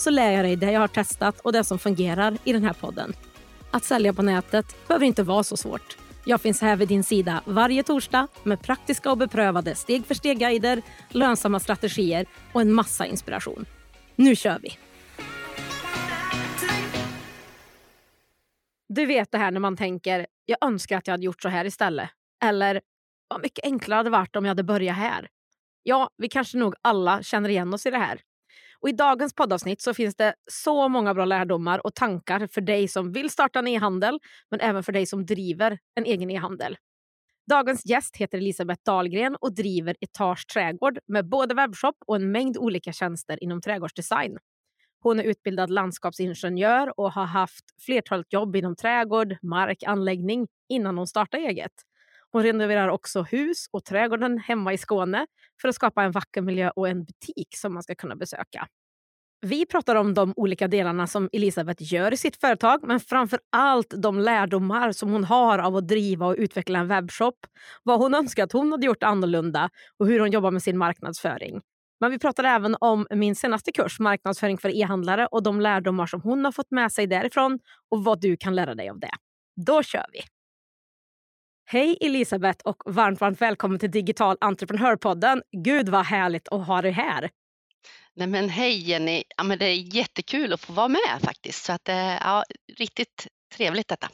så 0.00 0.10
lär 0.10 0.32
jag 0.32 0.44
dig 0.44 0.56
det 0.56 0.72
jag 0.72 0.80
har 0.80 0.88
testat 0.88 1.40
och 1.40 1.52
det 1.52 1.64
som 1.64 1.78
fungerar 1.78 2.38
i 2.44 2.52
den 2.52 2.64
här 2.64 2.72
podden. 2.72 3.12
Att 3.70 3.84
sälja 3.84 4.12
på 4.12 4.22
nätet 4.22 4.88
behöver 4.88 5.06
inte 5.06 5.22
vara 5.22 5.42
så 5.42 5.56
svårt. 5.56 5.96
Jag 6.24 6.40
finns 6.40 6.60
här 6.60 6.76
vid 6.76 6.88
din 6.88 7.04
sida 7.04 7.42
varje 7.44 7.82
torsdag 7.82 8.28
med 8.42 8.62
praktiska 8.62 9.10
och 9.10 9.18
beprövade 9.18 9.74
steg 9.74 10.06
för 10.06 10.14
steg-guider, 10.14 10.82
lönsamma 11.08 11.60
strategier 11.60 12.26
och 12.52 12.60
en 12.60 12.72
massa 12.72 13.06
inspiration. 13.06 13.66
Nu 14.16 14.36
kör 14.36 14.58
vi! 14.62 14.78
Du 18.88 19.06
vet 19.06 19.32
det 19.32 19.38
här 19.38 19.50
när 19.50 19.60
man 19.60 19.76
tänker 19.76 20.26
jag 20.46 20.58
önskar 20.60 20.98
att 20.98 21.06
jag 21.06 21.12
hade 21.12 21.24
gjort 21.24 21.42
så 21.42 21.48
här 21.48 21.64
istället. 21.64 22.10
Eller 22.44 22.80
vad 23.28 23.42
mycket 23.42 23.64
enklare 23.64 23.96
hade 23.96 24.10
varit 24.10 24.36
om 24.36 24.44
jag 24.44 24.50
hade 24.50 24.62
börjat 24.62 24.96
här. 24.96 25.28
Ja, 25.82 26.10
vi 26.16 26.28
kanske 26.28 26.58
nog 26.58 26.74
alla 26.82 27.22
känner 27.22 27.48
igen 27.48 27.74
oss 27.74 27.86
i 27.86 27.90
det 27.90 27.98
här. 27.98 28.20
Och 28.82 28.88
I 28.88 28.92
dagens 28.92 29.34
poddavsnitt 29.34 29.80
så 29.80 29.94
finns 29.94 30.16
det 30.16 30.34
så 30.50 30.88
många 30.88 31.14
bra 31.14 31.24
lärdomar 31.24 31.86
och 31.86 31.94
tankar 31.94 32.46
för 32.46 32.60
dig 32.60 32.88
som 32.88 33.12
vill 33.12 33.30
starta 33.30 33.58
en 33.58 33.68
e-handel, 33.68 34.18
men 34.50 34.60
även 34.60 34.82
för 34.82 34.92
dig 34.92 35.06
som 35.06 35.26
driver 35.26 35.78
en 35.94 36.04
egen 36.04 36.30
e-handel. 36.30 36.76
Dagens 37.50 37.86
gäst 37.86 38.16
heter 38.16 38.38
Elisabeth 38.38 38.80
Dahlgren 38.84 39.36
och 39.40 39.54
driver 39.54 39.96
Etage 40.00 40.46
Trädgård 40.52 40.98
med 41.06 41.28
både 41.28 41.54
webbshop 41.54 41.96
och 42.06 42.16
en 42.16 42.32
mängd 42.32 42.56
olika 42.56 42.92
tjänster 42.92 43.44
inom 43.44 43.60
trädgårdsdesign. 43.60 44.38
Hon 45.00 45.20
är 45.20 45.24
utbildad 45.24 45.70
landskapsingenjör 45.70 47.00
och 47.00 47.12
har 47.12 47.24
haft 47.24 47.64
flertalet 47.86 48.32
jobb 48.32 48.56
inom 48.56 48.76
trädgård, 48.76 49.36
mark, 49.42 49.82
anläggning 49.82 50.46
innan 50.68 50.98
hon 50.98 51.06
startade 51.06 51.42
eget. 51.42 51.72
Hon 52.32 52.42
renoverar 52.42 52.88
också 52.88 53.22
hus 53.22 53.66
och 53.70 53.84
trädgården 53.84 54.38
hemma 54.38 54.72
i 54.72 54.78
Skåne 54.78 55.26
för 55.60 55.68
att 55.68 55.74
skapa 55.74 56.02
en 56.02 56.12
vacker 56.12 56.42
miljö 56.42 56.70
och 56.76 56.88
en 56.88 57.04
butik 57.04 57.48
som 57.56 57.74
man 57.74 57.82
ska 57.82 57.94
kunna 57.94 58.16
besöka. 58.16 58.68
Vi 59.40 59.66
pratar 59.66 59.94
om 59.94 60.14
de 60.14 60.32
olika 60.36 60.68
delarna 60.68 61.06
som 61.06 61.28
Elisabeth 61.32 61.94
gör 61.94 62.12
i 62.12 62.16
sitt 62.16 62.40
företag 62.40 62.80
men 62.82 63.00
framför 63.00 63.40
allt 63.52 63.94
de 64.02 64.18
lärdomar 64.18 64.92
som 64.92 65.10
hon 65.12 65.24
har 65.24 65.58
av 65.58 65.76
att 65.76 65.88
driva 65.88 66.26
och 66.26 66.34
utveckla 66.38 66.78
en 66.78 66.88
webbshop. 66.88 67.34
Vad 67.82 67.98
hon 67.98 68.14
önskar 68.14 68.44
att 68.44 68.52
hon 68.52 68.72
hade 68.72 68.86
gjort 68.86 69.02
annorlunda 69.02 69.70
och 69.98 70.06
hur 70.06 70.20
hon 70.20 70.30
jobbar 70.30 70.50
med 70.50 70.62
sin 70.62 70.78
marknadsföring. 70.78 71.60
Men 72.00 72.10
vi 72.10 72.18
pratar 72.18 72.44
även 72.44 72.76
om 72.80 73.06
min 73.10 73.34
senaste 73.36 73.72
kurs, 73.72 74.00
marknadsföring 74.00 74.58
för 74.58 74.76
e-handlare 74.76 75.26
och 75.26 75.42
de 75.42 75.60
lärdomar 75.60 76.06
som 76.06 76.20
hon 76.22 76.44
har 76.44 76.52
fått 76.52 76.70
med 76.70 76.92
sig 76.92 77.06
därifrån 77.06 77.58
och 77.90 78.04
vad 78.04 78.20
du 78.20 78.36
kan 78.36 78.54
lära 78.54 78.74
dig 78.74 78.88
av 78.88 78.98
det. 79.00 79.10
Då 79.66 79.82
kör 79.82 80.06
vi! 80.12 80.37
Hej 81.70 81.98
Elisabeth 82.00 82.60
och 82.64 82.82
varmt, 82.86 83.20
varmt 83.20 83.40
välkommen 83.40 83.78
till 83.78 83.90
Digital 83.90 84.36
entreprenörpodden. 84.40 85.42
Gud 85.52 85.88
vad 85.88 86.06
härligt 86.06 86.48
att 86.48 86.66
ha 86.66 86.82
dig 86.82 86.90
här. 86.90 87.30
Nej 88.14 88.26
men 88.26 88.48
hej 88.48 88.90
Jenny, 88.90 89.22
ja, 89.36 89.42
men 89.42 89.58
det 89.58 89.64
är 89.64 89.96
jättekul 89.96 90.52
att 90.52 90.60
få 90.60 90.72
vara 90.72 90.88
med 90.88 91.20
faktiskt. 91.22 91.64
Så 91.64 91.72
att, 91.72 91.88
eh, 91.88 91.96
ja, 91.96 92.44
riktigt 92.78 93.26
trevligt 93.56 93.88
detta. 93.88 94.08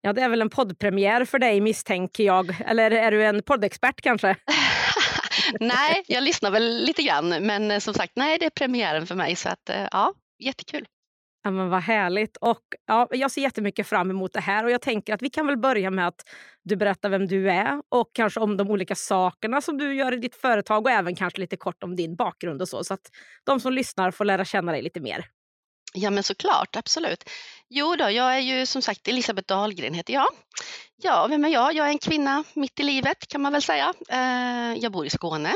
Ja, 0.00 0.12
det 0.12 0.22
är 0.22 0.28
väl 0.28 0.42
en 0.42 0.50
poddpremiär 0.50 1.24
för 1.24 1.38
dig 1.38 1.60
misstänker 1.60 2.24
jag. 2.24 2.56
Eller 2.66 2.90
är 2.90 3.10
du 3.10 3.24
en 3.24 3.42
poddexpert 3.42 4.00
kanske? 4.00 4.36
nej, 5.60 6.04
jag 6.06 6.22
lyssnar 6.22 6.50
väl 6.50 6.84
lite 6.84 7.02
grann. 7.02 7.28
Men 7.28 7.70
eh, 7.70 7.78
som 7.78 7.94
sagt, 7.94 8.12
nej 8.16 8.38
det 8.38 8.46
är 8.46 8.50
premiären 8.50 9.06
för 9.06 9.14
mig. 9.14 9.36
Så 9.36 9.48
att, 9.48 9.68
eh, 9.68 9.88
ja, 9.92 10.14
jättekul. 10.38 10.86
Ja, 11.44 11.50
men 11.50 11.68
vad 11.68 11.82
härligt. 11.82 12.36
Och, 12.36 12.62
ja, 12.86 13.08
jag 13.10 13.30
ser 13.30 13.42
jättemycket 13.42 13.86
fram 13.86 14.10
emot 14.10 14.32
det 14.32 14.40
här. 14.40 14.64
Och 14.64 14.70
jag 14.70 14.80
tänker 14.80 15.14
att 15.14 15.22
Vi 15.22 15.30
kan 15.30 15.46
väl 15.46 15.58
börja 15.58 15.90
med 15.90 16.08
att 16.08 16.28
du 16.62 16.76
berättar 16.76 17.08
vem 17.08 17.26
du 17.26 17.50
är 17.50 17.82
och 17.88 18.10
kanske 18.12 18.40
om 18.40 18.56
de 18.56 18.70
olika 18.70 18.94
sakerna 18.94 19.60
som 19.60 19.78
du 19.78 19.94
gör 19.94 20.12
i 20.12 20.16
ditt 20.16 20.34
företag 20.34 20.84
och 20.84 20.90
även 20.90 21.16
kanske 21.16 21.40
lite 21.40 21.56
kort 21.56 21.82
om 21.82 21.96
din 21.96 22.16
bakgrund 22.16 22.62
och 22.62 22.68
så. 22.68 22.84
Så 22.84 22.94
att 22.94 23.10
de 23.44 23.60
som 23.60 23.72
lyssnar 23.72 24.10
får 24.10 24.24
lära 24.24 24.44
känna 24.44 24.72
dig 24.72 24.82
lite 24.82 25.00
mer. 25.00 25.26
Ja 25.94 26.10
men 26.10 26.22
såklart, 26.22 26.76
absolut. 26.76 27.24
Jo 27.68 27.96
då, 27.96 28.10
jag 28.10 28.36
är 28.36 28.40
ju 28.40 28.66
som 28.66 28.82
sagt 28.82 29.08
Elisabeth 29.08 29.46
Dahlgren 29.46 29.94
heter 29.94 30.14
jag. 30.14 30.26
Ja, 30.96 31.26
vem 31.30 31.44
är 31.44 31.48
jag? 31.48 31.74
Jag 31.74 31.86
är 31.86 31.90
en 31.90 31.98
kvinna 31.98 32.44
mitt 32.54 32.80
i 32.80 32.82
livet 32.82 33.28
kan 33.28 33.40
man 33.40 33.52
väl 33.52 33.62
säga. 33.62 33.92
Eh, 34.08 34.74
jag 34.78 34.92
bor 34.92 35.06
i 35.06 35.10
Skåne 35.10 35.54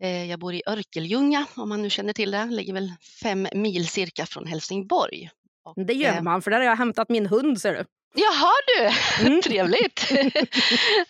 jag 0.00 0.38
bor 0.38 0.54
i 0.54 0.62
Örkelljunga, 0.66 1.46
om 1.56 1.68
man 1.68 1.82
nu 1.82 1.90
känner 1.90 2.12
till 2.12 2.30
det. 2.30 2.44
Ligger 2.44 2.72
väl 2.72 2.92
fem 3.22 3.48
mil 3.54 3.88
cirka 3.88 4.26
från 4.26 4.46
Helsingborg. 4.46 5.30
Och, 5.64 5.86
det 5.86 5.92
gör 5.92 6.16
eh, 6.16 6.22
man, 6.22 6.42
för 6.42 6.50
där 6.50 6.58
har 6.58 6.64
jag 6.64 6.76
hämtat 6.76 7.08
min 7.08 7.26
hund 7.26 7.60
ser 7.60 7.74
du. 7.74 7.84
Jaha 8.14 8.52
du, 8.66 8.90
mm. 9.26 9.42
trevligt! 9.42 10.10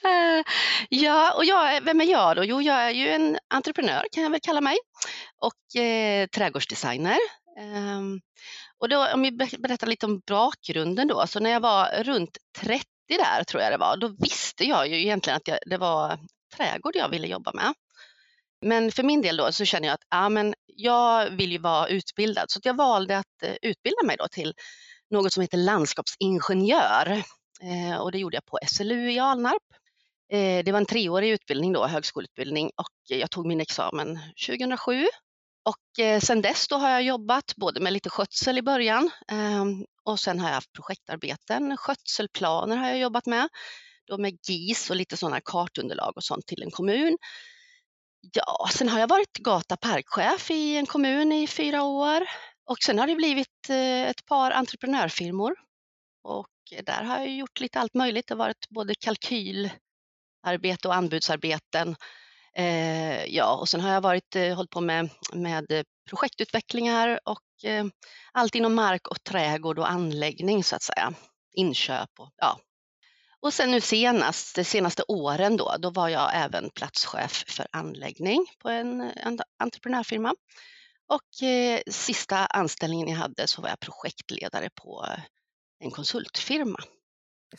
Eh, 0.04 0.44
ja, 0.88 1.34
och 1.37 1.44
jag, 1.44 1.81
vem 1.81 2.00
är 2.00 2.04
jag 2.04 2.37
då? 2.37 2.44
Jo, 2.44 2.62
jag 2.62 2.76
är 2.76 2.91
ju 2.91 3.09
en 3.09 3.38
entreprenör 3.49 4.04
kan 4.12 4.22
jag 4.22 4.31
väl 4.31 4.41
kalla 4.41 4.60
mig 4.60 4.76
och 5.41 5.81
eh, 5.81 6.26
trädgårdsdesigner. 6.26 7.19
Eh, 7.59 8.00
och 8.78 8.88
då, 8.88 9.12
om 9.15 9.22
vi 9.22 9.32
berättar 9.59 9.87
lite 9.87 10.06
om 10.06 10.20
bakgrunden 10.26 11.09
då, 11.09 11.26
så 11.26 11.41
när 11.41 11.50
jag 11.50 11.60
var 11.60 12.03
runt 12.05 12.38
30 12.59 12.84
där 13.09 13.44
tror 13.44 13.62
jag 13.62 13.72
det 13.72 13.78
var, 13.78 13.97
då 13.97 14.09
visste 14.19 14.65
jag 14.65 14.88
ju 14.88 15.00
egentligen 15.00 15.37
att 15.37 15.49
jag, 15.49 15.59
det 15.66 15.76
var 15.76 16.19
trädgård 16.56 16.97
jag 16.97 17.09
ville 17.09 17.26
jobba 17.26 17.53
med. 17.53 17.75
Men 18.66 18.92
för 18.92 19.02
min 19.02 19.22
del 19.22 19.36
då 19.36 19.52
så 19.52 19.64
känner 19.64 19.88
jag 19.88 19.94
att 19.94 20.06
ja, 20.10 20.28
men 20.28 20.54
jag 20.66 21.30
vill 21.30 21.52
ju 21.52 21.58
vara 21.58 21.88
utbildad. 21.88 22.50
Så 22.50 22.60
jag 22.62 22.76
valde 22.76 23.19
att 23.19 23.42
eh, 23.42 23.54
utbilda 23.62 24.02
mig 24.04 24.16
då 24.16 24.28
till 24.28 24.54
något 25.10 25.32
som 25.32 25.41
heter 25.41 25.58
landskapsingenjör. 25.58 27.22
Eh, 27.62 27.96
och 27.96 28.12
det 28.12 28.19
gjorde 28.19 28.36
jag 28.36 28.44
på 28.44 28.58
SLU 28.66 29.10
i 29.10 29.19
Alnarp. 29.19 29.62
Eh, 30.32 30.64
det 30.64 30.72
var 30.72 30.78
en 30.78 30.86
treårig 30.86 31.30
utbildning 31.30 31.72
då, 31.72 31.86
högskoleutbildning. 31.86 32.66
Och 32.76 33.16
jag 33.19 33.30
tog 33.30 33.46
min 33.46 33.60
examen 33.60 34.19
2007 34.46 35.06
och 35.69 36.04
eh, 36.04 36.20
sen 36.20 36.42
dess 36.42 36.69
då 36.69 36.76
har 36.76 36.90
jag 36.90 37.02
jobbat 37.02 37.56
både 37.56 37.80
med 37.80 37.92
lite 37.92 38.10
skötsel 38.10 38.58
i 38.58 38.62
början 38.62 39.10
ehm, 39.28 39.84
och 40.04 40.20
sen 40.20 40.40
har 40.40 40.48
jag 40.48 40.54
haft 40.54 40.72
projektarbeten, 40.72 41.76
skötselplaner 41.76 42.76
har 42.76 42.88
jag 42.88 42.98
jobbat 42.98 43.26
med, 43.26 43.48
då 44.06 44.19
med 44.19 44.38
GIS 44.48 44.90
och 44.90 44.96
lite 44.96 45.16
sådana 45.16 45.40
kartunderlag 45.40 46.12
och 46.16 46.25
sånt 46.25 46.46
till 46.46 46.62
en 46.62 46.70
kommun. 46.70 47.16
Ja, 48.32 48.68
sen 48.72 48.88
har 48.88 49.00
jag 49.00 49.08
varit 49.08 49.38
gata 49.38 49.76
parkchef 49.76 50.50
i 50.50 50.76
en 50.76 50.86
kommun 50.86 51.32
i 51.32 51.46
fyra 51.46 51.82
år 51.82 52.22
och 52.64 52.78
sen 52.78 52.98
har 52.98 53.06
det 53.06 53.14
blivit 53.14 53.70
eh, 53.70 54.08
ett 54.08 54.26
par 54.26 54.50
entreprenörfirmor 54.50 55.54
och 56.24 56.48
där 56.82 57.02
har 57.02 57.18
jag 57.18 57.28
gjort 57.28 57.60
lite 57.60 57.80
allt 57.80 57.94
möjligt. 57.94 58.26
Det 58.26 58.34
har 58.34 58.38
varit 58.38 58.68
både 58.68 58.94
kalkylarbete 58.94 60.88
och 60.88 60.94
anbudsarbeten. 60.94 61.96
Eh, 62.54 63.24
ja, 63.24 63.56
och 63.56 63.68
sen 63.68 63.80
har 63.80 63.90
jag 63.90 64.00
varit, 64.00 64.36
eh, 64.36 64.54
hållit 64.56 64.70
på 64.70 64.80
med, 64.80 65.10
med 65.34 65.84
projektutvecklingar 66.10 67.20
och 67.24 67.64
eh, 67.70 67.86
allt 68.32 68.54
inom 68.54 68.74
mark 68.74 69.08
och 69.08 69.24
trädgård 69.24 69.78
och 69.78 69.90
anläggning 69.90 70.64
så 70.64 70.76
att 70.76 70.82
säga. 70.82 71.14
Inköp 71.52 72.10
och 72.18 72.30
ja, 72.36 72.60
och 73.43 73.54
sen 73.54 73.71
nu 73.71 73.81
senast, 73.81 74.56
de 74.56 74.65
senaste 74.65 75.03
åren 75.08 75.56
då, 75.56 75.76
då 75.79 75.90
var 75.90 76.08
jag 76.08 76.31
även 76.35 76.70
platschef 76.70 77.44
för 77.49 77.67
anläggning 77.73 78.46
på 78.58 78.69
en, 78.69 79.00
en 79.00 79.38
entreprenörfirma. 79.58 80.35
Och 81.08 81.49
eh, 81.49 81.81
sista 81.90 82.46
anställningen 82.46 83.08
jag 83.08 83.17
hade 83.17 83.46
så 83.46 83.62
var 83.62 83.69
jag 83.69 83.81
projektledare 83.81 84.70
på 84.75 85.06
en 85.85 85.90
konsultfirma. 85.90 86.79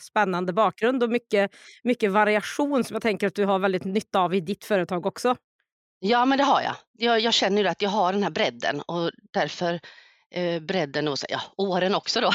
Spännande 0.00 0.52
bakgrund 0.52 1.02
och 1.02 1.10
mycket, 1.10 1.50
mycket 1.82 2.10
variation 2.10 2.84
som 2.84 2.94
jag 2.94 3.02
tänker 3.02 3.26
att 3.26 3.34
du 3.34 3.44
har 3.44 3.58
väldigt 3.58 3.84
nytta 3.84 4.20
av 4.20 4.34
i 4.34 4.40
ditt 4.40 4.64
företag 4.64 5.06
också. 5.06 5.36
Ja, 5.98 6.24
men 6.24 6.38
det 6.38 6.44
har 6.44 6.62
jag. 6.62 6.76
Jag, 6.92 7.20
jag 7.20 7.34
känner 7.34 7.64
att 7.64 7.82
jag 7.82 7.90
har 7.90 8.12
den 8.12 8.22
här 8.22 8.30
bredden 8.30 8.80
och 8.80 9.10
därför 9.32 9.80
Eh, 10.32 10.60
bredden 10.60 11.08
och 11.08 11.18
ja, 11.28 11.40
åren 11.56 11.94
också 11.94 12.20
då. 12.20 12.30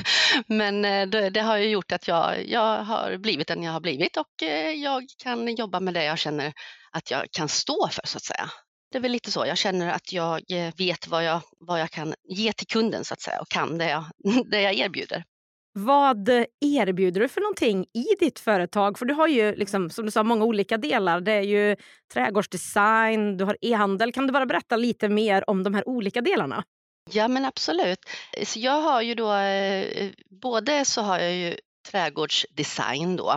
Men 0.46 0.84
eh, 0.84 1.06
det, 1.06 1.30
det, 1.30 1.40
har 1.40 1.56
ju 1.56 1.68
gjort 1.68 1.92
att 1.92 2.08
jag, 2.08 2.48
jag 2.48 2.84
har 2.84 3.16
blivit 3.16 3.48
den 3.48 3.62
jag 3.62 3.72
har 3.72 3.80
blivit 3.80 4.16
och 4.16 4.42
eh, 4.42 4.70
jag 4.70 5.06
kan 5.22 5.54
jobba 5.54 5.80
med 5.80 5.94
det 5.94 6.04
jag 6.04 6.18
känner 6.18 6.52
att 6.90 7.10
jag 7.10 7.26
kan 7.30 7.48
stå 7.48 7.88
för 7.88 8.06
så 8.06 8.16
att 8.16 8.24
säga. 8.24 8.50
Det 8.90 8.98
är 8.98 9.02
väl 9.02 9.12
lite 9.12 9.32
så, 9.32 9.46
jag 9.46 9.58
känner 9.58 9.92
att 9.92 10.12
jag 10.12 10.40
vet 10.76 11.08
vad 11.08 11.24
jag, 11.24 11.40
vad 11.58 11.80
jag 11.80 11.90
kan 11.90 12.14
ge 12.28 12.52
till 12.52 12.66
kunden 12.66 13.04
så 13.04 13.14
att 13.14 13.20
säga 13.20 13.40
och 13.40 13.48
kan 13.48 13.78
det 13.78 13.90
jag, 13.90 14.04
det 14.50 14.60
jag 14.60 14.74
erbjuder. 14.74 15.24
Vad 15.72 16.28
erbjuder 16.60 17.20
du 17.20 17.28
för 17.28 17.40
någonting 17.40 17.86
i 17.92 18.06
ditt 18.20 18.38
företag? 18.38 18.98
För 18.98 19.06
du 19.06 19.14
har 19.14 19.28
ju 19.28 19.54
liksom, 19.54 19.90
som 19.90 20.04
du 20.04 20.10
sa 20.10 20.22
många 20.22 20.44
olika 20.44 20.76
delar. 20.76 21.20
Det 21.20 21.32
är 21.32 21.42
ju 21.42 21.76
trädgårdsdesign, 22.12 23.36
du 23.36 23.44
har 23.44 23.56
e-handel. 23.60 24.12
Kan 24.12 24.26
du 24.26 24.32
bara 24.32 24.46
berätta 24.46 24.76
lite 24.76 25.08
mer 25.08 25.50
om 25.50 25.62
de 25.62 25.74
här 25.74 25.88
olika 25.88 26.20
delarna? 26.20 26.64
Ja 27.12 27.28
men 27.28 27.44
absolut. 27.44 27.98
Så 28.44 28.58
jag 28.58 28.80
har 28.80 29.02
ju 29.02 29.14
då, 29.14 29.34
eh, 29.34 30.10
både 30.30 30.84
så 30.84 31.02
har 31.02 31.18
jag 31.18 31.34
ju 31.34 31.56
trädgårdsdesign 31.90 33.16
då 33.16 33.30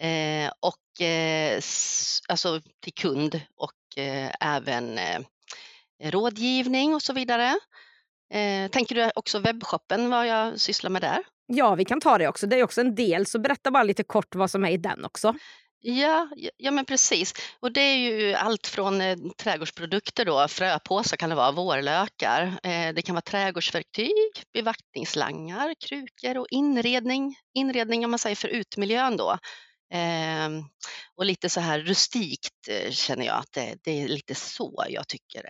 eh, 0.00 0.52
och 0.60 1.06
eh, 1.06 1.60
alltså 2.28 2.60
till 2.80 2.94
kund 2.94 3.40
och 3.56 3.72
även 4.40 4.98
rådgivning 6.02 6.94
och 6.94 7.02
så 7.02 7.12
vidare. 7.12 7.58
Tänker 8.70 8.94
du 8.94 9.10
också 9.14 9.38
webbshoppen, 9.38 10.10
vad 10.10 10.26
jag 10.26 10.60
sysslar 10.60 10.90
med 10.90 11.02
där? 11.02 11.18
Ja, 11.46 11.74
vi 11.74 11.84
kan 11.84 12.00
ta 12.00 12.18
det 12.18 12.28
också. 12.28 12.46
Det 12.46 12.56
är 12.56 12.64
också 12.64 12.80
en 12.80 12.94
del, 12.94 13.26
så 13.26 13.38
berätta 13.38 13.70
bara 13.70 13.82
lite 13.82 14.02
kort 14.02 14.34
vad 14.34 14.50
som 14.50 14.64
är 14.64 14.70
i 14.70 14.76
den 14.76 15.04
också. 15.04 15.34
Ja, 15.82 16.28
ja, 16.36 16.50
ja 16.56 16.70
men 16.70 16.84
precis. 16.84 17.32
Och 17.60 17.72
det 17.72 17.80
är 17.80 17.96
ju 17.96 18.34
allt 18.34 18.66
från 18.66 19.00
eh, 19.00 19.16
trädgårdsprodukter 19.38 20.24
då, 20.24 20.48
fröpåsar 20.48 21.16
kan 21.16 21.30
det 21.30 21.36
vara, 21.36 21.52
vårlökar. 21.52 22.42
Eh, 22.62 22.94
det 22.94 23.02
kan 23.02 23.14
vara 23.14 23.22
trädgårdsverktyg, 23.22 24.12
bevattningsslangar, 24.52 25.74
krukor 25.88 26.38
och 26.38 26.46
inredning. 26.50 27.36
Inredning 27.54 28.04
om 28.04 28.10
man 28.10 28.18
säger 28.18 28.36
för 28.36 28.48
utmiljön 28.48 29.16
då. 29.16 29.38
Eh, 29.92 30.48
och 31.16 31.24
lite 31.24 31.48
så 31.48 31.60
här 31.60 31.80
rustikt 31.80 32.68
eh, 32.68 32.90
känner 32.90 33.26
jag 33.26 33.36
att 33.36 33.52
det, 33.52 33.76
det 33.84 34.02
är 34.02 34.08
lite 34.08 34.34
så 34.34 34.84
jag 34.88 35.08
tycker 35.08 35.44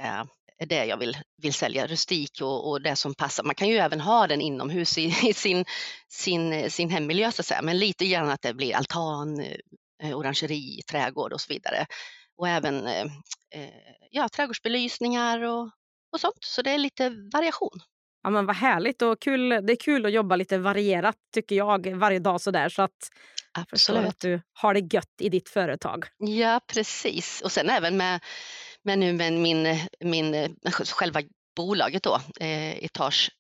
är 0.61 0.67
det 0.67 0.85
jag 0.85 0.97
vill, 0.97 1.17
vill 1.43 1.55
sälja, 1.55 1.87
rustik 1.87 2.41
och, 2.43 2.71
och 2.71 2.83
det 2.83 2.97
som 2.97 3.15
passar. 3.15 3.45
Man 3.45 3.55
kan 3.55 3.69
ju 3.69 3.77
även 3.77 4.01
ha 4.01 4.27
den 4.27 4.41
inomhus 4.41 4.99
i, 4.99 5.15
i 5.29 5.35
sin, 5.35 5.65
sin, 6.09 6.53
eh, 6.53 6.69
sin 6.69 6.91
hemmiljö 6.91 7.33
så 7.33 7.43
att 7.43 7.47
säga, 7.47 7.63
men 7.63 7.79
lite 7.79 8.05
gärna 8.05 8.33
att 8.33 8.43
det 8.43 8.55
blir 8.55 8.77
altan, 8.77 9.41
eh, 9.41 9.57
orangeri, 10.03 10.83
trädgård 10.91 11.33
och 11.33 11.41
så 11.41 11.53
vidare. 11.53 11.87
Och 12.37 12.49
även 12.49 12.87
eh, 12.87 13.05
eh, 13.55 13.71
ja, 14.11 14.29
trädgårdsbelysningar 14.29 15.43
och, 15.43 15.71
och 16.13 16.21
sånt. 16.21 16.45
Så 16.45 16.63
det 16.63 16.71
är 16.71 16.79
lite 16.79 17.09
variation. 17.33 17.81
Ja, 18.23 18.31
men 18.31 18.47
vad 18.47 18.57
härligt 18.57 19.03
och 19.03 19.21
kul. 19.21 19.49
Det 19.49 19.73
är 19.73 19.77
kul 19.77 20.07
att 20.07 20.13
jobba 20.13 20.37
lite 20.37 20.59
varierat 20.59 21.17
tycker 21.35 21.57
jag 21.57 21.95
varje 21.95 22.19
dag 22.19 22.41
sådär 22.41 22.69
så 22.69 22.83
att 22.83 23.11
förstår 23.71 23.95
Absolut. 23.95 24.09
att 24.09 24.21
du 24.21 24.43
har 24.53 24.75
det 24.75 24.95
gött 24.95 25.21
i 25.21 25.29
ditt 25.29 25.49
företag. 25.49 26.05
Ja, 26.19 26.61
precis. 26.67 27.41
Och 27.41 27.53
sen 27.53 27.71
även 27.71 27.97
med, 27.97 28.21
med 28.83 28.99
nu 28.99 29.13
med 29.13 29.33
min, 29.33 29.79
min, 30.01 30.35
eh, 30.35 30.51
själva 30.73 31.23
bolaget 31.57 32.03
då, 32.03 32.21
eh, 32.41 32.85
Etage 32.85 33.31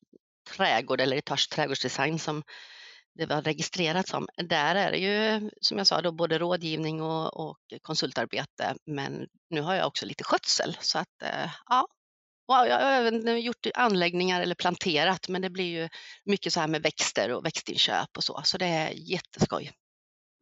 trädgård 0.57 1.01
eller 1.01 1.17
Etage 1.17 1.51
trädgårdsdesign 1.51 2.19
som 2.19 2.43
det 3.21 3.27
var 3.27 3.43
registrerat 3.43 4.09
som. 4.09 4.29
Där 4.37 4.75
är 4.75 4.91
det 4.91 4.99
ju 4.99 5.51
som 5.61 5.79
jag 5.79 5.87
sa 5.87 6.03
då 6.03 6.13
både 6.13 6.39
rådgivning 6.39 7.03
och, 7.03 7.49
och 7.49 7.59
konsultarbete 7.83 8.75
men 8.87 9.27
nu 9.51 9.61
har 9.61 9.75
jag 9.75 9.87
också 9.87 10.07
lite 10.07 10.25
skötsel 10.25 10.77
så 10.81 10.99
att 10.99 11.23
eh, 11.23 11.51
ja. 11.67 11.87
Och 12.49 12.55
jag 12.55 12.81
har 12.81 12.93
även 12.93 13.41
gjort 13.41 13.67
anläggningar 13.75 14.41
eller 14.41 14.55
planterat 14.55 15.29
men 15.29 15.43
det 15.43 15.51
blir 15.51 15.65
ju 15.65 15.89
mycket 16.25 16.53
så 16.53 16.61
här 16.61 16.69
med 16.69 16.83
växter 16.83 17.33
och 17.33 17.47
växtinköp 17.47 18.17
och 18.17 18.25
så 18.25 18.41
så 18.45 18.59
det 18.59 18.67
är 18.67 18.91
jätteskoj. 18.91 19.73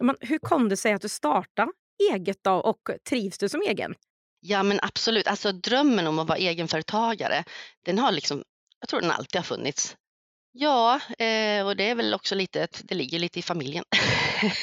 Men 0.04 0.16
hur 0.20 0.38
kom 0.38 0.68
det 0.68 0.76
sig 0.76 0.92
att 0.92 1.02
du 1.02 1.08
startade 1.08 1.72
eget 2.12 2.44
då 2.44 2.52
och 2.52 2.90
trivs 3.08 3.38
du 3.38 3.48
som 3.48 3.62
egen? 3.62 3.94
Ja 4.40 4.62
men 4.62 4.78
absolut, 4.82 5.26
alltså 5.26 5.52
drömmen 5.52 6.06
om 6.06 6.18
att 6.18 6.28
vara 6.28 6.38
egenföretagare, 6.38 7.44
den 7.84 7.98
har 7.98 8.12
liksom, 8.12 8.44
jag 8.80 8.88
tror 8.88 9.00
den 9.00 9.10
alltid 9.10 9.36
har 9.38 9.44
funnits. 9.44 9.96
Ja, 10.60 11.00
eh, 11.18 11.66
och 11.66 11.76
det 11.76 11.90
är 11.90 11.94
väl 11.94 12.14
också 12.14 12.34
lite, 12.34 12.68
det 12.82 12.94
ligger 12.94 13.18
lite 13.18 13.38
i 13.38 13.42
familjen. 13.42 13.84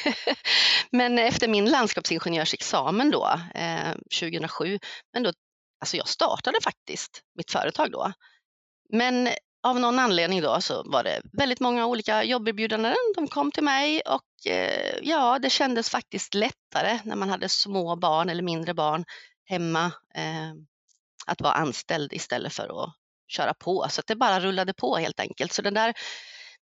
men 0.90 1.18
efter 1.18 1.48
min 1.48 1.70
landskapsingenjörsexamen 1.70 3.10
då, 3.10 3.40
eh, 3.54 3.92
2007, 4.20 4.78
men 5.12 5.22
då, 5.22 5.32
alltså 5.80 5.96
jag 5.96 6.08
startade 6.08 6.58
faktiskt 6.62 7.22
mitt 7.34 7.50
företag 7.50 7.92
då. 7.92 8.12
Men 8.92 9.28
av 9.62 9.80
någon 9.80 9.98
anledning 9.98 10.42
då 10.42 10.60
så 10.60 10.82
var 10.86 11.04
det 11.04 11.20
väldigt 11.32 11.60
många 11.60 11.86
olika 11.86 12.24
jobberbjudanden. 12.24 12.94
De 13.14 13.28
kom 13.28 13.52
till 13.52 13.64
mig 13.64 14.00
och 14.00 14.52
eh, 14.52 14.98
ja, 15.02 15.38
det 15.38 15.50
kändes 15.50 15.90
faktiskt 15.90 16.34
lättare 16.34 17.00
när 17.04 17.16
man 17.16 17.30
hade 17.30 17.48
små 17.48 17.96
barn 17.96 18.28
eller 18.28 18.42
mindre 18.42 18.74
barn 18.74 19.04
hemma 19.44 19.84
eh, 20.14 20.52
att 21.26 21.40
vara 21.40 21.52
anställd 21.52 22.12
istället 22.12 22.52
för 22.52 22.84
att 22.84 22.94
köra 23.28 23.54
på. 23.54 23.86
Så 23.90 24.00
att 24.00 24.06
det 24.06 24.16
bara 24.16 24.40
rullade 24.40 24.72
på 24.72 24.96
helt 24.96 25.20
enkelt. 25.20 25.52
Så 25.52 25.62
den 25.62 25.74
där, 25.74 25.94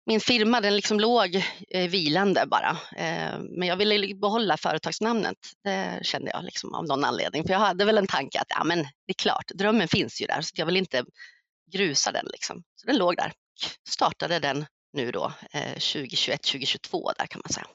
min 0.06 0.20
firma 0.20 0.61
den 0.61 0.76
liksom 0.76 1.00
låg 1.00 1.44
eh, 1.70 1.90
vilande 1.90 2.44
bara. 2.46 2.70
Eh, 2.96 3.38
men 3.40 3.69
jag 3.69 3.76
ville 3.76 4.14
behålla 4.14 4.56
företagsnamnet. 4.56 5.38
Det 5.64 5.99
kände 6.02 6.31
jag 6.31 6.44
liksom 6.44 6.75
av 6.75 6.84
någon 6.84 7.05
anledning. 7.05 7.44
För 7.44 7.52
jag 7.52 7.58
hade 7.58 7.84
väl 7.84 7.99
en 7.99 8.06
tanke 8.06 8.40
att 8.40 8.46
ja, 8.49 8.64
men 8.64 8.78
det 8.78 9.11
är 9.11 9.14
klart, 9.14 9.50
drömmen 9.55 9.88
finns 9.88 10.22
ju 10.22 10.26
där 10.26 10.40
så 10.40 10.50
jag 10.55 10.66
vill 10.66 10.76
inte 10.76 11.05
grusa 11.72 12.12
den. 12.12 12.26
Liksom. 12.32 12.62
Så 12.76 12.87
den 12.87 12.96
låg 12.96 13.17
där. 13.17 13.32
Startade 13.88 14.38
den 14.38 14.67
nu 14.93 15.10
då 15.10 15.32
eh, 15.52 15.72
2021, 15.72 16.43
2022 16.43 17.12
där 17.19 17.26
kan 17.26 17.40
man 17.44 17.52
säga. 17.52 17.67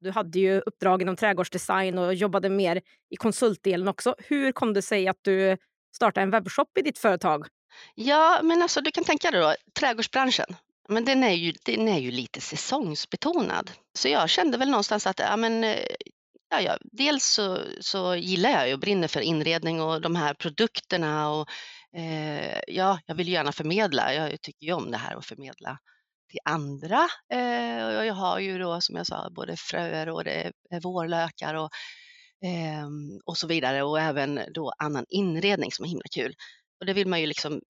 Du 0.00 0.10
hade 0.10 0.38
ju 0.38 0.60
uppdrag 0.60 1.02
inom 1.02 1.16
trädgårdsdesign 1.16 1.98
och 1.98 2.14
jobbade 2.14 2.48
mer 2.48 2.80
i 3.10 3.16
konsultdelen 3.16 3.88
också. 3.88 4.14
Hur 4.18 4.52
kom 4.52 4.72
det 4.72 4.82
sig 4.82 5.08
att 5.08 5.18
du 5.22 5.56
startade 5.96 6.22
en 6.22 6.30
webbshop 6.30 6.78
i 6.78 6.82
ditt 6.82 6.98
företag? 6.98 7.46
Ja, 7.94 8.40
men 8.42 8.62
alltså 8.62 8.80
du 8.80 8.90
kan 8.90 9.04
tänka 9.04 9.30
dig 9.30 9.40
då, 9.40 9.54
trädgårdsbranschen, 9.78 10.56
men 10.88 11.04
den 11.04 11.24
är 11.24 11.32
ju, 11.32 11.52
den 11.64 11.88
är 11.88 11.98
ju 11.98 12.10
lite 12.10 12.40
säsongsbetonad. 12.40 13.70
Så 13.94 14.08
jag 14.08 14.30
kände 14.30 14.58
väl 14.58 14.70
någonstans 14.70 15.06
att 15.06 15.18
ja, 15.18 15.36
men, 15.36 15.64
eh, 15.64 15.78
ja, 16.50 16.60
ja, 16.60 16.78
dels 16.82 17.24
så, 17.24 17.58
så 17.80 18.14
gillar 18.14 18.50
jag 18.50 18.68
ju 18.68 18.74
och 18.74 18.80
brinner 18.80 19.08
för 19.08 19.20
inredning 19.20 19.80
och 19.80 20.00
de 20.00 20.16
här 20.16 20.34
produkterna 20.34 21.30
och 21.30 21.48
eh, 21.96 22.60
ja, 22.66 22.98
jag 23.06 23.14
vill 23.14 23.28
gärna 23.28 23.52
förmedla. 23.52 24.14
Jag 24.14 24.40
tycker 24.42 24.66
ju 24.66 24.72
om 24.72 24.90
det 24.90 24.98
här 24.98 25.16
att 25.16 25.26
förmedla 25.26 25.78
till 26.30 26.40
andra. 26.44 27.08
Eh, 27.32 27.98
och 27.98 28.06
jag 28.06 28.14
har 28.14 28.38
ju 28.38 28.58
då 28.58 28.80
som 28.80 28.96
jag 28.96 29.06
sa 29.06 29.30
både 29.30 29.56
fröer 29.56 30.08
och 30.08 30.24
det 30.24 30.52
är 30.70 30.80
vårlökar 30.80 31.54
och, 31.54 31.70
eh, 32.44 32.88
och 33.24 33.38
så 33.38 33.46
vidare 33.46 33.82
och 33.82 34.00
även 34.00 34.40
då 34.54 34.72
annan 34.78 35.04
inredning 35.08 35.72
som 35.72 35.84
är 35.84 35.88
himla 35.88 36.08
kul. 36.14 36.34
Och 36.82 36.86
det 36.86 36.92
vill 36.92 37.08
man 37.08 37.20
ju 37.20 37.26
liksom 37.26 37.60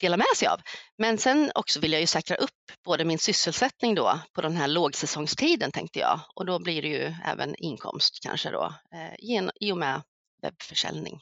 dela 0.00 0.16
med 0.16 0.36
sig 0.36 0.48
av. 0.48 0.60
Men 0.98 1.18
sen 1.18 1.50
också 1.54 1.80
vill 1.80 1.92
jag 1.92 2.00
ju 2.00 2.06
säkra 2.06 2.36
upp 2.36 2.50
både 2.84 3.04
min 3.04 3.18
sysselsättning 3.18 3.94
då 3.94 4.20
på 4.32 4.40
den 4.40 4.56
här 4.56 4.68
lågsäsongstiden 4.68 5.72
tänkte 5.72 5.98
jag 5.98 6.20
och 6.34 6.46
då 6.46 6.58
blir 6.58 6.82
det 6.82 6.88
ju 6.88 7.14
även 7.24 7.54
inkomst 7.58 8.18
kanske 8.22 8.50
då 8.50 8.74
eh, 8.92 9.48
i 9.60 9.72
och 9.72 9.78
med 9.78 10.02
webbförsäljning. 10.42 11.20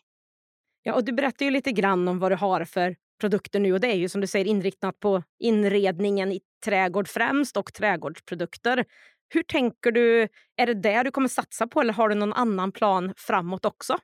Ja, 0.82 0.94
och 0.94 1.04
du 1.04 1.12
berättar 1.12 1.44
ju 1.44 1.50
lite 1.50 1.72
grann 1.72 2.08
om 2.08 2.18
vad 2.18 2.32
du 2.32 2.36
har 2.36 2.64
för 2.64 2.96
produkter 3.20 3.60
nu 3.60 3.72
och 3.72 3.80
det 3.80 3.88
är 3.88 3.96
ju 3.96 4.08
som 4.08 4.20
du 4.20 4.26
säger 4.26 4.46
inriktat 4.46 5.00
på 5.00 5.22
inredningen 5.38 6.32
i 6.32 6.40
trädgård 6.64 7.08
främst 7.08 7.56
och 7.56 7.74
trädgårdsprodukter. 7.74 8.84
Hur 9.28 9.42
tänker 9.42 9.92
du? 9.92 10.28
Är 10.56 10.66
det 10.66 10.74
det 10.74 11.02
du 11.02 11.10
kommer 11.10 11.28
satsa 11.28 11.66
på 11.66 11.80
eller 11.80 11.92
har 11.92 12.08
du 12.08 12.14
någon 12.14 12.32
annan 12.32 12.72
plan 12.72 13.14
framåt 13.16 13.64
också? 13.64 13.98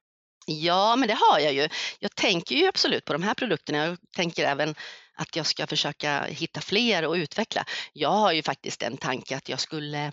Ja, 0.46 0.96
men 0.96 1.08
det 1.08 1.18
har 1.20 1.38
jag 1.38 1.52
ju. 1.52 1.68
Jag 1.98 2.14
tänker 2.14 2.54
ju 2.54 2.66
absolut 2.66 3.04
på 3.04 3.12
de 3.12 3.22
här 3.22 3.34
produkterna. 3.34 3.78
Jag 3.86 3.98
tänker 4.16 4.44
även 4.44 4.74
att 5.14 5.36
jag 5.36 5.46
ska 5.46 5.66
försöka 5.66 6.24
hitta 6.24 6.60
fler 6.60 7.06
och 7.06 7.14
utveckla. 7.14 7.64
Jag 7.92 8.10
har 8.10 8.32
ju 8.32 8.42
faktiskt 8.42 8.82
en 8.82 8.96
tanke 8.96 9.36
att 9.36 9.48
jag 9.48 9.60
skulle 9.60 10.04
eh, 10.04 10.12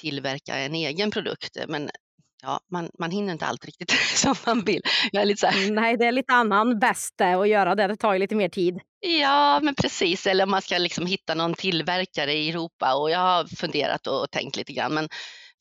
tillverka 0.00 0.56
en 0.56 0.74
egen 0.74 1.10
produkt, 1.10 1.56
men 1.68 1.90
ja, 2.42 2.60
man, 2.70 2.90
man 2.98 3.10
hinner 3.10 3.32
inte 3.32 3.46
allt 3.46 3.64
riktigt 3.64 3.90
som 4.14 4.34
man 4.46 4.64
vill. 4.64 4.82
Jag 5.12 5.22
är 5.22 5.26
lite 5.26 5.40
så 5.40 5.46
här, 5.46 5.70
Nej, 5.70 5.96
det 5.96 6.04
är 6.04 6.12
lite 6.12 6.32
annan 6.32 6.78
bäst 6.78 7.20
att 7.20 7.48
göra 7.48 7.74
det. 7.74 7.86
Det 7.86 7.96
tar 7.96 8.12
ju 8.12 8.18
lite 8.18 8.34
mer 8.34 8.48
tid. 8.48 8.80
Ja, 9.00 9.60
men 9.62 9.74
precis. 9.74 10.26
Eller 10.26 10.44
om 10.44 10.50
man 10.50 10.62
ska 10.62 10.78
liksom 10.78 11.06
hitta 11.06 11.34
någon 11.34 11.54
tillverkare 11.54 12.32
i 12.32 12.48
Europa 12.48 12.94
och 12.94 13.10
jag 13.10 13.18
har 13.18 13.44
funderat 13.56 14.06
och 14.06 14.30
tänkt 14.30 14.56
lite 14.56 14.72
grann. 14.72 14.94
Men 14.94 15.08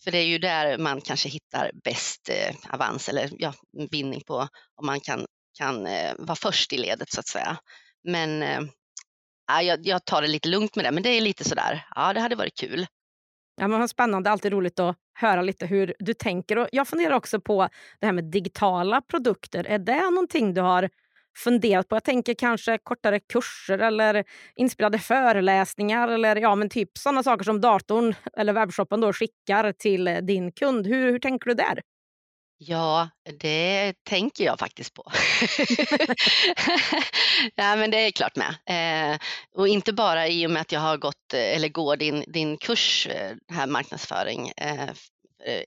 för 0.03 0.11
det 0.11 0.17
är 0.17 0.25
ju 0.25 0.37
där 0.37 0.77
man 0.77 1.01
kanske 1.01 1.29
hittar 1.29 1.71
bäst 1.83 2.29
eh, 2.29 2.55
avans 2.69 3.09
eller 3.09 3.29
ja, 3.31 3.53
vinning 3.91 4.21
på 4.27 4.47
om 4.75 4.85
man 4.85 4.99
kan, 4.99 5.25
kan 5.57 5.87
eh, 5.87 6.13
vara 6.17 6.35
först 6.35 6.73
i 6.73 6.77
ledet 6.77 7.11
så 7.11 7.19
att 7.19 7.27
säga. 7.27 7.57
Men 8.03 8.43
eh, 8.43 8.61
jag, 9.61 9.87
jag 9.87 10.05
tar 10.05 10.21
det 10.21 10.27
lite 10.27 10.49
lugnt 10.49 10.75
med 10.75 10.85
det, 10.85 10.91
men 10.91 11.03
det 11.03 11.09
är 11.09 11.21
lite 11.21 11.43
sådär, 11.43 11.85
ja 11.95 12.13
det 12.13 12.19
hade 12.19 12.35
varit 12.35 12.59
kul. 12.59 12.87
Ja, 13.61 13.67
men 13.67 13.79
vad 13.79 13.89
spännande, 13.89 14.29
alltid 14.29 14.51
roligt 14.51 14.79
att 14.79 14.97
höra 15.13 15.41
lite 15.41 15.65
hur 15.65 15.93
du 15.99 16.13
tänker. 16.13 16.57
Och 16.57 16.67
jag 16.71 16.87
funderar 16.87 17.13
också 17.13 17.41
på 17.41 17.69
det 17.99 18.05
här 18.05 18.13
med 18.13 18.23
digitala 18.23 19.01
produkter. 19.01 19.63
Är 19.63 19.79
det 19.79 20.09
någonting 20.09 20.53
du 20.53 20.61
har 20.61 20.89
funderat 21.37 21.87
på? 21.87 21.95
Jag 21.95 22.03
tänker 22.03 22.33
kanske 22.33 22.77
kortare 22.77 23.19
kurser 23.19 23.79
eller 23.79 24.23
inspelade 24.55 24.99
föreläsningar 24.99 26.07
eller 26.07 26.35
ja, 26.35 26.55
men 26.55 26.69
typ 26.69 26.97
sådana 26.97 27.23
saker 27.23 27.43
som 27.43 27.61
datorn 27.61 28.15
eller 28.37 28.53
webbshoppen 28.53 29.01
då 29.01 29.13
skickar 29.13 29.71
till 29.71 30.07
eh, 30.07 30.17
din 30.17 30.51
kund. 30.51 30.87
Hur, 30.87 31.11
hur 31.11 31.19
tänker 31.19 31.49
du 31.49 31.53
där? 31.53 31.81
Ja, 32.59 33.09
det 33.39 33.93
tänker 34.03 34.43
jag 34.43 34.59
faktiskt 34.59 34.93
på. 34.93 35.03
ja, 37.55 37.75
men 37.75 37.91
det 37.91 37.97
är 37.97 38.11
klart 38.11 38.35
med. 38.35 38.55
Eh, 38.69 39.19
och 39.55 39.67
inte 39.67 39.93
bara 39.93 40.27
i 40.27 40.47
och 40.47 40.51
med 40.51 40.61
att 40.61 40.71
jag 40.71 40.79
har 40.79 40.97
gått, 40.97 41.33
eh, 41.33 41.55
eller 41.55 41.69
går 41.69 41.95
din, 41.95 42.23
din 42.27 42.57
kurs 42.57 43.07
eh, 43.07 43.35
här 43.53 43.67
marknadsföring 43.67 44.51
eh, 44.57 44.89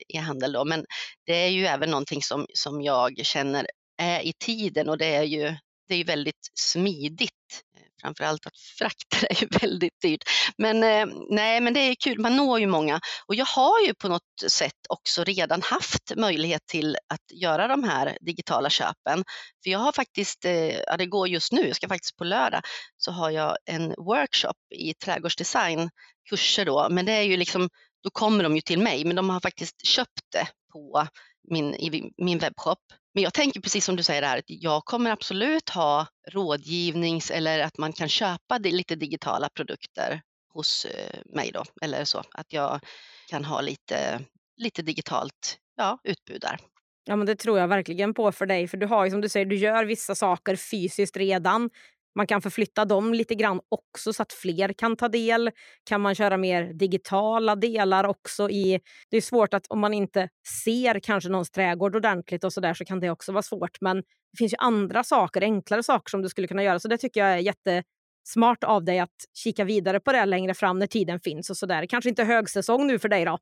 i 0.09 0.17
handel 0.17 0.53
då, 0.53 0.65
men 0.65 0.85
det 1.27 1.35
är 1.35 1.49
ju 1.49 1.67
även 1.67 1.91
någonting 1.91 2.23
som, 2.23 2.47
som 2.55 2.83
jag 2.83 3.21
känner 3.23 3.67
i 4.01 4.33
tiden 4.45 4.89
och 4.89 4.99
det 4.99 5.15
är 5.15 5.23
ju 5.23 5.57
det 5.89 5.95
är 5.95 5.99
ju 5.99 6.05
väldigt 6.05 6.51
smidigt 6.55 7.65
framförallt 8.01 8.47
att 8.47 8.59
frakta 8.79 9.27
är 9.31 9.43
ju 9.43 9.49
väldigt 9.61 10.01
dyrt. 10.03 10.25
Men 10.59 10.83
eh, 10.85 11.17
nej, 11.31 11.61
men 11.61 11.75
det 11.75 11.81
är 11.81 11.95
kul, 11.95 12.19
man 12.19 12.37
når 12.37 12.61
ju 12.61 12.67
många 12.67 13.01
och 13.27 13.35
jag 13.35 13.47
har 13.47 13.81
ju 13.87 13.95
på 13.95 14.09
något 14.09 14.51
sätt 14.51 14.87
också 14.89 15.25
redan 15.25 15.63
haft 15.63 16.17
möjlighet 16.17 16.67
till 16.67 16.97
att 17.09 17.41
göra 17.41 17.69
de 17.69 17.85
här 17.85 18.19
digitala 18.21 18.71
köpen. 18.71 19.25
För 19.65 19.71
jag 19.71 19.79
har 19.79 19.93
faktiskt, 19.93 20.45
eh, 20.45 20.79
ja 20.79 20.97
det 20.97 21.07
går 21.07 21.29
just 21.29 21.53
nu, 21.53 21.67
jag 21.67 21.77
ska 21.77 21.89
faktiskt 21.89 22.17
på 22.17 22.25
lördag, 22.25 22.63
så 22.97 23.13
har 23.13 23.31
jag 23.31 23.57
en 23.65 23.95
workshop 23.99 24.59
i 24.75 24.95
trädgårdsdesign, 24.95 25.91
kurser 26.31 26.65
då, 26.65 26.89
men 26.91 27.07
det 27.07 27.13
är 27.13 27.23
ju 27.23 27.37
liksom, 27.37 27.69
då 28.03 28.11
kommer 28.11 28.45
de 28.45 28.55
ju 28.57 28.61
till 28.61 28.79
mig, 28.79 29.05
men 29.05 29.17
de 29.17 29.31
har 29.31 29.41
faktiskt 29.41 29.87
köpt 29.87 30.23
det 30.33 30.47
på 30.73 31.07
min, 31.51 31.75
i 31.75 32.13
min 32.17 32.39
webbshop. 32.39 32.79
Men 33.15 33.23
jag 33.23 33.35
tänker 33.35 33.61
precis 33.61 33.85
som 33.85 33.97
du 33.97 34.03
säger 34.03 34.23
här, 34.23 34.39
att 34.39 34.45
jag 34.47 34.85
kommer 34.85 35.11
absolut 35.11 35.69
ha 35.71 36.07
rådgivnings 36.29 37.31
eller 37.31 37.61
att 37.61 37.79
man 37.79 37.93
kan 37.93 38.09
köpa 38.09 38.59
lite 38.59 38.95
digitala 38.95 39.49
produkter 39.49 40.23
hos 40.55 40.85
eh, 40.85 41.21
mig 41.25 41.51
då, 41.55 41.65
eller 41.83 42.05
så, 42.05 42.23
att 42.31 42.53
jag 42.53 42.81
kan 43.29 43.45
ha 43.45 43.61
lite, 43.61 44.21
lite 44.57 44.83
digitalt 44.83 45.59
ja, 45.77 45.99
utbud 46.05 46.41
där. 46.41 46.59
Ja, 47.05 47.17
men 47.17 47.27
det 47.27 47.37
tror 47.37 47.59
jag 47.59 47.69
verkligen 47.69 48.15
på 48.15 48.33
för 48.33 48.47
dig. 48.47 48.69
För 48.69 48.77
du 48.77 48.87
har 48.87 49.05
ju 49.05 49.11
som 49.11 49.21
du 49.21 49.29
säger, 49.29 49.47
du 49.47 49.57
gör 49.57 49.85
vissa 49.85 50.15
saker 50.15 50.57
fysiskt 50.57 51.17
redan. 51.17 51.71
Man 52.17 52.27
kan 52.27 52.43
förflytta 52.43 52.85
dem 52.85 53.15
lite 53.15 53.35
grann 53.35 53.61
också 53.69 54.13
så 54.13 54.23
att 54.23 54.33
fler 54.33 54.73
kan 54.73 54.97
ta 54.97 55.09
del. 55.09 55.51
Kan 55.85 56.01
man 56.01 56.15
köra 56.15 56.37
mer 56.37 56.73
digitala 56.73 57.57
delar 57.57 58.05
också 58.05 58.51
i... 58.51 58.81
Det 59.11 59.17
är 59.17 59.21
svårt 59.21 59.55
att 59.55 59.67
om 59.69 59.81
man 59.81 59.95
inte 59.95 60.29
ser 60.65 61.01
kanske 61.01 61.31
någons 61.31 61.51
trädgård 61.51 61.97
ordentligt 61.97 62.45
och 62.45 62.53
så 62.53 62.61
där 62.61 62.75
så 62.75 62.85
kan 62.85 63.01
det 63.01 63.11
också 63.11 63.33
vara 63.33 63.43
svårt. 63.43 63.81
Men 63.81 63.97
det 63.97 64.39
finns 64.39 64.53
ju 64.53 64.57
andra 64.59 65.05
saker, 65.05 65.43
enklare 65.43 65.83
saker 65.83 66.11
som 66.11 66.23
du 66.23 66.29
skulle 66.29 66.49
kunna 66.49 66.63
göra. 66.63 66.81
Så 66.81 66.89
det 66.89 66.99
tycker 66.99 67.21
jag 67.21 67.31
är 67.31 67.39
jättesmart 67.39 68.65
av 68.65 68.85
dig 68.85 68.99
att 68.99 69.17
kika 69.35 69.65
vidare 69.65 70.01
på 70.01 70.13
det 70.13 70.25
längre 70.25 70.55
fram 70.55 70.79
när 70.79 70.87
tiden 70.87 71.21
finns 71.21 71.51
och 71.51 71.57
så 71.57 71.67
där. 71.67 71.87
Kanske 71.87 72.11
inte 72.11 72.25
högsäsong 72.25 72.87
nu 72.87 72.99
för 72.99 73.09
dig 73.09 73.25
då? 73.25 73.39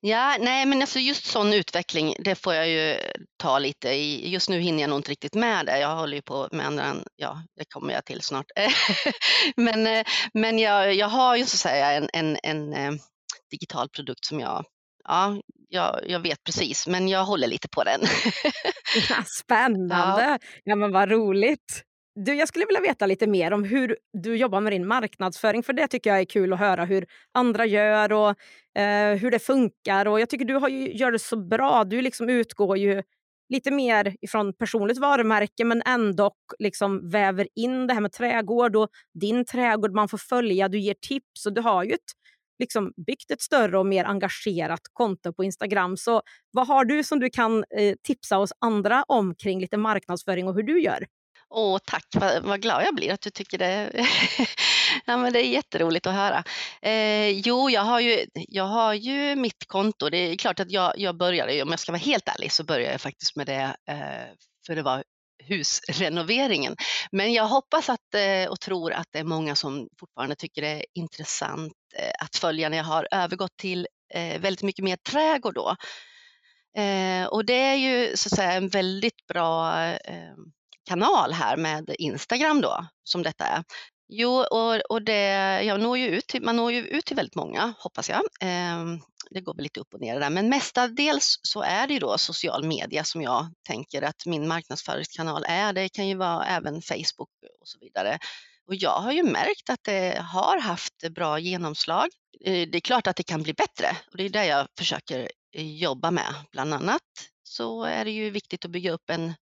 Ja, 0.00 0.36
nej 0.40 0.66
men 0.66 0.80
alltså 0.80 0.98
just 0.98 1.26
sån 1.26 1.52
utveckling, 1.52 2.14
det 2.18 2.34
får 2.34 2.54
jag 2.54 2.68
ju 2.68 2.98
ta 3.36 3.58
lite 3.58 3.88
i. 3.88 4.28
Just 4.28 4.48
nu 4.48 4.60
hinner 4.60 4.80
jag 4.80 4.90
nog 4.90 4.98
inte 4.98 5.10
riktigt 5.10 5.34
med 5.34 5.66
det. 5.66 5.78
Jag 5.78 5.96
håller 5.96 6.16
ju 6.16 6.22
på 6.22 6.48
med 6.52 6.66
andra, 6.66 6.94
ja 7.16 7.42
det 7.56 7.64
kommer 7.64 7.94
jag 7.94 8.04
till 8.04 8.22
snart. 8.22 8.46
men 9.56 9.86
eh, 9.86 10.04
men 10.34 10.58
jag, 10.58 10.94
jag 10.94 11.08
har 11.08 11.36
ju 11.36 11.44
så 11.44 11.54
att 11.54 11.60
säga 11.60 11.92
en, 11.92 12.08
en, 12.12 12.38
en 12.42 12.72
eh, 12.72 12.92
digital 13.50 13.88
produkt 13.88 14.24
som 14.24 14.40
jag, 14.40 14.64
ja, 15.04 15.40
jag, 15.68 16.00
jag 16.06 16.20
vet 16.20 16.44
precis, 16.44 16.86
men 16.86 17.08
jag 17.08 17.24
håller 17.24 17.46
lite 17.46 17.68
på 17.68 17.84
den. 17.84 18.00
Spännande! 19.42 20.22
Ja. 20.22 20.38
ja 20.64 20.76
men 20.76 20.92
vad 20.92 21.10
roligt! 21.10 21.82
Du, 22.24 22.34
jag 22.34 22.48
skulle 22.48 22.66
vilja 22.66 22.80
veta 22.80 23.06
lite 23.06 23.26
mer 23.26 23.52
om 23.52 23.64
hur 23.64 23.96
du 24.12 24.36
jobbar 24.36 24.60
med 24.60 24.72
din 24.72 24.86
marknadsföring. 24.86 25.62
För 25.62 25.72
Det 25.72 25.88
tycker 25.88 26.10
jag 26.10 26.20
är 26.20 26.24
kul 26.24 26.52
att 26.52 26.58
höra 26.58 26.84
hur 26.84 27.06
andra 27.34 27.66
gör 27.66 28.12
och 28.12 28.28
eh, 28.80 29.16
hur 29.16 29.30
det 29.30 29.38
funkar. 29.38 30.06
Och 30.06 30.20
Jag 30.20 30.28
tycker 30.30 30.44
du 30.44 30.54
har 30.54 30.68
ju, 30.68 30.92
gör 30.92 31.12
det 31.12 31.18
så 31.18 31.36
bra. 31.36 31.84
Du 31.84 32.02
liksom 32.02 32.28
utgår 32.28 32.78
ju 32.78 33.02
lite 33.48 33.70
mer 33.70 34.16
ifrån 34.20 34.52
personligt 34.52 34.98
varumärke 34.98 35.64
men 35.64 35.82
ändå 35.86 36.30
liksom 36.58 37.10
väver 37.10 37.48
in 37.54 37.86
det 37.86 37.94
här 37.94 38.00
med 38.00 38.12
trädgård 38.12 38.76
och 38.76 38.88
din 39.20 39.44
trädgård 39.44 39.94
man 39.94 40.08
får 40.08 40.18
följa. 40.18 40.68
Du 40.68 40.78
ger 40.78 40.94
tips 41.08 41.46
och 41.46 41.52
du 41.54 41.60
har 41.60 41.84
ju 41.84 41.92
ett, 41.92 42.00
liksom, 42.58 42.92
byggt 43.06 43.30
ett 43.30 43.40
större 43.40 43.78
och 43.78 43.86
mer 43.86 44.04
engagerat 44.04 44.80
konto 44.92 45.32
på 45.32 45.44
Instagram. 45.44 45.96
Så 45.96 46.22
vad 46.50 46.66
har 46.66 46.84
du 46.84 47.04
som 47.04 47.20
du 47.20 47.30
kan 47.30 47.64
eh, 47.78 47.94
tipsa 48.02 48.38
oss 48.38 48.52
andra 48.58 49.04
om 49.08 49.34
kring 49.34 49.60
lite 49.60 49.76
marknadsföring 49.76 50.48
och 50.48 50.54
hur 50.54 50.62
du 50.62 50.80
gör? 50.80 51.06
Åh, 51.50 51.78
tack, 51.84 52.06
vad, 52.14 52.42
vad, 52.42 52.62
glad 52.62 52.82
jag 52.82 52.94
blir 52.94 53.12
att 53.12 53.20
du 53.20 53.30
tycker 53.30 53.58
det. 53.58 53.90
ja, 55.06 55.16
men 55.16 55.32
det 55.32 55.46
är 55.46 55.48
jätteroligt 55.48 56.06
att 56.06 56.14
höra. 56.14 56.44
Eh, 56.82 57.28
jo, 57.28 57.70
jag 57.70 57.82
har, 57.82 58.00
ju, 58.00 58.26
jag 58.34 58.64
har 58.64 58.94
ju 58.94 59.36
mitt 59.36 59.66
konto. 59.66 60.10
Det 60.10 60.18
är 60.18 60.36
klart 60.36 60.60
att 60.60 60.70
jag, 60.70 60.92
jag 60.96 61.16
började, 61.16 61.62
om 61.62 61.70
jag 61.70 61.80
ska 61.80 61.92
vara 61.92 62.00
helt 62.00 62.28
ärlig, 62.28 62.52
så 62.52 62.64
började 62.64 62.92
jag 62.92 63.00
faktiskt 63.00 63.36
med 63.36 63.46
det 63.46 63.76
eh, 63.88 64.34
för 64.66 64.74
det 64.76 64.82
var 64.82 65.04
husrenoveringen. 65.44 66.76
Men 67.12 67.32
jag 67.32 67.48
hoppas 67.48 67.88
att, 67.88 68.14
eh, 68.14 68.50
och 68.50 68.60
tror 68.60 68.92
att 68.92 69.08
det 69.10 69.18
är 69.18 69.24
många 69.24 69.54
som 69.54 69.88
fortfarande 70.00 70.36
tycker 70.36 70.62
det 70.62 70.68
är 70.68 70.84
intressant 70.94 71.72
eh, 71.98 72.24
att 72.24 72.36
följa 72.36 72.68
när 72.68 72.76
jag 72.76 72.84
har 72.84 73.08
övergått 73.10 73.56
till 73.56 73.86
eh, 74.14 74.40
väldigt 74.40 74.62
mycket 74.62 74.84
mer 74.84 74.96
trädgård 74.96 75.54
då. 75.54 75.76
Eh, 76.82 77.26
och 77.26 77.44
det 77.44 77.60
är 77.60 77.74
ju 77.74 78.16
så 78.16 78.28
att 78.28 78.36
säga 78.36 78.52
en 78.52 78.68
väldigt 78.68 79.26
bra 79.26 79.82
eh, 79.84 80.34
kanal 80.86 81.32
här 81.32 81.56
med 81.56 81.94
Instagram 81.98 82.60
då, 82.60 82.86
som 83.04 83.22
detta 83.22 83.44
är. 83.44 83.64
Jo, 84.08 84.30
och, 84.30 84.80
och 84.90 85.02
det, 85.02 85.62
jag 85.62 85.80
når 85.80 85.98
ju 85.98 86.08
ut 86.08 86.34
man 86.40 86.56
når 86.56 86.72
ju 86.72 86.80
ut 86.80 87.04
till 87.04 87.16
väldigt 87.16 87.34
många, 87.34 87.74
hoppas 87.78 88.08
jag. 88.08 88.22
Eh, 88.40 88.84
det 89.30 89.40
går 89.40 89.54
väl 89.54 89.62
lite 89.62 89.80
upp 89.80 89.94
och 89.94 90.00
ner 90.00 90.20
där, 90.20 90.30
men 90.30 90.48
mestadels 90.48 91.38
så 91.42 91.62
är 91.62 91.86
det 91.86 91.94
ju 91.94 92.00
då 92.00 92.18
social 92.18 92.64
media 92.64 93.04
som 93.04 93.22
jag 93.22 93.46
tänker 93.68 94.02
att 94.02 94.26
min 94.26 94.48
marknadsföringskanal 94.48 95.44
är. 95.48 95.72
Det 95.72 95.88
kan 95.88 96.08
ju 96.08 96.14
vara 96.14 96.46
även 96.46 96.82
Facebook 96.82 97.30
och 97.60 97.68
så 97.68 97.78
vidare. 97.80 98.18
Och 98.66 98.74
jag 98.74 99.00
har 99.00 99.12
ju 99.12 99.22
märkt 99.22 99.70
att 99.70 99.84
det 99.84 100.18
har 100.32 100.60
haft 100.60 101.10
bra 101.10 101.38
genomslag. 101.38 102.08
Eh, 102.44 102.68
det 102.68 102.78
är 102.78 102.80
klart 102.80 103.06
att 103.06 103.16
det 103.16 103.22
kan 103.22 103.42
bli 103.42 103.52
bättre 103.52 103.86
och 104.10 104.16
det 104.16 104.24
är 104.24 104.30
det 104.30 104.46
jag 104.46 104.66
försöker 104.78 105.30
eh, 105.56 105.76
jobba 105.76 106.10
med. 106.10 106.34
Bland 106.52 106.74
annat 106.74 107.02
så 107.42 107.84
är 107.84 108.04
det 108.04 108.10
ju 108.10 108.30
viktigt 108.30 108.64
att 108.64 108.70
bygga 108.70 108.92
upp 108.92 109.10
en 109.10 109.34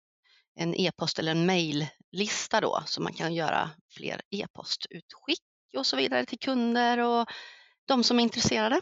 en 0.56 0.74
e-post 0.74 1.18
eller 1.18 1.32
en 1.32 1.46
mejllista 1.46 2.60
då 2.60 2.82
så 2.86 3.02
man 3.02 3.12
kan 3.12 3.34
göra 3.34 3.70
fler 3.96 4.20
e-postutskick 4.30 5.42
och 5.76 5.86
så 5.86 5.96
vidare 5.96 6.26
till 6.26 6.38
kunder 6.38 6.98
och 6.98 7.26
de 7.88 8.04
som 8.04 8.18
är 8.18 8.22
intresserade. 8.22 8.80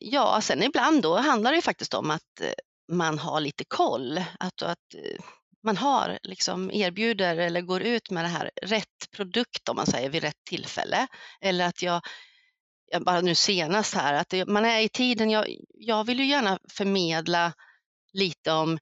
Ja, 0.00 0.40
sen 0.40 0.62
ibland 0.62 1.02
då 1.02 1.16
handlar 1.16 1.50
det 1.50 1.56
ju 1.56 1.62
faktiskt 1.62 1.94
om 1.94 2.10
att 2.10 2.40
eh, 2.40 2.52
man 2.88 3.18
har 3.18 3.40
lite 3.40 3.64
koll, 3.64 4.24
att, 4.38 4.62
att 4.62 4.94
eh, 4.94 5.24
man 5.62 5.76
har 5.76 6.18
liksom 6.22 6.70
erbjuder 6.70 7.36
eller 7.36 7.60
går 7.60 7.82
ut 7.82 8.10
med 8.10 8.24
det 8.24 8.28
här 8.28 8.50
rätt 8.62 9.10
produkt 9.10 9.68
om 9.68 9.76
man 9.76 9.86
säger 9.86 10.10
vid 10.10 10.22
rätt 10.22 10.44
tillfälle. 10.44 11.06
Eller 11.40 11.66
att 11.66 11.82
jag, 11.82 12.00
jag 12.86 13.04
bara 13.04 13.20
nu 13.20 13.34
senast 13.34 13.94
här, 13.94 14.14
att 14.14 14.48
man 14.48 14.64
är 14.64 14.80
i 14.80 14.88
tiden, 14.88 15.30
jag, 15.30 15.56
jag 15.74 16.04
vill 16.04 16.18
ju 16.18 16.26
gärna 16.26 16.58
förmedla 16.68 17.52
lite 18.12 18.52
om 18.52 18.78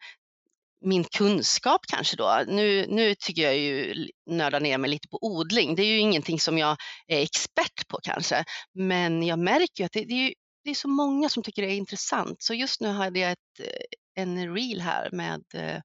min 0.84 1.04
kunskap 1.04 1.80
kanske 1.88 2.16
då. 2.16 2.44
Nu, 2.48 2.86
nu 2.88 3.14
tycker 3.14 3.42
jag 3.42 3.58
ju 3.58 3.94
nörda 4.26 4.58
ner 4.58 4.78
mig 4.78 4.90
lite 4.90 5.08
på 5.08 5.18
odling. 5.22 5.74
Det 5.74 5.82
är 5.82 5.86
ju 5.86 5.98
ingenting 5.98 6.40
som 6.40 6.58
jag 6.58 6.76
är 7.06 7.22
expert 7.22 7.88
på 7.88 7.98
kanske, 8.02 8.44
men 8.74 9.22
jag 9.22 9.38
märker 9.38 9.82
ju 9.82 9.84
att 9.84 9.92
det, 9.92 10.04
det, 10.04 10.14
är, 10.14 10.34
det 10.64 10.70
är 10.70 10.74
så 10.74 10.88
många 10.88 11.28
som 11.28 11.42
tycker 11.42 11.62
det 11.62 11.72
är 11.72 11.76
intressant. 11.76 12.42
Så 12.42 12.54
just 12.54 12.80
nu 12.80 12.88
hade 12.88 13.18
jag 13.18 13.32
ett, 13.32 13.60
eh, 13.60 14.22
en 14.22 14.54
reel 14.54 14.80
här 14.80 15.10
med 15.12 15.42
eh, 15.54 15.80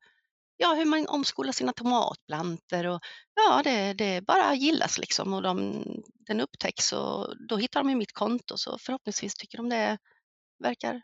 ja, 0.57 0.73
hur 0.73 0.85
man 0.85 1.07
omskolar 1.07 1.51
sina 1.51 1.73
tomatplanter 1.73 2.87
och 2.87 2.99
ja, 3.35 3.61
det, 3.63 3.93
det 3.93 4.21
bara 4.21 4.55
gillas 4.55 4.97
liksom 4.97 5.33
och 5.33 5.41
de, 5.41 5.83
den 6.27 6.41
upptäcks 6.41 6.93
och 6.93 7.33
då 7.49 7.57
hittar 7.57 7.79
de 7.79 7.89
i 7.89 7.95
mitt 7.95 8.13
konto 8.13 8.57
så 8.57 8.77
förhoppningsvis 8.77 9.35
tycker 9.35 9.57
de 9.57 9.69
det 9.69 9.97
verkar 10.63 11.01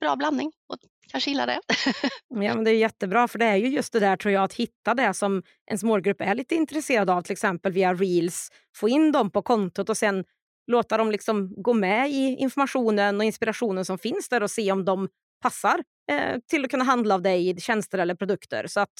bra 0.00 0.16
blandning 0.16 0.52
och 0.68 0.78
kanske 1.10 1.30
gillar 1.30 1.46
det. 1.46 1.60
ja, 2.28 2.54
men 2.54 2.64
det 2.64 2.70
är 2.70 2.74
jättebra, 2.74 3.28
för 3.28 3.38
det 3.38 3.44
är 3.44 3.56
ju 3.56 3.68
just 3.68 3.92
det 3.92 4.00
där 4.00 4.16
tror 4.16 4.34
jag, 4.34 4.44
att 4.44 4.54
hitta 4.54 4.94
det 4.94 5.14
som 5.14 5.42
ens 5.66 5.82
målgrupp 5.82 6.20
är 6.20 6.34
lite 6.34 6.54
intresserad 6.54 7.10
av, 7.10 7.22
till 7.22 7.32
exempel 7.32 7.72
via 7.72 7.94
reels. 7.94 8.48
Få 8.76 8.88
in 8.88 9.12
dem 9.12 9.30
på 9.30 9.42
kontot 9.42 9.88
och 9.88 9.96
sen 9.96 10.24
låta 10.66 10.96
dem 10.96 11.10
liksom 11.10 11.62
gå 11.62 11.72
med 11.72 12.10
i 12.10 12.36
informationen 12.38 13.16
och 13.16 13.24
inspirationen 13.24 13.84
som 13.84 13.98
finns 13.98 14.28
där 14.28 14.42
och 14.42 14.50
se 14.50 14.72
om 14.72 14.84
de 14.84 15.08
passar 15.42 15.84
eh, 16.10 16.38
till 16.50 16.64
att 16.64 16.70
kunna 16.70 16.84
handla 16.84 17.14
av 17.14 17.22
dig 17.22 17.50
i 17.50 17.60
tjänster 17.60 17.98
eller 17.98 18.14
produkter. 18.14 18.66
Så 18.66 18.80
att 18.80 18.92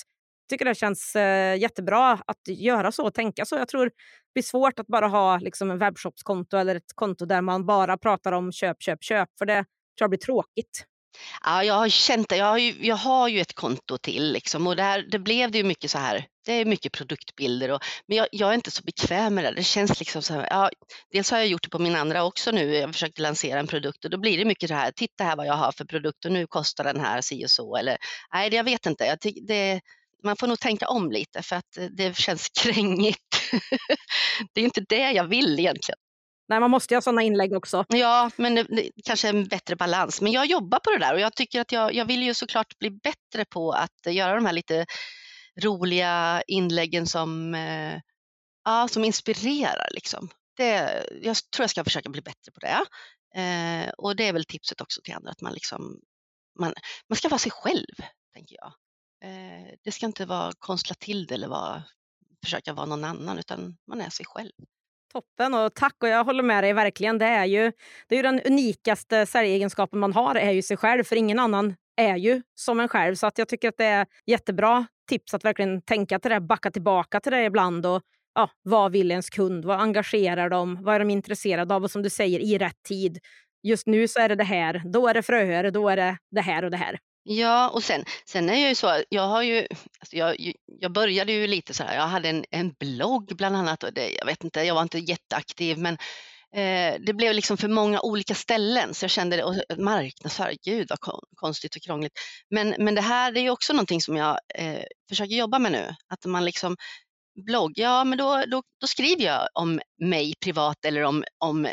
jag 0.45 0.49
tycker 0.49 0.65
det 0.65 0.75
känns 0.75 1.17
eh, 1.17 1.59
jättebra 1.59 2.13
att 2.27 2.49
göra 2.49 2.93
så 2.93 3.07
och 3.07 3.15
tänka 3.15 3.45
så. 3.45 3.57
Jag 3.57 3.69
tror 3.69 3.85
det 3.85 3.93
blir 4.35 4.43
svårt 4.43 4.79
att 4.79 4.87
bara 4.87 5.07
ha 5.09 5.39
liksom, 5.39 5.71
en 5.71 5.79
webbshopskonto 5.79 6.57
eller 6.57 6.75
ett 6.75 6.93
konto 6.95 7.27
där 7.27 7.41
man 7.41 7.67
bara 7.67 7.99
pratar 7.99 8.33
om 8.33 8.53
köp, 8.53 8.83
köp, 8.83 9.03
köp. 9.03 9.29
För 9.39 9.47
det 9.47 9.65
tror 9.99 10.05
jag 10.05 10.11
blir 10.11 10.19
tråkigt. 10.19 10.85
Ja, 11.43 11.65
jag 11.65 11.75
har 11.75 11.89
känt 11.89 12.29
det. 12.29 12.37
Jag 12.37 12.47
har 12.47 12.59
ju, 12.59 12.87
jag 12.87 12.97
har 12.97 13.29
ju 13.29 13.41
ett 13.41 13.55
konto 13.55 13.99
till 13.99 14.33
liksom, 14.33 14.67
och 14.67 14.77
där, 14.77 15.03
det 15.11 15.19
blev 15.19 15.51
det 15.51 15.59
ju 15.59 15.65
mycket 15.65 15.91
så 15.91 15.99
här. 15.99 16.27
Det 16.47 16.53
är 16.53 16.65
mycket 16.65 16.93
produktbilder, 16.93 17.71
och, 17.71 17.83
men 18.07 18.17
jag, 18.17 18.27
jag 18.33 18.51
är 18.51 18.55
inte 18.55 18.71
så 18.71 18.83
bekväm 18.83 19.35
med 19.35 19.45
det. 19.45 19.53
Det 19.53 19.65
känns 19.65 19.99
liksom 19.99 20.23
så 20.23 20.35
här, 20.35 20.47
ja, 20.51 20.71
dels 21.13 21.31
har 21.31 21.39
jag 21.39 21.47
gjort 21.47 21.63
det 21.63 21.69
på 21.69 21.79
min 21.79 21.97
andra 21.97 22.25
också 22.25 22.51
nu. 22.51 22.75
Jag 22.75 22.93
försökte 22.93 23.23
lansera 23.23 23.61
en 23.61 23.67
produkt 23.67 24.05
och 24.05 24.11
då 24.11 24.19
blir 24.19 24.39
det 24.39 24.45
mycket 24.45 24.69
så 24.69 24.75
här, 24.75 24.91
titta 24.93 25.25
här 25.25 25.37
vad 25.37 25.47
jag 25.47 25.55
har 25.55 25.73
för 25.73 25.85
produkt 25.85 26.25
och 26.25 26.33
nu 26.33 26.47
kostar 26.47 26.85
den 26.85 27.01
här 27.01 27.21
si 27.21 27.45
och 27.47 27.51
så. 27.51 27.77
Eller, 27.77 27.97
nej, 28.33 28.55
jag 28.55 28.65
vet 28.65 28.87
inte. 28.87 29.05
Jag 29.05 29.21
tyck, 29.21 29.49
det, 29.49 29.81
man 30.25 30.37
får 30.37 30.47
nog 30.47 30.61
tänka 30.61 30.89
om 30.89 31.11
lite 31.11 31.43
för 31.43 31.57
att 31.57 31.79
det 31.91 32.17
känns 32.17 32.49
krängigt. 32.63 33.41
det 34.55 34.61
är 34.61 34.65
inte 34.65 34.85
det 34.89 35.13
jag 35.13 35.25
vill 35.25 35.61
egentligen. 35.61 35.99
Nej, 36.49 36.61
man 36.61 36.71
måste 36.71 36.95
ju 36.95 36.97
ha 36.97 37.03
sådana 37.03 37.23
inlägg 37.23 37.53
också. 37.53 37.85
Ja, 37.89 38.31
men 38.37 38.55
det, 38.55 38.63
det 38.63 38.91
kanske 39.05 39.29
är 39.29 39.35
en 39.35 39.49
bättre 39.49 39.77
balans. 39.77 40.21
Men 40.21 40.33
jag 40.33 40.47
jobbar 40.47 40.79
på 40.79 40.91
det 40.91 40.99
där 40.99 41.15
och 41.15 41.21
jag 41.21 41.35
tycker 41.35 41.61
att 41.61 41.73
jag, 41.73 41.95
jag 41.95 42.05
vill 42.05 42.23
ju 42.23 42.35
såklart 42.35 42.79
bli 42.79 42.91
bättre 42.91 43.45
på 43.45 43.73
att 43.73 44.07
eh, 44.07 44.15
göra 44.15 44.35
de 44.35 44.47
här 44.47 44.53
lite 44.53 44.87
roliga 45.63 46.43
inläggen 46.47 47.07
som 47.07 47.55
eh, 47.55 48.01
ja, 48.65 48.89
som 48.89 49.05
inspirerar. 49.05 49.89
Liksom. 49.91 50.29
Det, 50.57 51.05
jag 51.23 51.37
tror 51.37 51.63
jag 51.63 51.71
ska 51.71 51.85
försöka 51.85 52.09
bli 52.09 52.23
bättre 52.23 52.53
på 52.53 52.61
det. 52.61 52.85
Eh, 53.41 53.91
och 53.99 54.17
det 54.17 54.29
är 54.29 54.33
väl 54.33 54.45
tipset 54.45 54.81
också 54.81 55.01
till 55.05 55.15
andra, 55.15 55.31
att 55.31 55.41
man, 55.41 55.53
liksom, 55.53 56.01
man, 56.61 56.75
man 57.09 57.17
ska 57.17 57.29
vara 57.29 57.39
sig 57.39 57.53
själv, 57.53 57.95
tänker 58.35 58.57
jag. 58.57 58.73
Eh, 59.25 59.75
det 59.83 59.93
ska 59.93 60.07
inte 60.07 60.27
vara 60.27 60.53
konstla 60.59 60.95
till 60.95 61.27
det 61.27 61.35
eller 61.35 61.49
vara, 61.49 61.83
försöka 62.45 62.73
vara 62.73 62.87
någon 62.87 63.05
annan, 63.05 63.39
utan 63.39 63.77
man 63.87 64.01
är 64.01 64.11
sig 64.11 64.27
själv. 64.27 64.53
Toppen 65.15 65.55
och 65.55 65.75
tack 65.75 65.95
och 66.03 66.09
jag 66.09 66.25
håller 66.25 66.43
med 66.43 66.65
dig 66.65 66.73
verkligen. 66.73 67.19
Det 67.19 67.27
är 67.27 67.45
ju, 67.45 67.73
det 68.09 68.15
är 68.15 68.17
ju 68.17 68.23
den 68.23 68.41
unikaste 68.41 69.27
säljegenskapen 69.27 69.99
man 69.99 70.13
har, 70.13 70.35
är 70.35 70.51
ju 70.51 70.63
sig 70.63 70.77
själv. 70.77 71.05
För 71.05 71.17
ingen 71.17 71.39
annan 71.39 71.75
är 71.97 72.17
ju 72.17 72.43
som 72.55 72.81
en 72.81 72.89
själv. 72.89 73.15
Så 73.15 73.27
att 73.27 73.39
jag 73.39 73.49
tycker 73.49 73.69
att 73.69 73.77
det 73.79 73.85
är 73.85 74.07
jättebra 74.27 74.87
tips 75.09 75.35
att 75.35 75.45
verkligen 75.45 75.83
tänka 75.83 76.19
till 76.19 76.31
det, 76.31 76.41
backa 76.41 76.71
tillbaka 76.71 77.21
till 77.21 77.33
det 77.33 77.45
ibland. 77.45 77.87
Och, 77.87 78.03
ja, 78.35 78.51
vad 78.63 78.93
vill 78.93 79.11
ens 79.11 79.31
kund? 79.31 79.65
Vad 79.65 79.81
engagerar 79.81 80.51
dem? 80.51 80.79
Vad 80.83 80.95
är 80.95 80.99
de 80.99 81.11
intresserade 81.11 81.75
av? 81.75 81.85
Och 81.85 81.91
som 81.91 82.03
du 82.03 82.11
säger, 82.11 82.41
i 82.41 82.59
rätt 82.59 82.83
tid. 82.89 83.19
Just 83.63 83.87
nu 83.87 84.09
så 84.09 84.21
är 84.21 84.29
det 84.29 84.35
det 84.35 84.45
här, 84.45 84.83
då 84.85 85.09
är 85.09 85.15
det 85.15 85.23
fröer, 85.23 85.71
då 85.71 85.89
är 85.89 85.97
det 85.97 86.19
det 86.31 86.41
här 86.41 86.65
och 86.65 86.71
det 86.71 86.77
här. 86.77 86.99
Ja, 87.23 87.71
och 87.71 87.83
sen, 87.83 88.05
sen 88.27 88.49
är 88.49 88.61
jag 88.61 88.69
ju 88.69 88.75
så, 88.75 89.03
jag 89.09 89.29
har 89.29 89.43
ju, 89.43 89.67
jag, 90.15 90.53
jag 90.67 90.93
började 90.93 91.33
ju 91.33 91.47
lite 91.47 91.75
så 91.75 91.85
här, 91.85 91.97
jag 91.97 92.07
hade 92.07 92.29
en, 92.29 92.45
en 92.51 92.73
blogg 92.81 93.37
bland 93.37 93.57
annat 93.57 93.83
och 93.83 93.93
det, 93.93 94.11
jag 94.11 94.27
vet 94.27 94.45
inte, 94.45 94.63
jag 94.63 94.75
var 94.75 94.83
inte 94.83 94.99
jätteaktiv 94.99 95.79
men 95.79 95.95
eh, 96.57 97.01
det 97.07 97.15
blev 97.15 97.35
liksom 97.35 97.57
för 97.57 97.69
många 97.69 98.01
olika 98.01 98.35
ställen 98.35 98.95
så 98.95 99.05
jag 99.05 99.11
kände, 99.11 99.45
och 99.45 99.55
marknadsföra, 99.79 100.53
gud 100.65 100.87
vad 100.91 100.99
konstigt 101.37 101.77
och 101.77 101.83
krångligt. 101.83 102.13
Men, 102.51 102.75
men 102.79 102.95
det 102.95 103.01
här 103.01 103.33
det 103.33 103.41
är 103.41 103.43
ju 103.43 103.51
också 103.51 103.73
någonting 103.73 104.01
som 104.01 104.17
jag 104.17 104.39
eh, 104.55 104.83
försöker 105.09 105.35
jobba 105.35 105.59
med 105.59 105.73
nu, 105.73 105.95
att 106.09 106.25
man 106.25 106.45
liksom 106.45 106.77
blogg, 107.47 107.73
ja 107.75 108.05
men 108.05 108.19
då, 108.19 108.45
då, 108.47 108.63
då 108.81 108.87
skriver 108.87 109.25
jag 109.25 109.49
om 109.55 109.81
mig 110.03 110.35
privat 110.45 110.85
eller 110.85 111.03
om, 111.03 111.25
om 111.39 111.69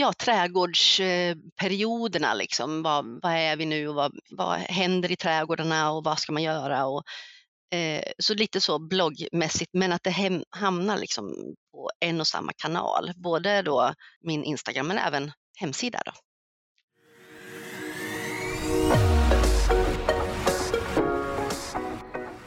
ja, 0.00 0.12
trädgårdsperioderna. 0.12 2.34
Liksom. 2.34 2.82
Vad, 2.82 3.20
vad 3.22 3.32
är 3.32 3.56
vi 3.56 3.66
nu 3.66 3.88
och 3.88 3.94
vad, 3.94 4.12
vad 4.30 4.58
händer 4.58 5.12
i 5.12 5.16
trädgårdarna 5.16 5.92
och 5.92 6.04
vad 6.04 6.18
ska 6.18 6.32
man 6.32 6.42
göra? 6.42 6.86
Och, 6.86 7.02
eh, 7.74 8.02
så 8.18 8.34
lite 8.34 8.60
så 8.60 8.78
bloggmässigt, 8.78 9.70
men 9.72 9.92
att 9.92 10.02
det 10.02 10.10
hem, 10.10 10.42
hamnar 10.50 10.98
liksom 10.98 11.54
på 11.72 11.90
en 12.00 12.20
och 12.20 12.26
samma 12.26 12.52
kanal. 12.56 13.12
Både 13.16 13.62
då 13.62 13.94
min 14.20 14.44
Instagram 14.44 14.86
men 14.86 14.98
även 14.98 15.32
hemsida. 15.60 16.02
Då. 16.04 16.12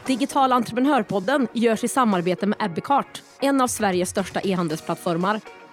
Digital 0.05 0.51
entreprenörpodden 0.51 1.47
görs 1.53 1.83
i 1.83 1.87
samarbete 1.87 2.45
med 2.45 2.57
Ebbecart, 2.61 3.21
en 3.41 3.61
av 3.61 3.67
Sveriges 3.67 4.09
största 4.09 4.41
e-handelsplattformar. 4.41 5.41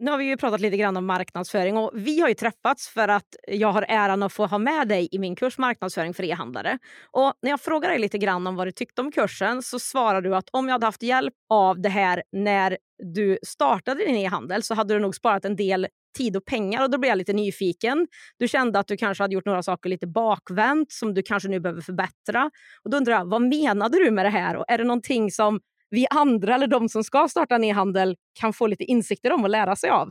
Nu 0.00 0.10
har 0.10 0.18
vi 0.18 0.24
ju 0.24 0.36
pratat 0.36 0.60
lite 0.60 0.76
grann 0.76 0.96
om 0.96 1.06
marknadsföring 1.06 1.76
och 1.76 1.90
vi 1.94 2.20
har 2.20 2.28
ju 2.28 2.34
träffats 2.34 2.88
för 2.88 3.08
att 3.08 3.36
jag 3.48 3.72
har 3.72 3.82
äran 3.88 4.22
att 4.22 4.32
få 4.32 4.46
ha 4.46 4.58
med 4.58 4.88
dig 4.88 5.08
i 5.12 5.18
min 5.18 5.36
kurs 5.36 5.58
marknadsföring 5.58 6.14
för 6.14 6.24
e-handlare. 6.24 6.78
Och 7.10 7.32
när 7.42 7.50
jag 7.50 7.60
frågar 7.60 7.88
dig 7.88 7.98
lite 7.98 8.18
grann 8.18 8.46
om 8.46 8.56
vad 8.56 8.66
du 8.66 8.72
tyckte 8.72 9.00
om 9.00 9.12
kursen 9.12 9.62
så 9.62 9.78
svarar 9.78 10.20
du 10.22 10.36
att 10.36 10.48
om 10.52 10.68
jag 10.68 10.72
hade 10.72 10.86
haft 10.86 11.02
hjälp 11.02 11.34
av 11.48 11.80
det 11.80 11.88
här 11.88 12.22
när 12.32 12.78
du 13.14 13.38
startade 13.46 14.04
din 14.04 14.16
e-handel 14.16 14.62
så 14.62 14.74
hade 14.74 14.94
du 14.94 15.00
nog 15.00 15.14
sparat 15.14 15.44
en 15.44 15.56
del 15.56 15.86
tid 16.18 16.36
och 16.36 16.44
pengar 16.44 16.82
och 16.82 16.90
då 16.90 16.98
blev 16.98 17.08
jag 17.08 17.18
lite 17.18 17.32
nyfiken. 17.32 18.06
Du 18.38 18.48
kände 18.48 18.78
att 18.78 18.86
du 18.86 18.96
kanske 18.96 19.24
hade 19.24 19.34
gjort 19.34 19.46
några 19.46 19.62
saker 19.62 19.90
lite 19.90 20.06
bakvänt 20.06 20.92
som 20.92 21.14
du 21.14 21.22
kanske 21.22 21.48
nu 21.48 21.60
behöver 21.60 21.80
förbättra. 21.80 22.50
Och 22.82 22.90
då 22.90 22.96
undrar 22.96 23.12
jag, 23.12 23.30
vad 23.30 23.42
menade 23.42 23.98
du 24.04 24.10
med 24.10 24.24
det 24.24 24.30
här? 24.30 24.56
Och 24.56 24.64
är 24.68 24.78
det 24.78 24.84
någonting 24.84 25.30
som 25.30 25.60
vi 25.90 26.06
andra 26.10 26.54
eller 26.54 26.66
de 26.66 26.88
som 26.88 27.04
ska 27.04 27.28
starta 27.28 27.54
en 27.54 27.64
e-handel 27.64 28.16
kan 28.40 28.52
få 28.52 28.66
lite 28.66 28.84
insikter 28.84 29.32
om 29.32 29.44
och 29.44 29.50
lära 29.50 29.76
sig 29.76 29.90
av? 29.90 30.10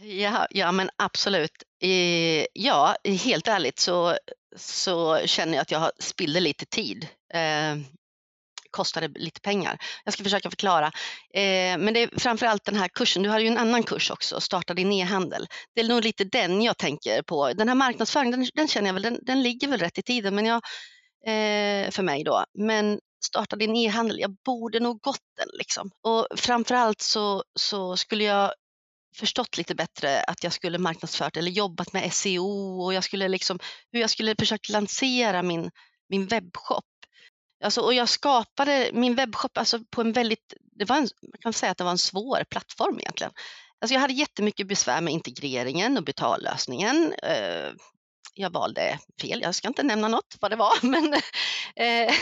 Ja, 0.00 0.46
ja 0.50 0.72
men 0.72 0.90
absolut. 0.96 1.62
ja, 2.52 2.96
helt 3.24 3.48
ärligt 3.48 3.78
så, 3.78 4.16
så 4.56 5.18
känner 5.24 5.52
jag 5.52 5.62
att 5.62 5.70
jag 5.70 5.90
spillde 5.98 6.40
lite 6.40 6.66
tid. 6.66 7.08
Eh, 7.34 7.76
kostade 8.72 9.08
lite 9.08 9.40
pengar. 9.40 9.78
Jag 10.04 10.14
ska 10.14 10.24
försöka 10.24 10.50
förklara. 10.50 10.86
Eh, 11.34 11.78
men 11.78 11.94
det 11.94 12.02
är 12.02 12.20
framförallt 12.20 12.64
den 12.64 12.76
här 12.76 12.88
kursen, 12.88 13.22
du 13.22 13.28
har 13.28 13.38
ju 13.38 13.46
en 13.46 13.58
annan 13.58 13.82
kurs 13.82 14.10
också, 14.10 14.40
Starta 14.40 14.74
din 14.74 14.92
e-handel. 14.92 15.46
Det 15.74 15.80
är 15.80 15.88
nog 15.88 16.04
lite 16.04 16.24
den 16.24 16.62
jag 16.62 16.78
tänker 16.78 17.22
på. 17.22 17.52
Den 17.52 17.68
här 17.68 17.74
marknadsföringen, 17.74 18.40
den, 18.40 18.48
den 18.54 18.68
känner 18.68 18.88
jag 18.88 18.94
väl, 18.94 19.02
den, 19.02 19.18
den, 19.22 19.42
ligger 19.42 19.68
väl 19.68 19.80
rätt 19.80 19.98
i 19.98 20.02
tiden 20.02 20.34
men 20.34 20.46
jag, 20.46 20.56
eh, 21.26 21.90
för 21.90 22.02
mig 22.02 22.24
då. 22.24 22.44
Men 22.58 22.98
starta 23.24 23.56
din 23.56 23.76
e-handel, 23.76 24.20
jag 24.20 24.36
borde 24.44 24.80
nog 24.80 25.00
gått 25.00 25.20
den. 25.36 25.48
Liksom. 25.52 25.90
Och 26.02 26.26
framförallt 26.36 27.02
så, 27.02 27.44
så 27.54 27.96
skulle 27.96 28.24
jag 28.24 28.52
förstått 29.16 29.56
lite 29.56 29.74
bättre 29.74 30.22
att 30.22 30.44
jag 30.44 30.52
skulle 30.52 30.78
marknadsfört 30.78 31.36
eller 31.36 31.50
jobbat 31.50 31.92
med 31.92 32.12
SEO 32.12 32.82
och 32.82 32.94
jag 32.94 33.04
skulle 33.04 33.28
liksom, 33.28 33.58
hur 33.92 34.00
jag 34.00 34.10
skulle 34.10 34.34
försökt 34.38 34.68
lansera 34.68 35.42
min, 35.42 35.70
min 36.08 36.26
webbshop. 36.26 36.84
Alltså, 37.64 37.80
och 37.80 37.94
jag 37.94 38.08
skapade 38.08 38.90
min 38.92 39.14
webbshop 39.14 39.58
alltså 39.58 39.84
på 39.90 40.00
en 40.00 40.12
väldigt, 40.12 40.54
det 40.60 40.84
var 40.84 40.96
en, 40.96 41.08
man 41.22 41.38
kan 41.40 41.52
säga 41.52 41.72
att 41.72 41.78
det 41.78 41.84
var 41.84 41.90
en 41.90 41.98
svår 41.98 42.44
plattform 42.50 43.00
egentligen. 43.00 43.32
Alltså 43.80 43.94
jag 43.94 44.00
hade 44.00 44.12
jättemycket 44.12 44.66
besvär 44.66 45.00
med 45.00 45.12
integreringen 45.12 45.96
och 45.96 46.04
betallösningen. 46.04 47.14
Eh, 47.22 47.72
jag 48.34 48.50
valde 48.50 48.98
fel, 49.20 49.40
jag 49.42 49.54
ska 49.54 49.68
inte 49.68 49.82
nämna 49.82 50.08
något 50.08 50.36
vad 50.40 50.50
det 50.50 50.56
var, 50.56 50.74
men 50.82 51.14
eh, 51.76 52.14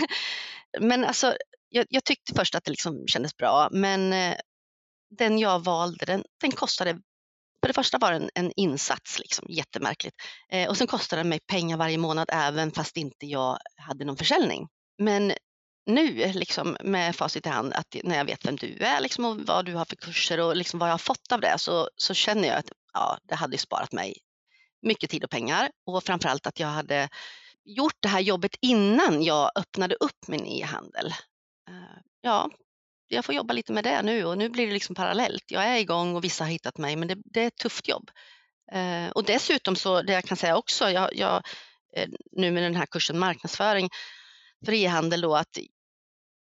men 0.79 1.05
alltså, 1.05 1.37
jag, 1.69 1.87
jag, 1.89 2.05
tyckte 2.05 2.35
först 2.35 2.55
att 2.55 2.65
det 2.65 2.71
liksom 2.71 3.07
kändes 3.07 3.37
bra, 3.37 3.69
men 3.73 4.13
eh, 4.13 4.37
den 5.19 5.39
jag 5.39 5.65
valde, 5.65 6.07
den, 6.07 6.25
den 6.41 6.53
kostade 6.53 7.01
för 7.63 7.69
det 7.69 7.75
första 7.75 7.99
var 7.99 8.11
det 8.13 8.17
en, 8.17 8.31
en 8.35 8.53
insats, 8.57 9.19
liksom, 9.19 9.47
jättemärkligt. 9.49 10.17
Eh, 10.49 10.69
och 10.69 10.77
sen 10.77 10.87
kostade 10.87 11.21
den 11.21 11.29
mig 11.29 11.41
pengar 11.47 11.77
varje 11.77 11.99
månad 11.99 12.29
även 12.33 12.73
fast 12.73 12.97
inte 12.97 13.27
jag 13.27 13.59
hade 13.77 14.05
någon 14.05 14.17
försäljning. 14.17 14.69
Men 14.99 15.33
nu 15.87 16.33
liksom, 16.33 16.77
med 16.85 17.17
facit 17.17 17.47
i 17.47 17.49
hand, 17.49 17.73
att 17.73 17.97
när 18.05 18.17
jag 18.17 18.25
vet 18.25 18.47
vem 18.47 18.57
du 18.57 18.79
är 18.79 19.01
liksom, 19.01 19.25
och 19.25 19.41
vad 19.41 19.65
du 19.67 19.75
har 19.75 19.85
för 19.85 19.97
kurser 19.97 20.41
och 20.41 20.57
liksom, 20.57 20.79
vad 20.79 20.89
jag 20.89 20.93
har 20.93 20.99
fått 20.99 21.33
av 21.33 21.41
det 21.41 21.59
så, 21.59 21.89
så 21.97 22.15
känner 22.15 22.49
jag 22.49 22.59
att 22.59 22.73
ja, 22.93 23.19
det 23.23 23.35
hade 23.35 23.59
sparat 23.59 23.93
mig 23.93 24.17
mycket 24.83 25.11
tid 25.11 25.25
och 25.25 25.31
pengar 25.31 25.71
och 25.87 26.05
framförallt 26.05 26.47
att 26.47 26.61
jag 26.61 26.69
hade 26.69 27.09
gjort 27.65 27.97
det 28.01 28.09
här 28.09 28.21
jobbet 28.21 28.57
innan 28.61 29.23
jag 29.23 29.51
öppnade 29.55 29.95
upp 29.95 30.29
min 30.29 30.47
e-handel. 30.47 31.07
Eh, 31.69 31.99
ja, 32.21 32.51
jag 33.09 33.25
får 33.25 33.35
jobba 33.35 33.55
lite 33.55 33.73
med 33.73 33.85
det 33.85 34.03
nu 34.03 34.25
och 34.25 34.39
nu 34.39 34.49
blir 34.49 34.67
det 34.67 34.73
liksom 34.73 34.95
parallellt. 34.95 35.45
Jag 35.47 35.65
är 35.65 35.79
igång 35.79 36.17
och 36.17 36.25
vissa 36.25 36.45
har 36.45 36.51
hittat 36.51 36.79
mig 36.79 36.97
men 36.97 37.09
det, 37.09 37.17
det 37.25 37.43
är 37.43 37.47
ett 37.47 37.57
tufft 37.57 37.89
jobb. 37.89 38.11
Eh, 38.73 39.11
och 39.11 39.25
dessutom 39.25 39.77
så, 39.77 40.03
det 40.03 40.13
jag 40.13 40.25
kan 40.25 40.37
säga 40.37 40.57
också, 40.57 40.91
jag, 40.91 41.17
jag, 41.17 41.43
eh, 41.97 42.09
nu 42.33 42.51
med 42.51 42.63
den 42.63 42.75
här 42.75 42.87
kursen 42.87 43.19
marknadsföring 43.19 43.89
för 44.65 44.73
e-handel 44.73 45.21
då 45.21 45.37
att 45.37 45.59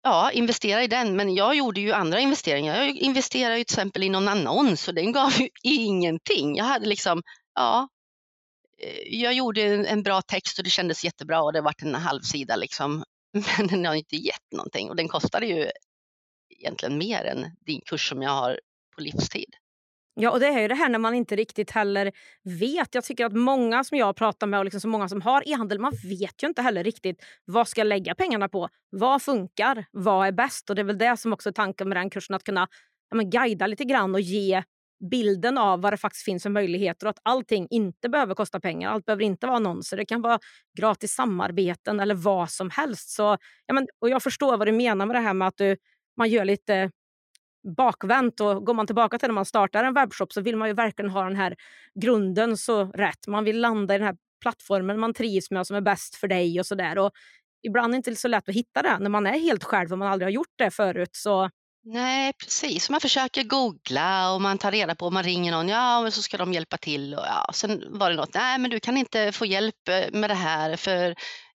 ja, 0.03 0.31
investera 0.31 0.83
i 0.83 0.87
den. 0.87 1.15
Men 1.15 1.35
jag 1.35 1.55
gjorde 1.55 1.81
ju 1.81 1.91
andra 1.91 2.19
investeringar. 2.19 2.83
Jag 2.83 2.89
investerade 2.89 3.57
ju 3.57 3.63
till 3.63 3.73
exempel 3.73 4.03
i 4.03 4.09
någon 4.09 4.27
annons 4.27 4.87
och 4.87 4.93
den 4.93 5.11
gav 5.11 5.31
ju 5.41 5.49
ingenting. 5.63 6.55
Jag 6.55 6.65
hade 6.65 6.85
liksom, 6.85 7.21
ja, 7.55 7.87
Eh, 8.81 9.21
jag 9.21 9.33
gjorde 9.33 9.61
en 9.61 10.03
bra 10.03 10.21
text 10.21 10.57
och 10.57 10.63
det 10.63 10.69
kändes 10.69 11.03
jättebra 11.03 11.41
och 11.41 11.53
det 11.53 11.61
vart 11.61 11.81
en 11.81 11.95
halvsida 11.95 12.55
liksom. 12.55 13.03
Men 13.57 13.67
den 13.67 13.85
har 13.85 13.95
inte 13.95 14.15
gett 14.15 14.51
någonting 14.51 14.89
och 14.89 14.95
den 14.95 15.07
kostade 15.07 15.45
ju 15.45 15.69
egentligen 16.49 16.97
mer 16.97 17.23
än 17.23 17.45
din 17.65 17.81
kurs 17.85 18.09
som 18.09 18.21
jag 18.21 18.31
har 18.31 18.59
på 18.95 19.01
livstid. 19.01 19.55
Ja, 20.17 20.31
och 20.31 20.39
det 20.39 20.47
är 20.47 20.61
ju 20.61 20.67
det 20.67 20.75
här 20.75 20.89
när 20.89 20.99
man 20.99 21.13
inte 21.13 21.35
riktigt 21.35 21.71
heller 21.71 22.11
vet. 22.43 22.95
Jag 22.95 23.03
tycker 23.03 23.25
att 23.25 23.33
många 23.33 23.83
som 23.83 23.97
jag 23.97 24.15
pratar 24.15 24.47
med 24.47 24.59
och 24.59 24.65
liksom 24.65 24.81
så 24.81 24.87
många 24.87 25.09
som 25.09 25.21
har 25.21 25.49
e-handel, 25.49 25.79
man 25.79 25.93
vet 26.09 26.43
ju 26.43 26.47
inte 26.47 26.61
heller 26.61 26.83
riktigt 26.83 27.23
vad 27.45 27.67
ska 27.67 27.81
jag 27.81 27.87
lägga 27.87 28.15
pengarna 28.15 28.49
på. 28.49 28.69
Vad 28.89 29.21
funkar? 29.21 29.85
Vad 29.91 30.27
är 30.27 30.31
bäst? 30.31 30.69
Och 30.69 30.75
det 30.75 30.81
är 30.81 30.83
väl 30.83 30.97
det 30.97 31.17
som 31.17 31.33
också 31.33 31.49
är 31.49 31.53
tanken 31.53 31.89
med 31.89 31.97
den 31.97 32.09
kursen, 32.09 32.35
att 32.35 32.43
kunna 32.43 32.67
ja, 33.09 33.15
men 33.15 33.29
guida 33.29 33.67
lite 33.67 33.83
grann 33.83 34.15
och 34.15 34.21
ge 34.21 34.63
bilden 35.09 35.57
av 35.57 35.81
vad 35.81 35.93
det 35.93 35.97
faktiskt 35.97 36.25
finns 36.25 36.43
för 36.43 36.49
möjligheter 36.49 37.05
och 37.05 37.09
att 37.09 37.19
allting 37.23 37.67
inte 37.69 38.09
behöver 38.09 38.35
kosta 38.35 38.59
pengar. 38.59 38.89
Allt 38.89 39.05
behöver 39.05 39.23
inte 39.23 39.47
vara 39.47 39.57
annonser. 39.57 39.97
Det 39.97 40.05
kan 40.05 40.21
vara 40.21 40.39
gratis 40.77 41.11
samarbeten 41.11 41.99
eller 41.99 42.15
vad 42.15 42.49
som 42.49 42.69
helst. 42.69 43.09
Så, 43.09 43.37
ja, 43.65 43.73
men, 43.73 43.87
och 43.99 44.09
jag 44.09 44.23
förstår 44.23 44.57
vad 44.57 44.67
du 44.67 44.71
menar 44.71 45.05
med 45.05 45.15
det 45.15 45.19
här 45.19 45.33
med 45.33 45.47
att 45.47 45.57
du, 45.57 45.77
man 46.17 46.29
gör 46.29 46.45
lite 46.45 46.91
bakvänt. 47.77 48.39
Och 48.39 48.65
går 48.65 48.73
man 48.73 48.85
tillbaka 48.85 49.19
till 49.19 49.27
när 49.27 49.33
man 49.33 49.45
startar 49.45 49.83
en 49.83 49.93
webbshop 49.93 50.33
så 50.33 50.41
vill 50.41 50.55
man 50.55 50.67
ju 50.67 50.73
verkligen 50.73 51.11
ha 51.11 51.23
den 51.23 51.35
här 51.35 51.55
grunden 52.01 52.57
så 52.57 52.85
rätt. 52.85 53.27
Man 53.27 53.43
vill 53.43 53.61
landa 53.61 53.95
i 53.95 53.97
den 53.97 54.07
här 54.07 54.15
plattformen 54.41 54.99
man 54.99 55.13
trivs 55.13 55.51
med 55.51 55.59
och 55.59 55.67
som 55.67 55.75
är 55.75 55.81
bäst 55.81 56.15
för 56.15 56.27
dig 56.27 56.59
och 56.59 56.65
sådär. 56.65 57.11
ibland 57.63 57.85
är 57.85 57.89
det 57.91 57.97
inte 57.97 58.15
så 58.15 58.27
lätt 58.27 58.49
att 58.49 58.55
hitta 58.55 58.81
det 58.81 58.99
när 58.99 59.09
man 59.09 59.27
är 59.27 59.39
helt 59.39 59.63
själv 59.63 59.91
och 59.91 59.97
man 59.97 60.07
aldrig 60.07 60.25
har 60.25 60.31
gjort 60.31 60.53
det 60.57 60.71
förut. 60.71 61.09
Så 61.11 61.49
Nej, 61.87 62.33
precis. 62.33 62.89
Man 62.89 63.01
försöker 63.01 63.43
googla 63.43 64.33
och 64.33 64.41
man 64.41 64.57
tar 64.57 64.71
reda 64.71 64.95
på, 64.95 65.09
man 65.09 65.23
ringer 65.23 65.51
någon, 65.51 65.67
ja 65.67 66.01
men 66.01 66.11
så 66.11 66.21
ska 66.21 66.37
de 66.37 66.53
hjälpa 66.53 66.77
till. 66.77 67.13
Och 67.13 67.25
ja, 67.25 67.49
sen 67.53 67.83
var 67.99 68.09
det 68.09 68.15
något, 68.15 68.33
nej 68.33 68.59
men 68.59 68.71
du 68.71 68.79
kan 68.79 68.97
inte 68.97 69.31
få 69.31 69.45
hjälp 69.45 69.87
eh, 69.89 70.11
med 70.11 70.29
det 70.29 70.33
här 70.33 70.75
för 70.75 71.09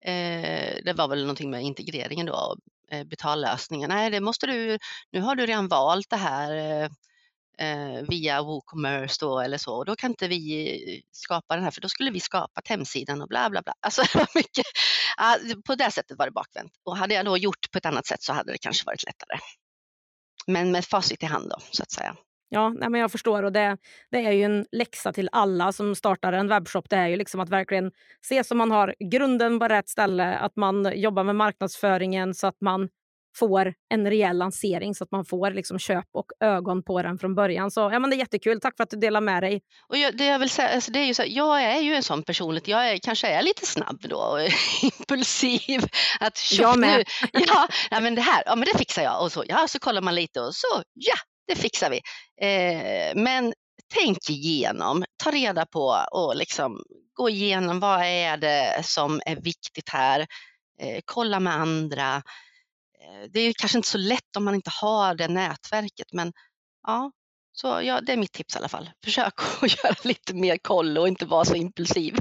eh, 0.05 0.77
det 0.85 0.93
var 0.97 1.09
väl 1.09 1.21
någonting 1.21 1.51
med 1.51 1.63
integreringen 1.63 2.27
då, 2.27 2.57
eh, 2.93 3.05
betallösningen. 3.05 3.89
Nej, 3.91 4.11
det 4.11 4.21
måste 4.21 4.47
du, 4.47 4.79
nu 5.13 5.21
har 5.21 5.35
du 5.35 5.47
redan 5.47 5.69
valt 5.69 6.11
det 6.11 6.17
här 6.17 6.53
eh, 6.57 6.89
eh 7.59 8.03
via 8.09 8.43
WooCommerce 8.43 9.17
då 9.21 9.41
eller 9.41 9.59
så 9.59 9.77
och 9.77 9.85
då 9.85 9.97
kan 9.97 10.11
inte 10.11 10.29
vi 10.29 11.03
skapa 11.13 11.55
den 11.55 11.65
här 11.65 11.71
för 11.71 11.81
då 11.81 11.89
skulle 11.89 12.11
vi 12.11 12.21
skapat 12.21 12.69
hemsidan 12.69 13.23
och 13.23 13.29
bla 13.29 13.51
bla 13.51 13.63
bla. 13.63 13.75
Alltså 13.81 14.03
mycket, 14.35 14.67
ja, 15.17 15.37
på 15.67 15.75
det 15.75 15.91
sättet 15.91 16.19
var 16.19 16.27
det 16.27 16.33
bakvänt 16.33 16.73
och 16.85 16.97
hade 16.97 17.15
jag 17.15 17.25
då 17.25 17.39
gjort 17.39 17.71
på 17.73 17.79
ett 17.79 17.87
annat 17.87 18.07
sätt 18.07 18.23
så 18.23 18.33
hade 18.33 18.53
det 18.53 18.59
kanske 18.59 18.87
varit 18.87 19.05
lättare 19.07 19.39
men 20.49 20.73
med 20.73 20.85
facit 20.85 21.23
i 21.23 21.27
hand 21.27 21.51
då, 21.51 21.57
så 21.71 21.83
att 21.83 21.91
säga. 21.91 22.17
Ja, 22.51 22.69
nej, 22.69 22.89
men 22.89 23.01
jag 23.01 23.13
förstår. 23.13 23.43
och 23.43 23.53
det, 23.53 23.79
det 24.11 24.27
är 24.27 24.33
ju 24.33 24.43
en 24.43 24.67
läxa 24.73 25.13
till 25.13 25.29
alla 25.33 25.73
som 25.73 25.95
startar 25.95 26.33
en 26.33 26.49
webbshop. 26.49 26.91
Det 26.91 26.97
är 26.97 27.07
ju 27.07 27.17
liksom 27.17 27.41
att 27.41 27.49
verkligen 27.49 27.93
se 28.27 28.45
så 28.45 28.55
man 28.55 28.71
har 28.71 28.95
grunden 29.11 29.59
på 29.59 29.69
rätt 29.69 29.89
ställe, 29.89 30.39
att 30.39 30.57
man 30.57 30.93
jobbar 30.95 31.25
med 31.25 31.37
marknadsföringen 31.37 32.35
så 32.35 32.47
att 32.47 32.61
man 32.61 32.89
får 33.37 33.75
en 33.89 34.11
rejäl 34.11 34.39
lansering 34.39 34.95
så 34.95 35.05
att 35.05 35.11
man 35.11 35.25
får 35.25 35.51
liksom 35.51 35.79
köp 35.79 36.07
och 36.13 36.27
ögon 36.41 36.83
på 36.83 37.03
den 37.03 37.19
från 37.19 37.35
början. 37.35 37.71
Så 37.71 37.81
ja, 37.81 37.99
men 37.99 38.11
Det 38.11 38.17
är 38.17 38.19
jättekul. 38.19 38.61
Tack 38.61 38.77
för 38.77 38.85
att 38.85 38.91
du 38.91 38.97
delar 38.97 39.21
med 39.21 39.43
dig. 39.43 39.61
Och 39.89 39.97
jag, 39.97 40.17
det 40.17 40.25
jag, 40.25 40.39
vill 40.39 40.51
säga, 40.51 40.69
alltså 40.69 40.91
det 40.91 40.99
är 40.99 41.05
ju 41.05 41.15
så, 41.15 41.23
jag 41.27 41.63
är 41.63 41.81
ju 41.81 41.95
en 41.95 42.03
sån 42.03 42.23
personlighet. 42.23 42.69
Jag 42.69 42.91
är, 42.91 42.99
kanske 42.99 43.29
är 43.29 43.43
lite 43.43 43.67
snabb 43.67 43.99
då 44.09 44.17
och 44.17 44.41
impulsiv. 44.83 45.85
Att, 46.21 46.41
jag 46.59 46.79
med. 46.79 47.05
Nu, 47.33 47.41
ja, 47.47 47.69
ja, 47.91 48.01
men 48.01 48.15
det 48.15 48.21
här 48.21 48.43
ja, 48.47 48.57
men 48.57 48.69
det 48.73 48.79
fixar 48.79 49.03
jag. 49.03 49.23
Och 49.23 49.33
så, 49.33 49.45
ja, 49.49 49.67
så 49.69 49.79
kollar 49.79 50.03
man 50.03 50.15
lite 50.15 50.41
och 50.41 50.55
så, 50.55 50.83
ja, 50.95 51.17
det 51.47 51.55
fixar 51.57 51.91
vi. 51.91 52.01
Eh, 52.47 53.23
men 53.23 53.53
tänk 53.95 54.31
igenom, 54.31 55.05
ta 55.25 55.31
reda 55.31 55.67
på 55.67 56.05
och 56.13 56.37
liksom 56.37 56.83
gå 57.15 57.29
igenom 57.29 57.81
vad 57.81 58.01
är 58.05 58.37
det 58.37 58.81
som 58.85 59.21
är 59.27 59.37
viktigt 59.37 59.89
här. 59.89 60.21
Eh, 60.81 61.01
kolla 61.05 61.41
med 61.41 61.55
andra. 61.55 62.23
Eh, 63.01 63.31
det 63.31 63.41
är 63.41 63.53
kanske 63.53 63.79
inte 63.79 63.89
så 63.89 63.99
lätt 63.99 64.37
om 64.37 64.45
man 64.45 64.55
inte 64.55 64.71
har 64.81 65.15
det 65.15 65.29
nätverket, 65.29 66.13
men 66.13 66.33
ja, 66.87 67.13
så 67.53 67.81
ja, 67.83 68.01
det 68.01 68.13
är 68.13 68.17
mitt 68.17 68.33
tips 68.33 68.55
i 68.55 68.59
alla 68.59 68.69
fall. 68.69 68.91
Försök 69.05 69.35
att 69.63 69.85
göra 69.85 69.95
lite 70.05 70.35
mer 70.35 70.57
koll 70.57 70.99
och 70.99 71.09
inte 71.09 71.27
vara 71.27 71.45
så 71.45 71.55
impulsiv. 71.55 72.17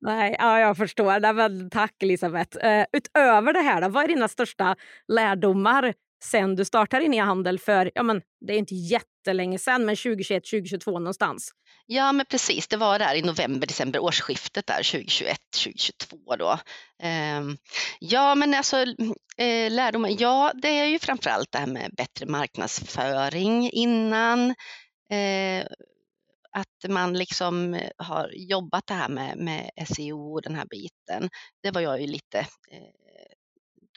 Nej, 0.00 0.36
ja, 0.38 0.60
jag 0.60 0.76
förstår. 0.76 1.20
Nej, 1.20 1.32
men 1.32 1.70
tack 1.70 2.02
Elisabeth. 2.02 2.66
Uh, 2.66 2.84
utöver 2.92 3.52
det 3.52 3.60
här, 3.60 3.80
då, 3.80 3.88
vad 3.88 4.04
är 4.04 4.08
dina 4.08 4.28
största 4.28 4.76
lärdomar 5.08 5.94
sen 6.24 6.56
du 6.56 6.64
startade 6.64 7.02
din 7.02 7.14
e-handel 7.14 7.58
för, 7.58 7.90
ja 7.94 8.02
men 8.02 8.22
det 8.46 8.52
är 8.52 8.58
inte 8.58 8.74
jättelänge 8.74 9.58
sen, 9.58 9.84
men 9.84 9.96
2021, 9.96 10.44
2022 10.44 10.98
någonstans? 10.98 11.52
Ja, 11.86 12.12
men 12.12 12.26
precis. 12.26 12.68
Det 12.68 12.76
var 12.76 12.98
där 12.98 13.14
i 13.14 13.22
november, 13.22 13.66
december, 13.66 13.98
årsskiftet 13.98 14.66
där 14.66 14.82
2021, 14.92 15.38
2022 15.64 16.36
då. 16.38 16.58
Um, 17.02 17.56
ja, 17.98 18.34
men 18.34 18.54
alltså 18.54 18.76
eh, 19.36 19.70
lärdomar, 19.70 20.16
ja, 20.18 20.52
det 20.54 20.68
är 20.68 20.86
ju 20.86 20.98
framförallt 20.98 21.52
det 21.52 21.58
här 21.58 21.66
med 21.66 21.90
bättre 21.96 22.26
marknadsföring 22.26 23.70
innan. 23.70 24.50
Eh, 25.10 25.66
att 26.56 26.90
man 26.90 27.18
liksom 27.18 27.80
har 27.96 28.30
jobbat 28.34 28.86
det 28.86 28.94
här 28.94 29.08
med, 29.08 29.38
med 29.38 29.70
SEO 29.86 30.32
och 30.32 30.42
den 30.42 30.54
här 30.54 30.66
biten. 30.70 31.30
Det 31.62 31.70
var 31.70 31.80
jag 31.80 32.00
ju 32.00 32.06
lite 32.06 32.38
eh, 32.38 33.03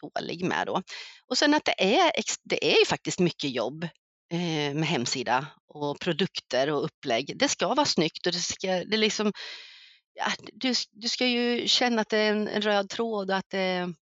dålig 0.02 0.46
med 0.46 0.68
då. 0.68 0.82
Och 1.28 1.38
sen 1.38 1.54
att 1.54 1.66
det 1.66 1.98
är, 1.98 2.12
det 2.44 2.74
är 2.74 2.80
ju 2.80 2.86
faktiskt 2.86 3.20
mycket 3.20 3.50
jobb 3.50 3.84
eh, 4.32 4.74
med 4.74 4.86
hemsida 4.88 5.48
och 5.68 6.00
produkter 6.00 6.70
och 6.70 6.86
upplägg. 6.86 7.38
Det 7.38 7.48
ska 7.48 7.68
vara 7.68 7.86
snyggt 7.86 8.26
och 8.26 8.32
det 8.32 8.40
ska, 8.40 8.68
det 8.68 8.98
liksom, 8.98 9.34
ja, 10.14 10.32
du, 10.54 10.74
du 10.92 11.10
ska 11.10 11.28
ju 11.28 11.68
känna 11.68 12.02
att 12.02 12.10
det 12.10 12.18
är 12.18 12.32
en, 12.32 12.48
en 12.48 12.62
röd 12.62 12.90
tråd 12.90 13.30
och 13.32 13.38
att 13.38 13.50
det, 13.50 13.94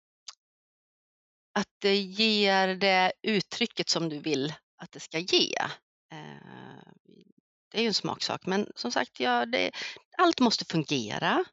att 1.54 1.70
det 1.80 1.96
ger 1.96 2.68
det 2.68 3.14
uttrycket 3.22 3.90
som 3.90 4.10
du 4.10 4.20
vill 4.20 4.54
att 4.78 4.92
det 4.92 5.00
ska 5.00 5.20
ge. 5.20 5.56
Eh, 6.12 6.92
det 7.72 7.78
är 7.78 7.82
ju 7.82 7.88
en 7.88 7.94
smaksak, 7.94 8.46
men 8.46 8.68
som 8.76 8.92
sagt, 8.92 9.20
ja, 9.20 9.46
det, 9.46 9.72
allt 10.18 10.40
måste 10.40 10.66
fungera 10.66 11.46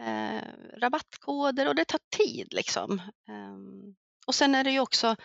eh, 0.00 0.42
rabattkoder 0.80 1.68
och 1.68 1.74
det 1.74 1.84
tar 1.84 2.00
tid 2.16 2.54
liksom. 2.54 2.98
Eh, 3.28 3.56
och 4.26 4.34
sen 4.34 4.54
är 4.54 4.64
det 4.64 4.70
ju 4.70 4.80
också, 4.80 5.16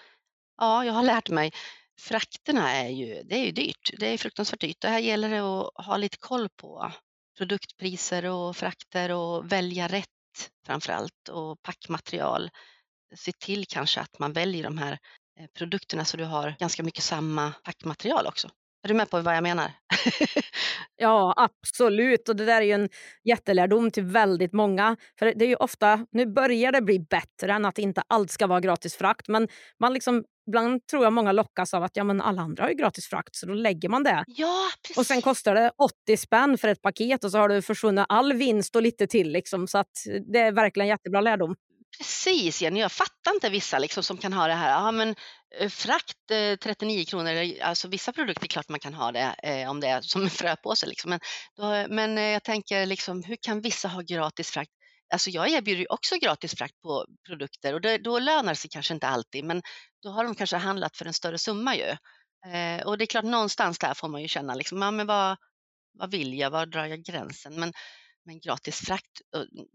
ja, 0.58 0.86
jag 0.86 0.94
har 0.94 1.04
lärt 1.04 1.30
mig, 1.30 1.52
frakterna 2.02 2.72
är 2.72 2.90
ju, 2.90 3.24
det 3.24 3.36
är 3.36 3.46
ju 3.46 3.52
dyrt. 3.52 3.92
Det 4.00 4.08
är 4.08 4.18
fruktansvärt 4.18 4.62
dyrt. 4.62 4.82
Det 4.82 4.88
här 4.88 5.00
gäller 5.00 5.30
det 5.30 5.40
att 5.40 5.86
ha 5.86 5.98
lite 5.98 6.18
koll 6.18 6.50
på 6.50 6.92
produktpriser 7.38 8.26
och 8.26 8.58
frakter 8.58 9.12
och 9.12 9.52
välja 9.52 9.88
rätt 9.88 10.08
framför 10.66 10.94
allt 10.94 11.30
och 11.30 11.62
packmaterial. 11.62 12.50
Se 13.16 13.32
till 13.32 13.66
kanske 13.68 14.02
att 14.02 14.20
man 14.20 14.34
väljer 14.34 14.64
de 14.64 14.78
här 14.78 15.00
eh, 15.40 15.48
produkterna 15.54 16.06
så 16.06 16.18
du 16.18 16.24
har 16.24 16.56
ganska 16.60 16.84
mycket 16.84 17.04
samma 17.04 17.54
packmaterial 17.64 18.28
också. 18.28 18.50
Är 18.84 18.88
du 18.88 18.94
med 18.94 19.10
på 19.10 19.22
vad 19.22 19.36
jag 19.36 19.44
menar? 19.44 19.72
ja, 20.96 21.34
absolut. 21.38 22.30
Och 22.30 22.36
Det 22.36 22.46
där 22.46 22.62
är 22.62 22.66
ju 22.66 22.72
en 22.72 22.90
jättelärdom 23.24 23.92
till 23.92 24.04
väldigt 24.04 24.54
många. 24.54 24.98
För 25.20 25.26
det 25.36 25.46
är 25.46 25.50
ju 25.50 25.56
ofta, 25.56 26.06
Nu 26.12 26.26
börjar 26.26 26.72
det 26.72 26.82
bli 26.82 27.00
bättre 27.00 27.54
än 27.54 27.66
att 27.66 27.78
inte 27.78 28.04
allt 28.08 28.32
ska 28.32 28.48
vara 28.48 28.60
gratis 28.60 28.96
frakt. 28.96 29.28
Men 29.28 29.48
man 29.80 29.94
liksom, 29.94 30.24
ibland 30.48 30.88
tror 30.88 31.04
jag 31.04 31.14
många 31.14 31.32
lockas 31.32 31.74
av 31.74 31.84
att 31.84 31.96
ja, 31.96 32.04
men 32.04 32.22
alla 32.22 32.42
andra 32.42 32.64
har 32.64 32.70
ju 32.70 32.76
gratis 32.76 33.08
frakt, 33.08 33.36
så 33.36 33.46
då 33.46 33.54
lägger 33.54 33.90
man 33.90 34.04
det. 34.04 34.24
Ja, 34.28 34.70
precis. 34.82 34.98
Och 34.98 35.06
sen 35.06 35.22
kostar 35.22 35.56
det 35.56 35.72
80 35.78 36.18
spänn 36.18 36.58
för 36.58 36.68
ett 36.68 36.82
paket 36.82 37.24
och 37.24 37.32
så 37.32 37.38
har 37.38 37.50
du 37.50 37.62
försvunnit 37.62 38.06
all 38.10 38.34
vinst 38.34 38.76
och 38.76 38.82
lite 38.82 39.08
till. 39.08 39.32
Liksom, 39.32 39.68
så 39.68 39.78
att 39.78 39.92
Det 40.34 40.40
är 40.40 40.52
verkligen 40.52 40.88
jättebra 40.88 41.22
lärdom. 41.22 41.56
Precis 41.98 42.62
Jenny, 42.62 42.80
jag 42.80 42.92
fattar 42.92 43.34
inte 43.34 43.50
vissa 43.50 43.80
liksom 43.80 44.04
som 44.04 44.18
kan 44.18 44.34
ha 44.34 44.48
det 44.48 44.54
här, 44.54 44.70
ja 44.70 44.92
men 44.92 45.16
eh, 45.60 45.70
frakt 45.70 46.32
eh, 46.32 46.56
39 46.56 47.06
kronor, 47.06 47.62
alltså 47.62 47.88
vissa 47.88 48.14
produkter 48.14 48.44
är 48.44 48.48
klart 48.48 48.70
man 48.70 48.80
kan 48.80 48.94
ha 48.94 49.12
det 49.12 49.36
eh, 49.44 49.70
om 49.70 49.80
det 49.80 49.88
är 49.88 50.02
som 50.02 50.24
en 50.24 50.30
fröpåse 50.30 50.86
liksom. 50.88 51.10
Men, 51.10 51.20
då, 51.56 51.94
men 51.94 52.18
eh, 52.18 52.24
jag 52.24 52.44
tänker 52.44 52.86
liksom, 52.86 53.24
hur 53.24 53.36
kan 53.42 53.62
vissa 53.62 53.88
ha 53.88 54.02
gratis 54.02 54.52
frakt? 54.52 54.72
Alltså 55.14 55.30
jag 55.30 55.50
erbjuder 55.50 55.80
ju 55.82 55.88
också 55.90 56.16
gratis 56.16 56.56
frakt 56.56 56.82
på 56.82 57.06
produkter 57.28 57.74
och 57.74 57.82
det, 57.82 57.98
då 57.98 58.20
lönar 58.20 58.52
det 58.52 58.56
sig 58.56 58.70
kanske 58.70 58.94
inte 58.94 59.08
alltid, 59.08 59.44
men 59.46 59.62
då 60.04 60.10
har 60.10 60.24
de 60.24 60.36
kanske 60.36 60.58
handlat 60.58 60.98
för 60.98 61.06
en 61.06 61.14
större 61.14 61.38
summa 61.38 61.76
ju. 61.76 61.96
Eh, 62.54 62.86
och 62.86 62.98
det 62.98 63.04
är 63.04 63.08
klart 63.08 63.26
någonstans 63.26 63.80
där 63.80 63.94
får 63.94 64.08
man 64.08 64.22
ju 64.22 64.28
känna 64.28 64.56
liksom, 64.56 64.82
ja 64.82 64.92
men 64.92 65.08
vad, 65.08 65.38
vad 65.94 66.12
vill 66.12 66.40
jag, 66.40 66.50
var 66.52 66.66
drar 66.66 66.86
jag 66.86 67.04
gränsen? 67.04 67.60
Men 67.60 67.74
men 68.26 68.40
gratis 68.40 68.76
frakt, 68.76 69.22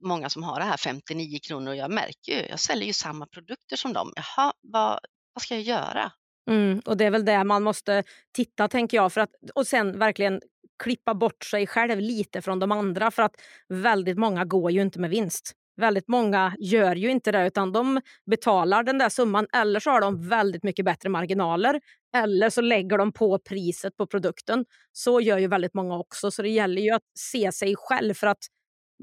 många 0.03 0.29
som 0.29 0.43
har 0.43 0.61
det 0.61 0.67
här 0.67 0.77
59 0.77 1.39
kronor 1.43 1.71
och 1.71 1.77
jag 1.77 1.91
märker 1.91 2.33
ju, 2.33 2.49
jag 2.49 2.61
säljer 2.61 2.87
ju 2.87 2.93
samma 2.93 3.27
produkter 3.27 3.77
som 3.77 3.93
dem. 3.93 4.13
Jaha, 4.17 4.53
vad, 4.61 5.01
vad 5.35 5.43
ska 5.43 5.55
jag 5.55 5.63
göra? 5.63 6.13
Mm, 6.51 6.81
och 6.85 6.97
Det 6.97 7.05
är 7.05 7.11
väl 7.11 7.25
det 7.25 7.45
man 7.45 7.63
måste 7.63 8.05
titta, 8.33 8.69
tänker 8.69 8.97
jag. 8.97 9.13
För 9.13 9.21
att, 9.21 9.31
och 9.55 9.67
sen 9.67 9.99
verkligen 9.99 10.41
klippa 10.83 11.15
bort 11.15 11.45
sig 11.45 11.67
själv 11.67 12.01
lite 12.01 12.43
från 12.43 12.59
de 12.59 12.73
andra. 12.73 13.11
För 13.11 13.23
att 13.23 13.35
väldigt 13.69 14.19
många 14.19 14.45
går 14.45 14.71
ju 14.71 14.83
inte 14.83 15.01
med 15.01 15.11
vinst. 15.11 15.53
Väldigt 15.77 16.09
många 16.09 16.57
gör 16.59 16.97
ju 16.97 17.11
inte 17.11 17.33
det 17.33 17.47
utan 17.47 17.73
de 17.73 18.01
betalar 18.31 18.83
den 18.83 18.99
där 18.99 19.09
summan 19.09 19.47
eller 19.53 19.81
så 19.81 19.91
har 19.91 20.01
de 20.01 20.29
väldigt 20.29 20.63
mycket 20.63 20.85
bättre 20.85 21.09
marginaler 21.09 21.81
eller 22.17 22.51
så 22.51 22.61
lägger 22.61 22.99
de 22.99 23.13
på 23.13 23.39
priset 23.39 23.97
på 23.97 24.07
produkten. 24.07 24.65
Så 24.93 25.21
gör 25.21 25.39
ju 25.39 25.47
väldigt 25.47 25.75
många 25.75 25.99
också 25.99 26.31
så 26.31 26.43
det 26.43 26.49
gäller 26.49 26.83
ju 26.83 26.91
att 26.91 27.03
se 27.19 27.53
sig 27.53 27.75
själv 27.79 28.15
för 28.15 28.27
att 28.27 28.45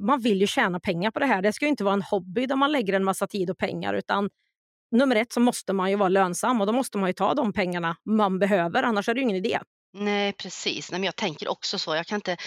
man 0.02 0.22
vill 0.22 0.42
ju 0.42 0.48
tjäna 0.48 0.80
pengar 0.80 1.12
på 1.12 1.20
det 1.20 1.26
här. 1.26 1.42
Det 1.42 1.54
ska 1.54 1.66
ju 1.66 1.70
inte 1.70 1.84
vara 1.84 1.94
en 1.94 2.02
hobby 2.02 2.46
där 2.46 2.56
man 2.56 2.72
lägger 2.72 2.94
en 2.94 3.04
massa 3.04 3.28
tid 3.28 3.50
och 3.50 3.58
pengar 3.58 3.94
utan 3.94 4.30
nummer 4.92 5.16
ett 5.16 5.34
så 5.34 5.40
måste 5.40 5.74
man 5.74 5.90
ju 5.90 5.96
vara 5.96 6.10
lönsam 6.10 6.62
och 6.62 6.68
då 6.68 6.74
måste 6.74 6.98
man 6.98 7.10
ju 7.10 7.14
ta 7.14 7.34
de 7.34 7.54
pengarna 7.54 7.96
man 8.06 8.40
behöver 8.40 8.84
annars 8.84 9.10
är 9.10 9.14
det 9.14 9.20
ju 9.20 9.24
ingen 9.24 9.38
idé. 9.38 9.60
Nej, 9.94 10.34
precis. 10.34 10.92
Nej, 10.92 11.00
men 11.00 11.06
jag 11.06 11.16
tänker 11.16 11.52
också 11.52 11.80
så. 11.80 11.96
Jag 11.96 12.06
kan 12.06 12.16
inte, 12.16 12.38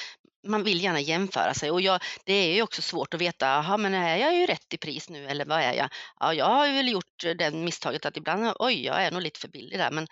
man 0.47 0.65
vill 0.65 0.83
gärna 0.83 1.01
jämföra 1.01 1.55
sig 1.55 1.71
och 1.71 1.81
jag, 1.81 2.01
det 2.25 2.33
är 2.33 2.55
ju 2.55 2.63
också 2.63 2.83
svårt 2.83 3.15
att 3.15 3.21
veta, 3.21 3.47
jaha 3.47 3.77
men 3.77 3.95
är 3.95 4.17
jag 4.17 4.35
ju 4.35 4.47
rätt 4.47 4.75
i 4.75 4.79
pris 4.79 5.11
nu 5.11 5.27
eller 5.27 5.45
vad 5.45 5.61
är 5.61 5.73
jag? 5.73 5.89
Ja, 6.21 6.35
jag 6.35 6.47
har 6.47 6.73
väl 6.73 6.89
gjort 6.89 7.25
eh, 7.25 7.31
det 7.31 7.51
misstaget 7.51 8.07
att 8.07 8.17
ibland, 8.17 8.53
oj, 8.59 8.85
jag 8.85 9.03
är 9.03 9.11
nog 9.11 9.23
lite 9.23 9.41
för 9.41 9.49
billig 9.49 9.79
där, 9.79 9.91
men 9.91 10.07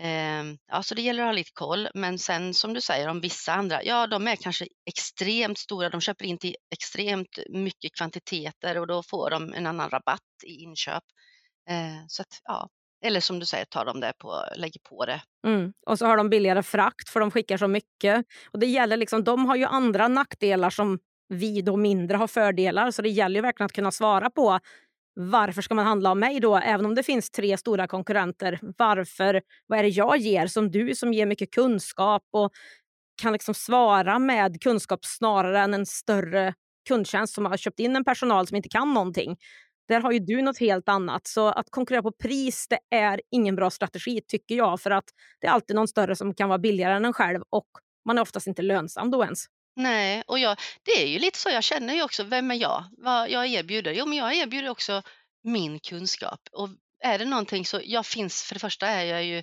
eh, 0.00 0.56
ja, 0.66 0.82
så 0.82 0.94
det 0.94 1.02
gäller 1.02 1.22
att 1.22 1.28
ha 1.28 1.32
lite 1.32 1.50
koll. 1.54 1.88
Men 1.94 2.18
sen 2.18 2.54
som 2.54 2.74
du 2.74 2.80
säger 2.80 3.08
om 3.08 3.20
vissa 3.20 3.52
andra, 3.52 3.84
ja, 3.84 4.06
de 4.06 4.28
är 4.28 4.36
kanske 4.36 4.66
extremt 4.86 5.58
stora, 5.58 5.88
de 5.88 6.00
köper 6.00 6.24
in 6.24 6.38
till 6.38 6.56
extremt 6.74 7.38
mycket 7.48 7.94
kvantiteter 7.96 8.78
och 8.78 8.86
då 8.86 9.02
får 9.02 9.30
de 9.30 9.52
en 9.52 9.66
annan 9.66 9.90
rabatt 9.90 10.20
i 10.46 10.62
inköp. 10.62 11.04
Eh, 11.70 12.06
så 12.08 12.22
att, 12.22 12.40
ja, 12.44 12.68
eller 13.04 13.20
som 13.20 13.38
du 13.38 13.46
säger, 13.46 13.64
tar 13.64 13.84
de 13.84 14.00
det 14.00 14.12
på, 14.18 14.44
lägger 14.56 14.80
på 14.80 15.04
det. 15.04 15.22
Mm. 15.46 15.72
Och 15.86 15.98
så 15.98 16.06
har 16.06 16.16
de 16.16 16.30
billigare 16.30 16.62
frakt 16.62 17.08
för 17.08 17.20
de 17.20 17.30
skickar 17.30 17.56
så 17.56 17.68
mycket. 17.68 18.26
Och 18.50 18.58
det 18.58 18.66
gäller 18.66 18.96
liksom, 18.96 19.24
de 19.24 19.46
har 19.46 19.56
ju 19.56 19.64
andra 19.64 20.08
nackdelar 20.08 20.70
som 20.70 20.98
vi 21.28 21.62
då 21.62 21.76
mindre 21.76 22.16
har 22.16 22.26
fördelar. 22.26 22.90
Så 22.90 23.02
det 23.02 23.08
gäller 23.08 23.34
ju 23.34 23.42
verkligen 23.42 23.66
att 23.66 23.72
kunna 23.72 23.90
svara 23.90 24.30
på 24.30 24.60
varför 25.16 25.62
ska 25.62 25.74
man 25.74 25.86
handla 25.86 26.10
av 26.10 26.16
mig 26.16 26.40
då? 26.40 26.56
Även 26.56 26.86
om 26.86 26.94
det 26.94 27.02
finns 27.02 27.30
tre 27.30 27.56
stora 27.56 27.86
konkurrenter. 27.86 28.58
Varför? 28.76 29.42
Vad 29.66 29.78
är 29.78 29.82
det 29.82 29.88
jag 29.88 30.16
ger 30.16 30.46
som 30.46 30.70
du 30.70 30.94
som 30.94 31.12
ger 31.12 31.26
mycket 31.26 31.50
kunskap 31.50 32.22
och 32.32 32.52
kan 33.22 33.32
liksom 33.32 33.54
svara 33.54 34.18
med 34.18 34.62
kunskap 34.62 35.04
snarare 35.04 35.60
än 35.60 35.74
en 35.74 35.86
större 35.86 36.54
kundtjänst 36.88 37.34
som 37.34 37.46
har 37.46 37.56
köpt 37.56 37.80
in 37.80 37.96
en 37.96 38.04
personal 38.04 38.46
som 38.46 38.56
inte 38.56 38.68
kan 38.68 38.94
någonting. 38.94 39.36
Där 39.88 40.00
har 40.00 40.12
ju 40.12 40.18
du 40.18 40.42
något 40.42 40.58
helt 40.58 40.88
annat. 40.88 41.26
Så 41.26 41.48
att 41.48 41.70
konkurrera 41.70 42.02
på 42.02 42.12
pris 42.12 42.66
det 42.68 42.78
är 42.90 43.20
ingen 43.30 43.56
bra 43.56 43.70
strategi 43.70 44.20
tycker 44.28 44.54
jag. 44.54 44.80
För 44.80 44.90
att 44.90 45.04
det 45.40 45.46
är 45.46 45.50
alltid 45.50 45.76
någon 45.76 45.88
större 45.88 46.16
som 46.16 46.34
kan 46.34 46.48
vara 46.48 46.58
billigare 46.58 46.94
än 46.94 47.04
en 47.04 47.12
själv 47.12 47.40
och 47.50 47.66
man 48.04 48.18
är 48.18 48.22
oftast 48.22 48.46
inte 48.46 48.62
lönsam 48.62 49.10
då 49.10 49.22
ens. 49.22 49.44
Nej, 49.76 50.22
och 50.26 50.38
jag, 50.38 50.58
det 50.82 51.02
är 51.02 51.06
ju 51.06 51.18
lite 51.18 51.38
så 51.38 51.48
jag 51.48 51.64
känner 51.64 51.94
ju 51.94 52.02
också, 52.02 52.24
vem 52.24 52.50
är 52.50 52.54
jag? 52.54 52.84
Vad 52.98 53.30
jag 53.30 53.46
erbjuder? 53.46 53.92
Jo, 53.92 54.06
men 54.06 54.18
jag 54.18 54.34
erbjuder 54.34 54.68
också 54.68 55.02
min 55.42 55.80
kunskap. 55.80 56.40
Och 56.52 56.68
är 57.00 57.18
det 57.18 57.24
någonting 57.24 57.66
så, 57.66 57.80
jag 57.84 58.06
finns, 58.06 58.42
för 58.42 58.54
det 58.54 58.60
första 58.60 58.86
är 58.86 59.04
jag 59.04 59.24
ju 59.24 59.42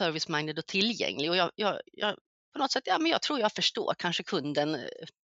service-minded 0.00 0.58
och 0.58 0.66
tillgänglig 0.66 1.30
och 1.30 1.36
jag, 1.36 1.50
jag, 1.54 1.80
jag, 1.92 2.16
på 2.52 2.58
något 2.58 2.72
sätt, 2.72 2.82
ja 2.86 2.98
men 2.98 3.10
jag 3.10 3.22
tror 3.22 3.40
jag 3.40 3.52
förstår 3.52 3.94
kanske 3.98 4.22
kunden 4.22 4.74
eh, 4.74 4.80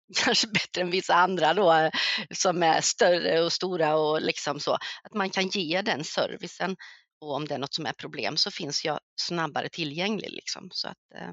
kanske 0.25 0.47
bättre 0.47 0.83
än 0.83 0.91
vissa 0.91 1.15
andra 1.15 1.55
då 1.55 1.91
som 2.35 2.63
är 2.63 2.81
större 2.81 3.41
och 3.41 3.53
stora 3.53 3.97
och 3.97 4.23
liksom 4.23 4.61
så. 4.61 4.75
Att 4.75 5.15
man 5.15 5.31
kan 5.31 5.49
ge 5.49 5.83
den 5.83 6.05
servicen 6.05 6.77
och 7.21 7.35
om 7.35 7.45
det 7.45 7.55
är 7.55 7.59
något 7.59 7.75
som 7.75 7.87
är 7.87 7.93
problem 7.93 8.37
så 8.37 8.51
finns 8.51 8.85
jag 8.85 9.01
snabbare 9.21 9.69
tillgänglig 9.69 10.31
liksom. 10.31 10.69
Så 10.73 10.89
att, 10.89 10.99
eh, 11.15 11.33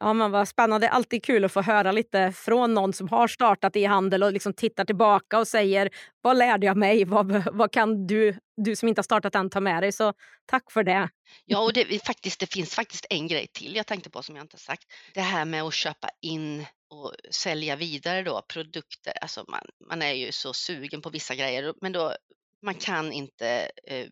Ja, 0.00 0.12
men 0.12 0.30
vad 0.30 0.48
spännande. 0.48 0.88
Alltid 0.88 1.24
kul 1.24 1.44
att 1.44 1.52
få 1.52 1.62
höra 1.62 1.92
lite 1.92 2.32
från 2.32 2.74
någon 2.74 2.92
som 2.92 3.08
har 3.08 3.28
startat 3.28 3.76
e-handel 3.76 4.22
och 4.22 4.32
liksom 4.32 4.54
tittar 4.54 4.84
tillbaka 4.84 5.38
och 5.38 5.48
säger 5.48 5.90
vad 6.20 6.36
lärde 6.36 6.66
jag 6.66 6.76
mig? 6.76 7.04
Vad, 7.04 7.54
vad 7.54 7.72
kan 7.72 8.06
du, 8.06 8.38
du 8.56 8.76
som 8.76 8.88
inte 8.88 8.98
har 8.98 9.04
startat 9.04 9.34
än 9.34 9.50
ta 9.50 9.60
med 9.60 9.82
dig? 9.82 9.92
Så 9.92 10.12
tack 10.46 10.72
för 10.72 10.84
det. 10.84 11.08
Ja, 11.44 11.58
och 11.58 11.72
det, 11.72 12.06
faktiskt, 12.06 12.40
det 12.40 12.52
finns 12.52 12.74
faktiskt 12.74 13.06
en 13.10 13.28
grej 13.28 13.46
till 13.52 13.76
jag 13.76 13.86
tänkte 13.86 14.10
på 14.10 14.22
som 14.22 14.36
jag 14.36 14.44
inte 14.44 14.58
sagt. 14.58 14.84
Det 15.14 15.20
här 15.20 15.44
med 15.44 15.62
att 15.62 15.74
köpa 15.74 16.08
in 16.20 16.66
och 16.92 17.14
sälja 17.30 17.76
vidare 17.76 18.22
då 18.22 18.42
produkter. 18.42 19.12
Alltså 19.20 19.44
man, 19.48 19.62
man 19.88 20.02
är 20.02 20.12
ju 20.12 20.32
så 20.32 20.52
sugen 20.52 21.02
på 21.02 21.10
vissa 21.10 21.34
grejer, 21.34 21.74
men 21.80 21.92
då 21.92 22.16
man 22.62 22.74
kan 22.74 23.12
inte 23.12 23.70
eh, 23.84 24.08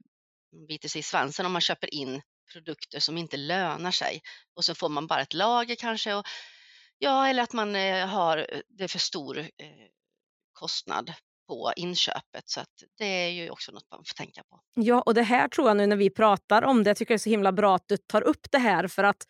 bita 0.68 0.88
sig 0.88 0.98
i 0.98 1.02
svansen 1.02 1.46
om 1.46 1.52
man 1.52 1.60
köper 1.60 1.94
in 1.94 2.22
produkter 2.52 3.00
som 3.00 3.18
inte 3.18 3.36
lönar 3.36 3.90
sig 3.90 4.20
och 4.54 4.64
så 4.64 4.74
får 4.74 4.88
man 4.88 5.06
bara 5.06 5.20
ett 5.20 5.34
lager 5.34 5.74
kanske. 5.74 6.14
Och, 6.14 6.26
ja, 6.98 7.28
eller 7.28 7.42
att 7.42 7.52
man 7.52 7.76
eh, 7.76 8.06
har 8.06 8.38
eh, 8.38 8.60
det 8.68 8.88
för 8.88 8.98
stor 8.98 9.38
eh, 9.38 9.46
kostnad 10.52 11.12
på 11.48 11.72
inköpet. 11.76 12.48
Så 12.48 12.60
att 12.60 12.82
det 12.98 13.04
är 13.04 13.28
ju 13.28 13.50
också 13.50 13.72
något 13.72 13.90
man 13.90 14.04
får 14.04 14.14
tänka 14.14 14.42
på. 14.50 14.60
Ja, 14.74 15.00
och 15.00 15.14
det 15.14 15.22
här 15.22 15.48
tror 15.48 15.68
jag 15.68 15.76
nu 15.76 15.86
när 15.86 15.96
vi 15.96 16.10
pratar 16.10 16.62
om 16.62 16.84
det, 16.84 16.90
jag 16.90 16.96
tycker 16.96 17.14
det 17.14 17.16
är 17.16 17.18
så 17.18 17.30
himla 17.30 17.52
bra 17.52 17.76
att 17.76 17.88
du 17.88 17.96
tar 17.96 18.22
upp 18.22 18.46
det 18.50 18.58
här 18.58 18.88
för 18.88 19.04
att 19.04 19.26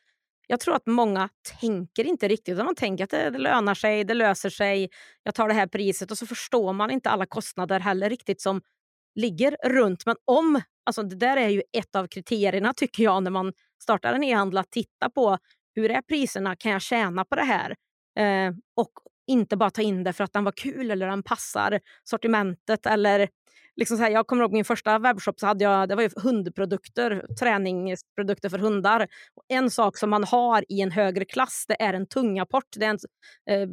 jag 0.51 0.61
tror 0.61 0.75
att 0.75 0.87
många 0.87 1.29
tänker 1.61 2.05
inte 2.05 2.29
riktigt. 2.29 2.57
Man 2.57 2.75
tänker 2.75 3.05
att 3.05 3.11
det, 3.11 3.31
det 3.31 3.39
lönar 3.39 3.75
sig, 3.75 4.05
det 4.05 4.15
löser 4.15 4.51
sig, 4.51 4.91
jag 5.23 5.35
tar 5.35 5.49
det 5.49 5.55
här 5.55 5.67
priset 5.67 6.11
och 6.11 6.19
så 6.19 6.27
förstår 6.27 6.73
man 6.73 6.91
inte 6.91 7.11
alla 7.11 7.27
kostnader 7.27 7.81
heller 7.81 8.11
riktigt 8.11 8.41
som 8.41 8.61
ligger 9.15 9.57
runt. 9.65 10.07
Men 10.07 10.17
om, 10.25 10.61
alltså 10.87 11.03
det 11.03 11.17
där 11.17 11.37
är 11.37 11.49
ju 11.49 11.63
ett 11.73 11.97
av 11.97 12.07
kriterierna 12.07 12.75
tycker 12.75 13.03
jag 13.03 13.23
när 13.23 13.31
man 13.31 13.53
startar 13.83 14.15
en 14.15 14.25
e-handel, 14.25 14.59
att 14.59 14.71
titta 14.71 15.11
på 15.11 15.39
hur 15.75 15.91
är 15.91 16.03
priserna, 16.03 16.57
kan 16.57 16.73
jag 16.73 16.83
tjäna 16.83 17.25
på 17.25 17.35
det 17.35 17.45
här? 17.45 17.77
Eh, 18.19 18.55
och 18.77 18.93
inte 19.27 19.57
bara 19.57 19.71
ta 19.71 19.83
in 19.83 20.05
det 20.05 20.13
för 20.13 20.25
att 20.25 20.33
den 20.33 20.45
var 20.45 20.53
kul 20.53 20.91
eller 20.91 21.07
den 21.07 21.23
passar 21.23 21.81
sortimentet. 22.05 22.87
Eller 22.87 23.29
liksom 23.81 23.97
så 23.97 24.03
här, 24.03 24.11
jag 24.11 24.27
kommer 24.27 24.43
ihåg 24.43 24.53
min 24.53 24.65
första 24.65 24.99
webbshop, 24.99 25.41
så 25.41 25.47
hade 25.47 25.65
jag, 25.65 25.89
det 25.89 25.95
var 25.95 26.03
ju 26.03 26.11
hundprodukter, 26.17 27.27
träningsprodukter 27.41 28.49
för 28.49 28.59
hundar. 28.59 29.09
Och 29.35 29.43
en 29.49 29.71
sak 29.71 29.99
som 29.99 30.11
man 30.11 30.25
har 30.25 30.65
i 30.69 30.81
en 30.81 30.91
högre 30.91 31.25
klass 31.25 31.65
det 31.69 31.83
är 31.83 31.95
en 31.95 32.07
tungapport. 32.07 32.65
Det 32.77 32.85
är 32.85 32.91
en 32.91 32.99
eh, 33.51 33.69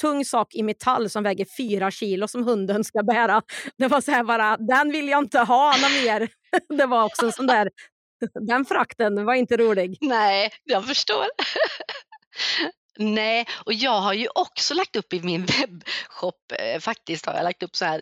tung 0.00 0.24
sak 0.24 0.54
i 0.54 0.62
metall 0.62 1.10
som 1.10 1.22
väger 1.22 1.46
fyra 1.56 1.90
kilo 1.90 2.28
som 2.28 2.44
hunden 2.44 2.84
ska 2.84 3.02
bära. 3.02 3.42
Det 3.76 3.88
var 3.88 4.00
så 4.00 4.10
här 4.10 4.24
bara, 4.24 4.56
den 4.56 4.92
vill 4.92 5.08
jag 5.08 5.18
inte 5.18 5.38
ha 5.38 5.74
någon 5.82 6.04
mer. 6.04 6.28
Det 6.78 6.86
var 6.86 7.04
också 7.04 7.26
en 7.26 7.32
sån 7.32 7.46
där, 7.46 7.70
den 8.46 8.64
frakten 8.64 9.24
var 9.24 9.34
inte 9.34 9.56
rolig. 9.56 9.98
Nej, 10.00 10.50
jag 10.64 10.86
förstår. 10.86 11.26
Nej, 12.98 13.46
och 13.66 13.72
jag 13.72 14.00
har 14.00 14.12
ju 14.12 14.28
också 14.34 14.74
lagt 14.74 14.96
upp 14.96 15.12
i 15.12 15.20
min 15.20 15.46
webbshop, 15.46 16.52
eh, 16.58 16.80
faktiskt 16.80 17.26
har 17.26 17.34
jag 17.34 17.44
lagt 17.44 17.62
upp 17.62 17.76
så 17.76 17.84
här 17.84 18.00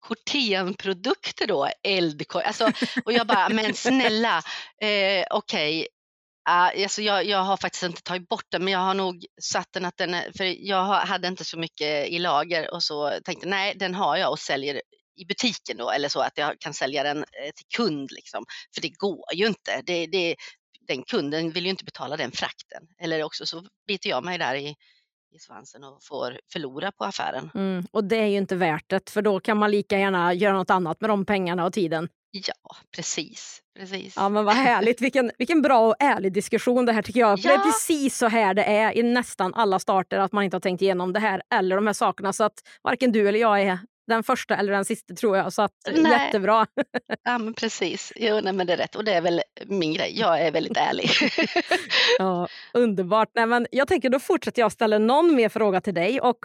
Corten-produkter 0.00 1.46
då, 1.46 1.68
eldkorg. 1.82 2.44
Alltså, 2.44 2.72
och 3.04 3.12
jag 3.12 3.26
bara, 3.26 3.48
men 3.48 3.74
snälla, 3.74 4.36
eh, 4.82 5.24
okej, 5.30 5.80
okay, 5.80 5.86
Uh, 6.48 6.82
alltså 6.82 7.02
jag, 7.02 7.24
jag, 7.24 7.38
har 7.38 7.56
faktiskt 7.56 7.82
inte 7.82 8.02
tagit 8.02 8.28
bort 8.28 8.44
den, 8.48 8.64
men 8.64 8.72
jag 8.72 8.80
har 8.80 8.94
nog 8.94 9.26
satt 9.42 9.72
den 9.72 9.84
att 9.84 9.96
den 9.96 10.14
är, 10.14 10.32
för 10.36 10.44
jag 10.44 10.84
hade 10.84 11.28
inte 11.28 11.44
så 11.44 11.58
mycket 11.58 12.08
i 12.08 12.18
lager 12.18 12.74
och 12.74 12.82
så 12.82 13.20
tänkte 13.24 13.48
nej, 13.48 13.74
den 13.76 13.94
har 13.94 14.16
jag 14.16 14.30
och 14.30 14.38
säljer 14.38 14.80
i 15.16 15.24
butiken 15.24 15.76
då 15.76 15.90
eller 15.90 16.08
så 16.08 16.20
att 16.20 16.38
jag 16.38 16.58
kan 16.60 16.74
sälja 16.74 17.02
den 17.02 17.18
eh, 17.18 17.50
till 17.56 17.66
kund 17.76 18.10
liksom. 18.12 18.44
För 18.74 18.82
det 18.82 18.88
går 18.88 19.34
ju 19.34 19.46
inte. 19.46 19.82
Det, 19.86 20.06
det, 20.06 20.36
den 20.88 21.02
kunden 21.02 21.50
vill 21.50 21.64
ju 21.64 21.70
inte 21.70 21.84
betala 21.84 22.16
den 22.16 22.32
frakten. 22.32 22.82
Eller 23.02 23.22
också 23.22 23.46
så 23.46 23.64
biter 23.86 24.10
jag 24.10 24.24
mig 24.24 24.38
där 24.38 24.54
i, 24.54 24.74
i 25.32 25.38
svansen 25.38 25.84
och 25.84 25.98
får 26.02 26.40
förlora 26.52 26.92
på 26.92 27.04
affären. 27.04 27.50
Mm, 27.54 27.84
och 27.90 28.04
det 28.04 28.16
är 28.16 28.26
ju 28.26 28.36
inte 28.36 28.56
värt 28.56 28.90
det, 28.90 29.10
för 29.10 29.22
då 29.22 29.40
kan 29.40 29.56
man 29.56 29.70
lika 29.70 29.98
gärna 29.98 30.34
göra 30.34 30.52
något 30.52 30.70
annat 30.70 31.00
med 31.00 31.10
de 31.10 31.24
pengarna 31.24 31.64
och 31.64 31.72
tiden. 31.72 32.08
Ja, 32.32 32.76
precis. 32.96 33.62
precis. 33.78 34.14
Ja, 34.16 34.28
men 34.28 34.44
vad 34.44 34.54
härligt. 34.54 35.00
Vilken, 35.00 35.30
vilken 35.38 35.62
bra 35.62 35.88
och 35.88 35.94
ärlig 35.98 36.32
diskussion 36.32 36.86
det 36.86 36.92
här 36.92 37.02
tycker 37.02 37.20
jag. 37.20 37.42
För 37.42 37.48
ja. 37.48 37.54
Det 37.54 37.60
är 37.60 37.64
precis 37.64 38.18
så 38.18 38.26
här 38.28 38.54
det 38.54 38.64
är 38.64 38.98
i 38.98 39.02
nästan 39.02 39.54
alla 39.54 39.78
starter, 39.78 40.18
att 40.18 40.32
man 40.32 40.44
inte 40.44 40.54
har 40.54 40.60
tänkt 40.60 40.82
igenom 40.82 41.12
det 41.12 41.20
här 41.20 41.42
eller 41.54 41.76
de 41.76 41.86
här 41.86 41.94
sakerna. 41.94 42.32
Så 42.32 42.44
att 42.44 42.62
varken 42.82 43.12
du 43.12 43.28
eller 43.28 43.38
jag 43.38 43.62
är 43.62 43.78
den 44.10 44.22
första 44.22 44.56
eller 44.56 44.72
den 44.72 44.84
sista 44.84 45.14
tror 45.14 45.36
jag. 45.36 45.52
Så 45.52 45.62
att, 45.62 45.72
nej. 45.92 46.12
jättebra. 46.12 46.66
Ja 47.24 47.38
men 47.38 47.54
previs. 47.54 48.12
Jo, 48.16 48.40
nej, 48.42 48.52
men 48.52 48.66
det 48.66 48.72
är 48.72 48.76
rätt. 48.76 48.96
Och 48.96 49.04
det 49.04 49.12
är 49.12 49.20
väl 49.20 49.42
min 49.66 49.94
grej. 49.94 50.18
Jag 50.18 50.40
är 50.40 50.52
väldigt 50.52 50.76
ärlig. 50.76 51.10
ja, 52.18 52.48
underbart. 52.74 53.28
Nej, 53.34 53.46
men 53.46 53.66
jag 53.70 53.88
tänker 53.88 54.10
då 54.10 54.20
fortsätter 54.20 54.62
jag 54.62 54.72
ställa 54.72 54.98
någon 54.98 55.34
mer 55.34 55.48
fråga 55.48 55.80
till 55.80 55.94
dig. 55.94 56.20
Och 56.20 56.38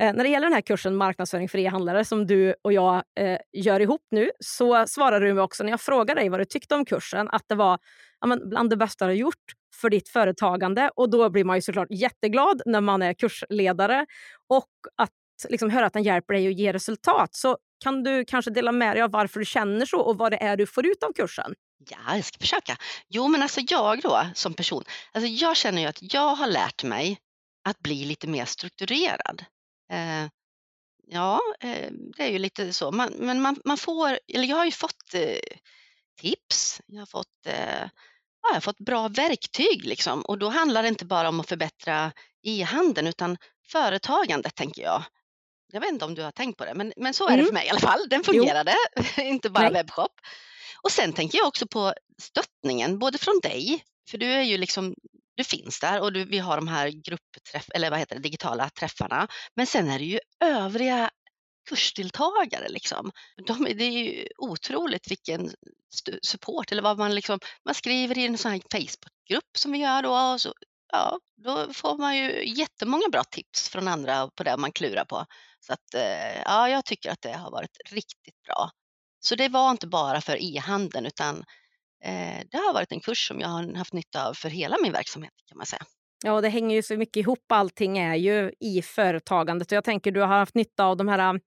eh, 0.00 0.14
när 0.14 0.24
det 0.24 0.30
gäller 0.30 0.46
den 0.46 0.54
här 0.54 0.60
kursen 0.60 0.96
marknadsföring 0.96 1.48
för 1.48 1.58
e-handlare 1.58 2.04
som 2.04 2.26
du 2.26 2.54
och 2.62 2.72
jag 2.72 3.02
eh, 3.20 3.38
gör 3.52 3.80
ihop 3.80 4.06
nu 4.10 4.30
så 4.40 4.86
svarade 4.86 5.26
du 5.26 5.34
mig 5.34 5.42
också 5.42 5.64
när 5.64 5.70
jag 5.70 5.80
frågade 5.80 6.20
dig 6.20 6.28
vad 6.28 6.40
du 6.40 6.44
tyckte 6.44 6.74
om 6.74 6.84
kursen 6.84 7.28
att 7.30 7.44
det 7.48 7.54
var 7.54 7.78
ja, 8.20 8.26
men 8.26 8.48
bland 8.48 8.70
det 8.70 8.76
bästa 8.76 9.04
du 9.04 9.10
har 9.10 9.16
gjort 9.16 9.52
för 9.80 9.90
ditt 9.90 10.08
företagande. 10.08 10.90
Och 10.96 11.10
då 11.10 11.30
blir 11.30 11.44
man 11.44 11.56
ju 11.56 11.62
såklart 11.62 11.88
jätteglad 11.90 12.62
när 12.66 12.80
man 12.80 13.02
är 13.02 13.12
kursledare 13.12 14.06
och 14.48 14.68
att 14.96 15.10
liksom 15.48 15.70
höra 15.70 15.86
att 15.86 15.92
den 15.92 16.02
hjälper 16.02 16.34
dig 16.34 16.48
att 16.48 16.58
ge 16.58 16.72
resultat. 16.72 17.34
Så 17.34 17.58
kan 17.80 18.02
du 18.02 18.24
kanske 18.24 18.50
dela 18.50 18.72
med 18.72 18.96
dig 18.96 19.02
av 19.02 19.10
varför 19.10 19.40
du 19.40 19.46
känner 19.46 19.86
så 19.86 20.00
och 20.00 20.18
vad 20.18 20.32
det 20.32 20.42
är 20.42 20.56
du 20.56 20.66
får 20.66 20.86
ut 20.86 21.02
av 21.02 21.12
kursen? 21.12 21.54
Ja, 21.90 22.16
jag 22.16 22.24
ska 22.24 22.38
försöka. 22.38 22.76
Jo, 23.08 23.28
men 23.28 23.42
alltså 23.42 23.60
jag 23.68 24.00
då 24.00 24.26
som 24.34 24.54
person, 24.54 24.84
alltså 25.12 25.28
jag 25.28 25.56
känner 25.56 25.82
ju 25.82 25.88
att 25.88 26.12
jag 26.12 26.34
har 26.34 26.46
lärt 26.46 26.84
mig 26.84 27.18
att 27.64 27.78
bli 27.78 28.04
lite 28.04 28.26
mer 28.26 28.44
strukturerad. 28.44 29.44
Eh, 29.92 30.30
ja, 31.06 31.40
eh, 31.60 31.90
det 32.16 32.22
är 32.22 32.30
ju 32.30 32.38
lite 32.38 32.72
så. 32.72 32.90
Man, 32.90 33.12
men 33.18 33.40
man, 33.40 33.60
man, 33.64 33.78
får, 33.78 34.18
eller 34.34 34.48
jag 34.48 34.56
har 34.56 34.64
ju 34.64 34.72
fått 34.72 35.14
eh, 35.14 35.58
tips, 36.20 36.80
jag 36.86 37.00
har 37.00 37.06
fått, 37.06 37.46
eh, 37.46 37.82
ja, 38.42 38.48
jag 38.48 38.54
har 38.54 38.60
fått 38.60 38.78
bra 38.78 39.08
verktyg 39.08 39.84
liksom. 39.84 40.22
och 40.22 40.38
då 40.38 40.48
handlar 40.48 40.82
det 40.82 40.88
inte 40.88 41.04
bara 41.04 41.28
om 41.28 41.40
att 41.40 41.48
förbättra 41.48 42.12
e-handeln 42.42 43.06
utan 43.06 43.36
företagandet 43.66 44.54
tänker 44.54 44.82
jag. 44.82 45.04
Jag 45.72 45.80
vet 45.80 45.92
inte 45.92 46.04
om 46.04 46.14
du 46.14 46.22
har 46.22 46.30
tänkt 46.30 46.56
på 46.56 46.64
det, 46.64 46.74
men, 46.74 46.92
men 46.96 47.14
så 47.14 47.24
är 47.24 47.28
mm. 47.28 47.40
det 47.40 47.46
för 47.46 47.54
mig 47.54 47.66
i 47.66 47.70
alla 47.70 47.80
fall. 47.80 48.08
Den 48.08 48.24
fungerade, 48.24 48.74
inte 49.16 49.50
bara 49.50 49.64
Nej. 49.64 49.72
webbshop. 49.72 50.12
Och 50.82 50.92
sen 50.92 51.12
tänker 51.12 51.38
jag 51.38 51.46
också 51.48 51.66
på 51.66 51.94
stöttningen, 52.22 52.98
både 52.98 53.18
från 53.18 53.40
dig, 53.42 53.84
för 54.10 54.18
du 54.18 54.26
är 54.26 54.42
ju 54.42 54.58
liksom 54.58 54.94
du 55.38 55.44
finns 55.44 55.80
där 55.80 56.00
och 56.00 56.12
du, 56.12 56.24
vi 56.24 56.38
har 56.38 56.56
de 56.56 56.68
här 56.68 56.88
gruppträff, 56.88 57.68
eller 57.74 57.90
vad 57.90 57.98
heter 57.98 58.16
det, 58.16 58.22
digitala 58.22 58.70
träffarna. 58.70 59.28
Men 59.54 59.66
sen 59.66 59.90
är 59.90 59.98
det 59.98 60.04
ju 60.04 60.20
övriga 60.44 61.10
kursdeltagare. 61.68 62.68
Liksom. 62.68 63.12
De, 63.46 63.64
det 63.64 63.84
är 63.84 63.90
ju 63.90 64.28
otroligt 64.38 65.10
vilken 65.10 65.50
support, 66.22 66.72
eller 66.72 66.82
vad 66.82 66.98
man 66.98 67.14
liksom, 67.14 67.38
man 67.64 67.74
skriver 67.74 68.18
i 68.18 68.26
en 68.26 68.38
sån 68.38 68.52
här 68.52 68.60
Facebookgrupp 68.72 69.58
som 69.58 69.72
vi 69.72 69.78
gör 69.78 70.02
då 70.02 70.12
och 70.12 70.40
så 70.40 70.54
ja, 70.92 71.18
då 71.44 71.72
får 71.72 71.98
man 71.98 72.16
ju 72.16 72.48
jättemånga 72.58 73.08
bra 73.12 73.24
tips 73.24 73.68
från 73.68 73.88
andra 73.88 74.28
på 74.28 74.42
det 74.42 74.56
man 74.56 74.72
klurar 74.72 75.04
på. 75.04 75.26
Så 75.60 75.72
att, 75.72 75.94
eh, 75.94 76.38
ja, 76.44 76.68
jag 76.68 76.84
tycker 76.84 77.10
att 77.10 77.22
det 77.22 77.32
har 77.32 77.50
varit 77.50 77.76
riktigt 77.90 78.42
bra. 78.42 78.70
Så 79.20 79.34
det 79.34 79.48
var 79.48 79.70
inte 79.70 79.86
bara 79.86 80.20
för 80.20 80.36
e-handeln 80.40 81.06
utan 81.06 81.44
eh, 82.04 82.44
det 82.50 82.56
har 82.56 82.74
varit 82.74 82.92
en 82.92 83.00
kurs 83.00 83.28
som 83.28 83.40
jag 83.40 83.48
har 83.48 83.74
haft 83.74 83.92
nytta 83.92 84.28
av 84.28 84.34
för 84.34 84.48
hela 84.48 84.76
min 84.82 84.92
verksamhet 84.92 85.32
kan 85.48 85.58
man 85.58 85.66
säga. 85.66 85.82
Ja, 86.24 86.40
det 86.40 86.48
hänger 86.48 86.76
ju 86.76 86.82
så 86.82 86.96
mycket 86.96 87.16
ihop. 87.16 87.52
Allting 87.52 87.98
är 87.98 88.14
ju 88.14 88.52
i 88.60 88.82
företagandet. 88.82 89.72
Och 89.72 89.76
jag 89.76 89.84
tänker 89.84 90.12
du 90.12 90.20
har 90.20 90.26
haft 90.26 90.54
nytta 90.54 90.84
av 90.84 90.96
de 90.96 91.08
här 91.08 91.40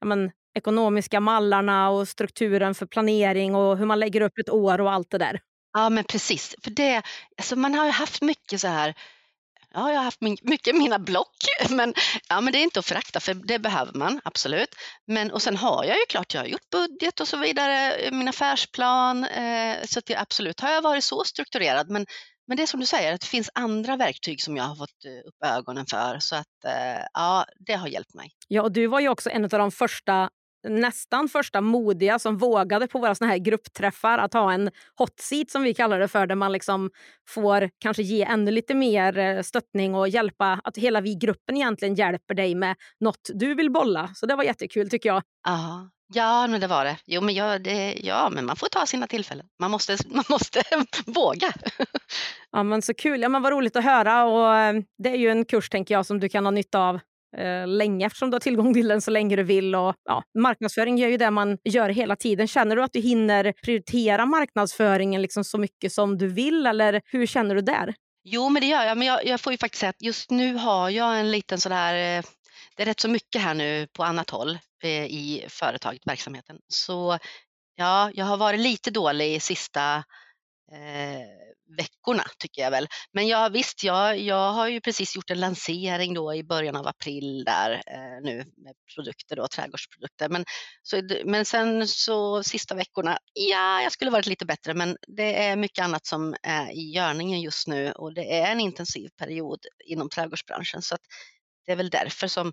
ja, 0.00 0.06
men, 0.06 0.30
ekonomiska 0.54 1.20
mallarna 1.20 1.90
och 1.90 2.08
strukturen 2.08 2.74
för 2.74 2.86
planering 2.86 3.54
och 3.54 3.78
hur 3.78 3.86
man 3.86 4.00
lägger 4.00 4.20
upp 4.20 4.38
ett 4.38 4.50
år 4.50 4.80
och 4.80 4.92
allt 4.92 5.10
det 5.10 5.18
där. 5.18 5.40
Ja, 5.72 5.90
men 5.90 6.04
precis. 6.04 6.54
För 6.64 6.70
det, 6.70 7.02
alltså 7.36 7.56
man 7.56 7.74
har 7.74 7.84
ju 7.84 7.90
haft 7.90 8.22
mycket 8.22 8.60
så 8.60 8.68
här 8.68 8.94
Ja, 9.74 9.90
jag 9.90 9.98
har 9.98 10.04
haft 10.04 10.20
mycket 10.20 10.76
mina 10.76 10.98
block, 10.98 11.36
men, 11.70 11.94
ja, 12.28 12.40
men 12.40 12.52
det 12.52 12.58
är 12.58 12.62
inte 12.62 12.78
att 12.78 12.86
förakta 12.86 13.20
för 13.20 13.34
det 13.34 13.58
behöver 13.58 13.92
man 13.92 14.20
absolut. 14.24 14.74
Men, 15.06 15.32
och 15.32 15.42
sen 15.42 15.56
har 15.56 15.84
jag 15.84 15.96
ju 15.96 16.04
klart, 16.08 16.34
jag 16.34 16.40
har 16.40 16.46
gjort 16.46 16.70
budget 16.70 17.20
och 17.20 17.28
så 17.28 17.36
vidare, 17.36 18.10
min 18.12 18.28
affärsplan, 18.28 19.24
eh, 19.24 19.76
så 19.84 19.98
att 19.98 20.06
det, 20.06 20.16
absolut 20.16 20.60
har 20.60 20.70
jag 20.70 20.82
varit 20.82 21.04
så 21.04 21.24
strukturerad. 21.24 21.90
Men, 21.90 22.06
men 22.46 22.56
det 22.56 22.62
är 22.62 22.66
som 22.66 22.80
du 22.80 22.86
säger, 22.86 23.14
att 23.14 23.20
det 23.20 23.26
finns 23.26 23.50
andra 23.54 23.96
verktyg 23.96 24.42
som 24.42 24.56
jag 24.56 24.64
har 24.64 24.76
fått 24.76 25.04
eh, 25.04 25.28
upp 25.28 25.58
ögonen 25.58 25.86
för. 25.90 26.18
Så 26.18 26.36
att 26.36 26.64
eh, 26.66 27.04
ja, 27.12 27.44
det 27.66 27.74
har 27.74 27.88
hjälpt 27.88 28.14
mig. 28.14 28.30
Ja, 28.48 28.62
och 28.62 28.72
du 28.72 28.86
var 28.86 29.00
ju 29.00 29.08
också 29.08 29.30
en 29.30 29.44
av 29.44 29.50
de 29.50 29.70
första 29.70 30.30
nästan 30.64 31.28
första 31.28 31.60
modiga 31.60 32.18
som 32.18 32.38
vågade 32.38 32.86
på 32.86 32.98
våra 32.98 33.14
såna 33.14 33.30
här 33.30 33.38
gruppträffar 33.38 34.18
att 34.18 34.32
ha 34.32 34.52
en 34.52 34.70
hot 34.96 35.20
seat 35.20 35.50
som 35.50 35.62
vi 35.62 35.74
kallar 35.74 35.98
det 35.98 36.08
för 36.08 36.26
där 36.26 36.34
man 36.34 36.52
liksom 36.52 36.90
får 37.28 37.70
kanske 37.78 38.02
ge 38.02 38.22
ännu 38.22 38.50
lite 38.50 38.74
mer 38.74 39.18
eh, 39.18 39.42
stöttning 39.42 39.94
och 39.94 40.08
hjälpa 40.08 40.60
att 40.64 40.76
hela 40.76 41.00
vi 41.00 41.14
gruppen 41.14 41.56
egentligen 41.56 41.94
hjälper 41.94 42.34
dig 42.34 42.54
med 42.54 42.76
något 43.00 43.30
du 43.34 43.54
vill 43.54 43.70
bolla. 43.70 44.10
Så 44.14 44.26
det 44.26 44.36
var 44.36 44.44
jättekul 44.44 44.90
tycker 44.90 45.08
jag. 45.08 45.22
Aha. 45.48 45.90
Ja, 46.14 46.46
men 46.46 46.60
det 46.60 46.66
var 46.66 46.84
det. 46.84 46.96
Jo, 47.06 47.20
men 47.20 47.34
jag, 47.34 47.62
det, 47.62 47.94
ja, 48.02 48.30
men 48.32 48.46
man 48.46 48.56
får 48.56 48.68
ta 48.68 48.86
sina 48.86 49.06
tillfällen. 49.06 49.46
Man 49.60 49.70
måste, 49.70 49.96
man 50.06 50.24
måste 50.28 50.62
våga. 51.06 51.52
ja, 52.52 52.62
men 52.62 52.82
så 52.82 52.94
kul. 52.94 53.22
Ja, 53.22 53.28
men 53.28 53.42
vad 53.42 53.52
roligt 53.52 53.76
att 53.76 53.84
höra. 53.84 54.24
Och 54.24 54.56
eh, 54.56 54.74
det 54.98 55.08
är 55.08 55.16
ju 55.16 55.30
en 55.30 55.44
kurs 55.44 55.70
tänker 55.70 55.94
jag 55.94 56.06
som 56.06 56.20
du 56.20 56.28
kan 56.28 56.46
ha 56.46 56.50
nytta 56.50 56.78
av 56.78 57.00
eh, 57.38 57.66
länge 57.66 58.06
eftersom 58.06 58.30
du 58.30 58.34
har 58.34 58.40
tillgång 58.40 58.74
till 58.74 58.88
den 58.88 59.00
så 59.00 59.10
länge 59.10 59.36
du 59.36 59.42
vill. 59.42 59.74
Och, 59.74 59.94
ja, 60.04 60.22
marknadsföring 60.38 60.98
gör 60.98 61.08
ju 61.08 61.16
det 61.16 61.30
man 61.30 61.58
gör 61.64 61.88
hela 61.88 62.16
tiden. 62.16 62.48
Känner 62.48 62.76
du 62.76 62.82
att 62.82 62.92
du 62.92 63.00
hinner 63.00 63.54
prioritera 63.64 64.26
marknadsföringen 64.26 65.22
liksom 65.22 65.44
så 65.44 65.58
mycket 65.58 65.92
som 65.92 66.18
du 66.18 66.28
vill 66.28 66.66
eller 66.66 67.02
hur 67.04 67.26
känner 67.26 67.54
du 67.54 67.60
där? 67.60 67.94
Jo, 68.24 68.48
men 68.48 68.62
det 68.62 68.68
gör 68.68 68.84
jag. 68.84 68.98
Men 68.98 69.06
jag, 69.06 69.26
jag 69.26 69.40
får 69.40 69.52
ju 69.52 69.58
faktiskt 69.58 69.80
säga 69.80 69.90
att 69.90 70.02
just 70.02 70.30
nu 70.30 70.54
har 70.54 70.90
jag 70.90 71.20
en 71.20 71.30
liten 71.30 71.60
sådär 71.60 72.18
eh, 72.18 72.24
det 72.76 72.82
är 72.82 72.86
rätt 72.86 73.00
så 73.00 73.08
mycket 73.08 73.42
här 73.42 73.54
nu 73.54 73.86
på 73.86 74.04
annat 74.04 74.30
håll 74.30 74.58
eh, 74.82 75.04
i 75.04 75.46
företaget, 75.48 76.06
verksamheten. 76.06 76.58
Så 76.68 77.18
ja, 77.74 78.10
jag 78.14 78.24
har 78.24 78.36
varit 78.36 78.60
lite 78.60 78.90
dålig 78.90 79.42
sista 79.42 80.04
eh, 80.72 81.52
veckorna 81.76 82.24
tycker 82.38 82.62
jag 82.62 82.70
väl. 82.70 82.86
Men 83.12 83.28
ja, 83.28 83.48
visst, 83.48 83.84
jag, 83.84 84.18
jag 84.18 84.52
har 84.52 84.68
ju 84.68 84.80
precis 84.80 85.16
gjort 85.16 85.30
en 85.30 85.40
lansering 85.40 86.14
då 86.14 86.34
i 86.34 86.44
början 86.44 86.76
av 86.76 86.86
april 86.86 87.44
där 87.44 87.70
eh, 87.70 88.22
nu 88.22 88.36
med 88.36 88.74
produkter 88.94 89.36
då, 89.36 89.48
trädgårdsprodukter. 89.48 90.28
Men, 90.28 90.44
så, 90.82 91.02
men 91.24 91.44
sen 91.44 91.88
så 91.88 92.42
sista 92.42 92.74
veckorna, 92.74 93.18
ja, 93.32 93.82
jag 93.82 93.92
skulle 93.92 94.10
varit 94.10 94.26
lite 94.26 94.46
bättre, 94.46 94.74
men 94.74 94.96
det 95.06 95.42
är 95.42 95.56
mycket 95.56 95.84
annat 95.84 96.06
som 96.06 96.34
är 96.42 96.70
i 96.70 96.90
görningen 96.90 97.40
just 97.40 97.68
nu 97.68 97.92
och 97.92 98.14
det 98.14 98.40
är 98.40 98.52
en 98.52 98.60
intensiv 98.60 99.08
period 99.18 99.58
inom 99.84 100.08
trädgårdsbranschen 100.08 100.82
så 100.82 100.94
att 100.94 101.02
det 101.66 101.72
är 101.72 101.76
väl 101.76 101.90
därför 101.90 102.28
som, 102.28 102.52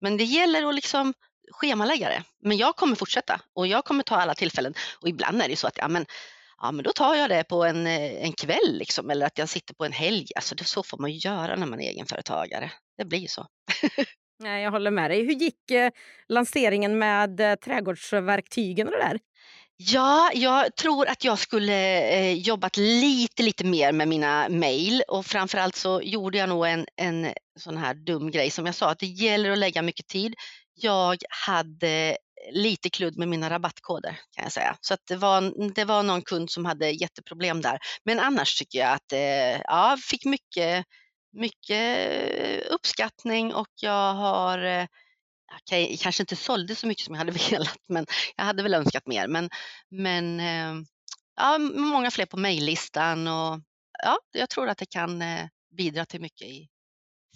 men 0.00 0.16
det 0.16 0.24
gäller 0.24 0.68
att 0.68 0.74
liksom 0.74 1.14
schemalägga 1.52 2.08
det. 2.08 2.24
Men 2.42 2.56
jag 2.56 2.76
kommer 2.76 2.96
fortsätta 2.96 3.40
och 3.54 3.66
jag 3.66 3.84
kommer 3.84 4.02
ta 4.02 4.16
alla 4.16 4.34
tillfällen 4.34 4.74
och 5.00 5.08
ibland 5.08 5.42
är 5.42 5.48
det 5.48 5.56
så 5.56 5.66
att 5.66 5.78
ja, 5.78 5.88
men 5.88 6.06
ja 6.60 6.72
men 6.72 6.84
då 6.84 6.92
tar 6.92 7.14
jag 7.14 7.30
det 7.30 7.44
på 7.44 7.64
en, 7.64 7.86
eh, 7.86 8.24
en 8.24 8.32
kväll 8.32 8.78
liksom, 8.78 9.10
eller 9.10 9.26
att 9.26 9.38
jag 9.38 9.48
sitter 9.48 9.74
på 9.74 9.84
en 9.84 9.92
helg. 9.92 10.26
Alltså 10.36 10.54
det, 10.54 10.64
så 10.64 10.82
får 10.82 10.98
man 10.98 11.12
ju 11.12 11.28
göra 11.28 11.56
när 11.56 11.66
man 11.66 11.80
är 11.80 11.88
egenföretagare. 11.88 12.70
Det 12.98 13.04
blir 13.04 13.26
så. 13.26 13.46
Nej, 14.42 14.62
jag 14.62 14.70
håller 14.70 14.90
med 14.90 15.10
dig. 15.10 15.24
Hur 15.24 15.32
gick 15.32 15.70
eh, 15.70 15.90
lanseringen 16.28 16.98
med 16.98 17.40
eh, 17.40 17.54
trädgårdsverktygen 17.54 18.86
och 18.86 18.92
det 18.92 18.98
där? 18.98 19.18
Ja, 19.76 20.30
jag 20.34 20.76
tror 20.76 21.08
att 21.08 21.24
jag 21.24 21.38
skulle 21.38 22.08
eh, 22.10 22.32
jobbat 22.32 22.76
lite, 22.76 23.42
lite 23.42 23.64
mer 23.64 23.92
med 23.92 24.08
mina 24.08 24.48
mejl 24.48 25.02
och 25.08 25.26
framförallt 25.26 25.76
så 25.76 26.00
gjorde 26.02 26.38
jag 26.38 26.48
nog 26.48 26.66
en, 26.66 26.86
en 26.96 27.32
sån 27.58 27.76
här 27.76 27.94
dum 27.94 28.30
grej 28.30 28.50
som 28.50 28.66
jag 28.66 28.74
sa 28.74 28.90
att 28.90 28.98
det 28.98 29.06
gäller 29.06 29.50
att 29.50 29.58
lägga 29.58 29.82
mycket 29.82 30.06
tid. 30.06 30.34
Jag 30.74 31.16
hade 31.46 32.16
lite 32.52 32.90
kludd 32.90 33.18
med 33.18 33.28
mina 33.28 33.50
rabattkoder 33.50 34.20
kan 34.30 34.44
jag 34.44 34.52
säga. 34.52 34.76
Så 34.80 34.94
att 34.94 35.00
det, 35.08 35.16
var, 35.16 35.70
det 35.74 35.84
var 35.84 36.02
någon 36.02 36.22
kund 36.22 36.50
som 36.50 36.64
hade 36.64 36.90
jätteproblem 36.90 37.60
där. 37.60 37.78
Men 38.04 38.20
annars 38.20 38.58
tycker 38.58 38.78
jag 38.78 38.92
att 38.92 39.12
eh, 39.12 39.60
ja, 39.64 39.96
fick 40.10 40.24
mycket, 40.24 40.86
mycket 41.32 42.66
uppskattning 42.66 43.54
och 43.54 43.68
jag 43.80 44.14
har 44.14 44.58
eh, 44.58 44.86
okay, 45.62 45.96
kanske 45.96 46.22
inte 46.22 46.36
sålde 46.36 46.74
så 46.74 46.86
mycket 46.86 47.04
som 47.04 47.14
jag 47.14 47.18
hade 47.18 47.32
velat, 47.50 47.78
men 47.88 48.06
jag 48.36 48.44
hade 48.44 48.62
väl 48.62 48.74
önskat 48.74 49.06
mer. 49.06 49.28
Men, 49.28 49.50
men 49.90 50.40
eh, 50.40 50.84
ja, 51.36 51.58
många 51.58 52.10
fler 52.10 52.26
på 52.26 52.36
mejllistan 52.36 53.28
och 53.28 53.60
ja, 54.02 54.18
jag 54.32 54.50
tror 54.50 54.68
att 54.68 54.78
det 54.78 54.90
kan 54.90 55.22
eh, 55.22 55.46
bidra 55.76 56.06
till 56.06 56.20
mycket 56.20 56.48
i 56.48 56.68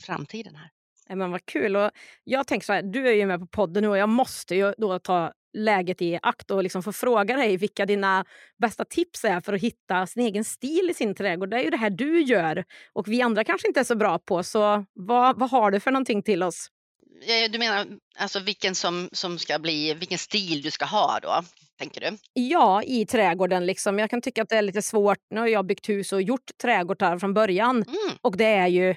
framtiden 0.00 0.56
här. 0.56 0.70
Men 1.08 1.30
vad 1.30 1.46
kul. 1.46 1.76
Och 1.76 1.90
jag 2.24 2.46
tänker 2.46 2.66
så 2.66 2.72
här, 2.72 2.82
du 2.82 3.08
är 3.08 3.12
ju 3.12 3.26
med 3.26 3.40
på 3.40 3.46
podden 3.46 3.82
nu 3.82 3.88
och 3.88 3.98
jag 3.98 4.08
måste 4.08 4.54
ju 4.54 4.74
då 4.78 4.98
ta 4.98 5.32
läget 5.54 6.02
i 6.02 6.18
akt 6.22 6.50
och 6.50 6.62
liksom 6.62 6.82
få 6.82 6.92
fråga 6.92 7.36
dig 7.36 7.56
vilka 7.56 7.86
dina 7.86 8.24
bästa 8.58 8.84
tips 8.84 9.24
är 9.24 9.40
för 9.40 9.52
att 9.52 9.60
hitta 9.60 10.06
sin 10.06 10.22
egen 10.22 10.44
stil 10.44 10.88
i 10.90 10.94
sin 10.94 11.14
trädgård. 11.14 11.50
Det 11.50 11.56
är 11.56 11.64
ju 11.64 11.70
det 11.70 11.76
här 11.76 11.90
du 11.90 12.22
gör 12.22 12.64
och 12.92 13.08
vi 13.08 13.22
andra 13.22 13.44
kanske 13.44 13.68
inte 13.68 13.80
är 13.80 13.84
så 13.84 13.96
bra 13.96 14.18
på. 14.18 14.42
Så 14.42 14.84
vad, 14.92 15.38
vad 15.38 15.50
har 15.50 15.70
du 15.70 15.80
för 15.80 15.90
någonting 15.90 16.22
till 16.22 16.42
oss? 16.42 16.70
Du 17.50 17.58
menar 17.58 17.86
alltså 18.18 18.40
vilken 18.40 18.74
som, 18.74 19.08
som 19.12 19.38
ska 19.38 19.58
bli, 19.58 19.94
vilken 19.94 20.18
stil 20.18 20.62
du 20.62 20.70
ska 20.70 20.84
ha 20.84 21.18
då? 21.22 21.42
Tänker 21.78 22.00
du? 22.00 22.18
Ja, 22.32 22.82
i 22.82 23.06
trädgården. 23.06 23.66
Liksom. 23.66 23.98
Jag 23.98 24.10
kan 24.10 24.22
tycka 24.22 24.42
att 24.42 24.48
det 24.48 24.56
är 24.56 24.62
lite 24.62 24.82
svårt. 24.82 25.18
Nu 25.30 25.40
har 25.40 25.46
jag 25.46 25.66
byggt 25.66 25.88
hus 25.88 26.12
och 26.12 26.22
gjort 26.22 26.50
trädgårdar 26.62 27.18
från 27.18 27.34
början. 27.34 27.76
Mm. 27.76 28.18
Och 28.20 28.36
det 28.36 28.44
är 28.44 28.66
ju 28.66 28.94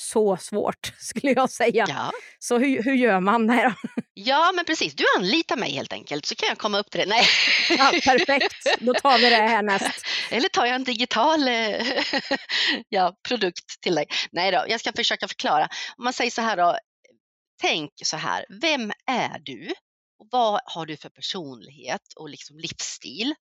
så 0.00 0.36
svårt 0.36 0.92
skulle 0.98 1.32
jag 1.32 1.50
säga. 1.50 1.86
Ja. 1.88 2.12
Så 2.38 2.58
hur, 2.58 2.82
hur 2.82 2.94
gör 2.94 3.20
man? 3.20 3.46
Nej 3.46 3.72
Ja 4.14 4.52
men 4.54 4.64
precis, 4.64 4.94
du 4.94 5.04
anlitar 5.16 5.56
mig 5.56 5.72
helt 5.72 5.92
enkelt 5.92 6.26
så 6.26 6.34
kan 6.34 6.48
jag 6.48 6.58
komma 6.58 6.78
upp 6.78 6.90
till 6.90 7.00
det. 7.00 7.06
Nej. 7.06 7.24
Ja, 7.70 7.92
perfekt, 8.04 8.66
då 8.80 8.94
tar 8.94 9.18
vi 9.18 9.30
det 9.30 9.36
härnäst. 9.36 10.06
Eller 10.30 10.48
tar 10.48 10.66
jag 10.66 10.74
en 10.74 10.84
digital 10.84 11.48
eh, 11.48 12.02
ja, 12.88 13.16
produkt 13.28 13.80
till 13.80 13.94
dig. 13.94 14.06
Nej 14.32 14.50
då, 14.50 14.64
jag 14.68 14.80
ska 14.80 14.92
försöka 14.92 15.28
förklara. 15.28 15.68
Om 15.96 16.04
man 16.04 16.12
säger 16.12 16.30
så 16.30 16.42
här 16.42 16.56
då, 16.56 16.78
tänk 17.60 17.90
så 18.04 18.16
här, 18.16 18.44
vem 18.60 18.92
är 19.06 19.38
du? 19.38 19.74
Och 20.18 20.28
vad 20.30 20.60
har 20.64 20.86
du 20.86 20.96
för 20.96 21.08
personlighet 21.08 22.12
och 22.16 22.28
liksom 22.28 22.58
livsstil? 22.58 23.34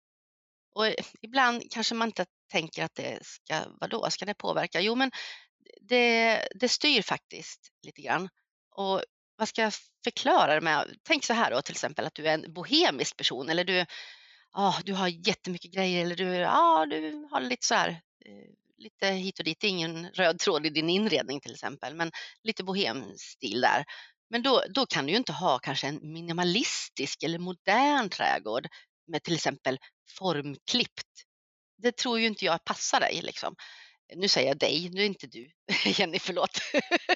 Och 0.75 0.85
ibland 1.21 1.63
kanske 1.71 1.95
man 1.95 2.07
inte 2.07 2.25
tänker 2.51 2.83
att 2.83 2.95
det 2.95 3.19
ska, 3.21 3.61
vadå, 3.79 4.09
ska 4.09 4.25
det 4.25 4.33
påverka? 4.33 4.81
Jo 4.81 4.95
men 4.95 5.11
det, 5.81 6.47
det 6.55 6.69
styr 6.69 7.01
faktiskt 7.01 7.71
lite 7.83 8.01
grann. 8.01 8.29
Och 8.71 9.03
vad 9.37 9.47
ska 9.47 9.61
jag 9.61 9.73
förklara 10.03 10.55
det 10.55 10.61
med? 10.61 10.97
Tänk 11.03 11.25
så 11.25 11.33
här 11.33 11.51
då 11.51 11.61
till 11.61 11.73
exempel 11.73 12.05
att 12.05 12.15
du 12.15 12.27
är 12.27 12.33
en 12.33 12.53
bohemisk 12.53 13.17
person 13.17 13.49
eller 13.49 13.63
du, 13.63 13.85
oh, 14.53 14.79
du 14.83 14.93
har 14.93 15.07
jättemycket 15.07 15.71
grejer 15.71 16.01
eller 16.01 16.15
du, 16.15 16.45
ah, 16.45 16.85
du 16.85 17.27
har 17.31 17.41
lite 17.41 17.65
så 17.67 17.75
här 17.75 17.89
eh, 18.25 18.53
lite 18.77 19.07
hit 19.07 19.39
och 19.39 19.45
dit, 19.45 19.63
ingen 19.63 20.09
röd 20.09 20.39
tråd 20.39 20.65
i 20.65 20.69
din 20.69 20.89
inredning 20.89 21.39
till 21.39 21.53
exempel, 21.53 21.95
men 21.95 22.11
lite 22.43 22.63
bohemstil 22.63 23.61
där. 23.61 23.85
Men 24.29 24.41
då, 24.41 24.63
då 24.69 24.85
kan 24.85 25.05
du 25.05 25.11
ju 25.11 25.17
inte 25.17 25.33
ha 25.33 25.59
kanske 25.59 25.87
en 25.87 26.13
minimalistisk 26.13 27.23
eller 27.23 27.39
modern 27.39 28.09
trädgård 28.09 28.67
med 29.07 29.23
till 29.23 29.35
exempel 29.35 29.79
formklippt. 30.17 31.23
Det 31.77 31.97
tror 31.97 32.19
ju 32.19 32.27
inte 32.27 32.45
jag 32.45 32.63
passar 32.63 32.99
dig 32.99 33.21
liksom 33.23 33.55
nu 34.15 34.27
säger 34.27 34.47
jag 34.47 34.57
dig, 34.57 34.89
nu 34.93 35.01
är 35.01 35.05
inte 35.05 35.27
du. 35.27 35.49
Jenny, 35.85 36.19
förlåt. 36.19 36.61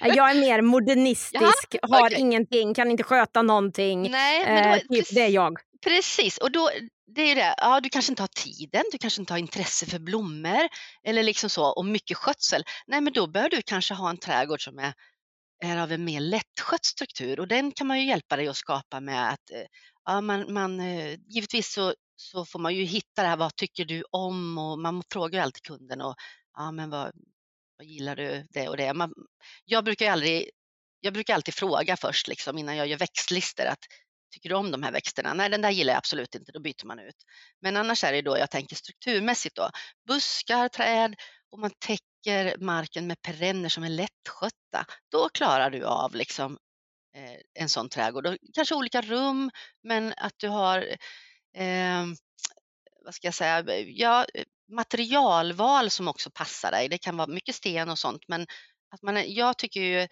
jag 0.01 0.31
är 0.31 0.39
mer 0.39 0.61
modernistisk, 0.75 1.67
ja, 1.71 1.79
har 1.81 2.05
okay. 2.05 2.19
ingenting, 2.19 2.73
kan 2.73 2.91
inte 2.91 3.03
sköta 3.03 3.41
någonting. 3.41 4.11
Nej, 4.11 4.45
men 4.45 4.63
då, 4.63 4.69
eh, 4.69 5.01
typ, 5.01 5.15
det 5.15 5.21
är 5.21 5.29
jag. 5.29 5.57
Precis, 5.85 6.37
och 6.37 6.51
då, 6.51 6.69
det 7.15 7.21
är 7.21 7.35
det, 7.35 7.55
ja, 7.57 7.79
du 7.79 7.89
kanske 7.89 8.11
inte 8.11 8.23
har 8.23 8.27
tiden, 8.27 8.83
du 8.91 8.97
kanske 8.97 9.21
inte 9.21 9.33
har 9.33 9.37
intresse 9.37 9.85
för 9.85 9.99
blommor 9.99 10.67
eller 11.03 11.23
liksom 11.23 11.49
så, 11.49 11.65
och 11.65 11.85
mycket 11.85 12.17
skötsel. 12.17 12.63
Nej, 12.87 13.01
men 13.01 13.13
då 13.13 13.27
bör 13.27 13.49
du 13.49 13.61
kanske 13.61 13.93
ha 13.93 14.09
en 14.09 14.17
trädgård 14.17 14.63
som 14.63 14.79
är, 14.79 14.93
är 15.63 15.77
av 15.77 15.91
en 15.91 16.05
mer 16.05 16.19
lättskött 16.19 16.85
struktur 16.85 17.39
och 17.39 17.47
den 17.47 17.71
kan 17.71 17.87
man 17.87 17.99
ju 17.99 18.05
hjälpa 18.07 18.35
dig 18.35 18.47
att 18.47 18.57
skapa 18.57 18.99
med 18.99 19.29
att 19.29 19.51
eh, 19.51 19.65
ja, 20.05 20.21
man, 20.21 20.53
man, 20.53 20.79
eh, 20.79 21.17
givetvis 21.27 21.73
så, 21.73 21.93
så 22.15 22.45
får 22.45 22.59
man 22.59 22.75
ju 22.75 22.83
hitta 22.83 23.21
det 23.21 23.27
här, 23.27 23.37
vad 23.37 23.55
tycker 23.55 23.85
du 23.85 24.03
om? 24.11 24.57
Och 24.57 24.79
man 24.79 25.03
frågar 25.11 25.39
ju 25.39 25.43
alltid 25.43 25.63
kunden 25.63 26.01
och 26.01 26.15
ja, 26.53 26.71
men 26.71 26.89
vad, 26.89 27.11
vad 27.77 27.87
gillar 27.87 28.15
du 28.15 28.47
det 28.49 28.69
och 28.69 28.77
det? 28.77 28.93
Man, 28.93 29.13
jag 29.65 29.83
brukar 29.83 30.11
aldrig, 30.11 30.49
jag 30.99 31.13
brukar 31.13 31.35
alltid 31.35 31.53
fråga 31.53 31.97
först 31.97 32.27
liksom, 32.27 32.57
innan 32.57 32.77
jag 32.77 32.87
gör 32.87 32.97
växtlistor 32.97 33.65
att 33.65 33.79
tycker 34.33 34.49
du 34.49 34.55
om 34.55 34.71
de 34.71 34.83
här 34.83 34.91
växterna? 34.91 35.33
Nej, 35.33 35.49
den 35.49 35.61
där 35.61 35.69
gillar 35.69 35.93
jag 35.93 35.97
absolut 35.97 36.35
inte, 36.35 36.51
då 36.51 36.59
byter 36.59 36.85
man 36.85 36.99
ut. 36.99 37.15
Men 37.61 37.77
annars 37.77 38.03
är 38.03 38.13
det 38.13 38.21
då 38.21 38.37
jag 38.37 38.49
tänker 38.49 38.75
strukturmässigt 38.75 39.55
då, 39.55 39.69
buskar, 40.07 40.69
träd 40.69 41.15
och 41.51 41.59
man 41.59 41.71
täcker 41.79 42.57
marken 42.57 43.07
med 43.07 43.21
perenner 43.21 43.69
som 43.69 43.83
är 43.83 43.89
lättskötta. 43.89 44.85
Då 45.11 45.29
klarar 45.29 45.69
du 45.69 45.83
av 45.83 46.15
liksom 46.15 46.57
eh, 47.15 47.39
en 47.53 47.69
sån 47.69 47.89
trädgård. 47.89 48.27
Och 48.27 48.37
kanske 48.53 48.75
olika 48.75 49.01
rum, 49.01 49.51
men 49.83 50.13
att 50.17 50.33
du 50.37 50.47
har 50.47 50.81
eh, 51.57 52.05
vad 53.05 53.15
ska 53.15 53.27
jag 53.27 53.33
säga, 53.33 53.79
ja, 53.79 54.25
eh, 54.33 54.43
materialval 54.71 55.89
som 55.89 56.07
också 56.07 56.31
passar 56.31 56.71
dig. 56.71 56.89
Det 56.89 56.97
kan 56.97 57.17
vara 57.17 57.27
mycket 57.27 57.55
sten 57.55 57.89
och 57.89 57.99
sånt, 57.99 58.27
men 58.27 58.47
att 58.91 59.01
man, 59.01 59.33
jag 59.33 59.57
tycker 59.57 59.81
ju 59.81 60.07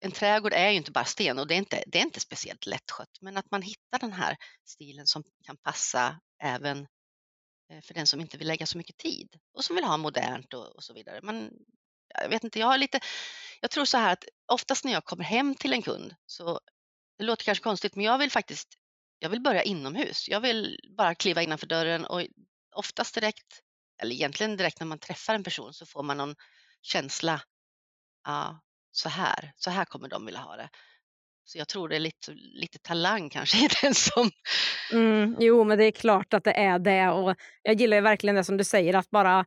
en 0.00 0.12
trädgård 0.12 0.52
är 0.52 0.70
ju 0.70 0.76
inte 0.76 0.90
bara 0.90 1.04
sten 1.04 1.38
och 1.38 1.46
det 1.46 1.54
är 1.54 1.58
inte, 1.58 1.84
det 1.86 1.98
är 1.98 2.02
inte 2.02 2.20
speciellt 2.20 2.66
lättskött, 2.66 3.18
men 3.20 3.36
att 3.36 3.50
man 3.50 3.62
hittar 3.62 3.98
den 3.98 4.12
här 4.12 4.36
stilen 4.64 5.06
som 5.06 5.24
kan 5.44 5.56
passa 5.56 6.20
även 6.42 6.86
eh, 7.72 7.80
för 7.82 7.94
den 7.94 8.06
som 8.06 8.20
inte 8.20 8.38
vill 8.38 8.48
lägga 8.48 8.66
så 8.66 8.78
mycket 8.78 8.96
tid 8.96 9.28
och 9.54 9.64
som 9.64 9.76
vill 9.76 9.84
ha 9.84 9.96
modernt 9.96 10.54
och, 10.54 10.76
och 10.76 10.84
så 10.84 10.94
vidare. 10.94 11.20
Men 11.22 11.50
jag 12.22 12.28
vet 12.28 12.44
inte, 12.44 12.58
jag 12.58 12.66
har 12.66 12.78
lite, 12.78 13.00
jag 13.60 13.70
tror 13.70 13.84
så 13.84 13.98
här 13.98 14.12
att 14.12 14.24
oftast 14.46 14.84
när 14.84 14.92
jag 14.92 15.04
kommer 15.04 15.24
hem 15.24 15.54
till 15.54 15.72
en 15.72 15.82
kund 15.82 16.14
så, 16.26 16.60
det 17.18 17.24
låter 17.24 17.44
kanske 17.44 17.64
konstigt, 17.64 17.94
men 17.94 18.04
jag 18.04 18.18
vill 18.18 18.30
faktiskt, 18.30 18.68
jag 19.18 19.28
vill 19.28 19.40
börja 19.40 19.62
inomhus. 19.62 20.28
Jag 20.28 20.40
vill 20.40 20.80
bara 20.96 21.14
kliva 21.14 21.42
innanför 21.42 21.66
dörren 21.66 22.04
och 22.04 22.22
oftast 22.72 23.14
direkt, 23.14 23.60
eller 24.02 24.14
egentligen 24.14 24.56
direkt 24.56 24.80
när 24.80 24.86
man 24.86 24.98
träffar 24.98 25.34
en 25.34 25.44
person 25.44 25.74
så 25.74 25.86
får 25.86 26.02
man 26.02 26.16
någon 26.16 26.34
känsla, 26.82 27.42
ja, 28.24 28.60
så 28.90 29.08
här, 29.08 29.52
så 29.56 29.70
här 29.70 29.84
kommer 29.84 30.08
de 30.08 30.26
vilja 30.26 30.40
ha 30.40 30.56
det. 30.56 30.68
Så 31.44 31.58
jag 31.58 31.68
tror 31.68 31.88
det 31.88 31.96
är 31.96 32.00
lite, 32.00 32.32
lite 32.34 32.78
talang 32.78 33.30
kanske 33.30 33.64
i 33.64 33.68
den 33.82 33.94
som... 33.94 34.30
Mm, 34.92 35.36
jo, 35.38 35.64
men 35.64 35.78
det 35.78 35.84
är 35.84 35.90
klart 35.90 36.34
att 36.34 36.44
det 36.44 36.52
är 36.52 36.78
det. 36.78 37.08
Och 37.08 37.36
jag 37.62 37.80
gillar 37.80 38.00
verkligen 38.00 38.36
det 38.36 38.44
som 38.44 38.56
du 38.56 38.64
säger, 38.64 38.94
att 38.94 39.10
bara 39.10 39.44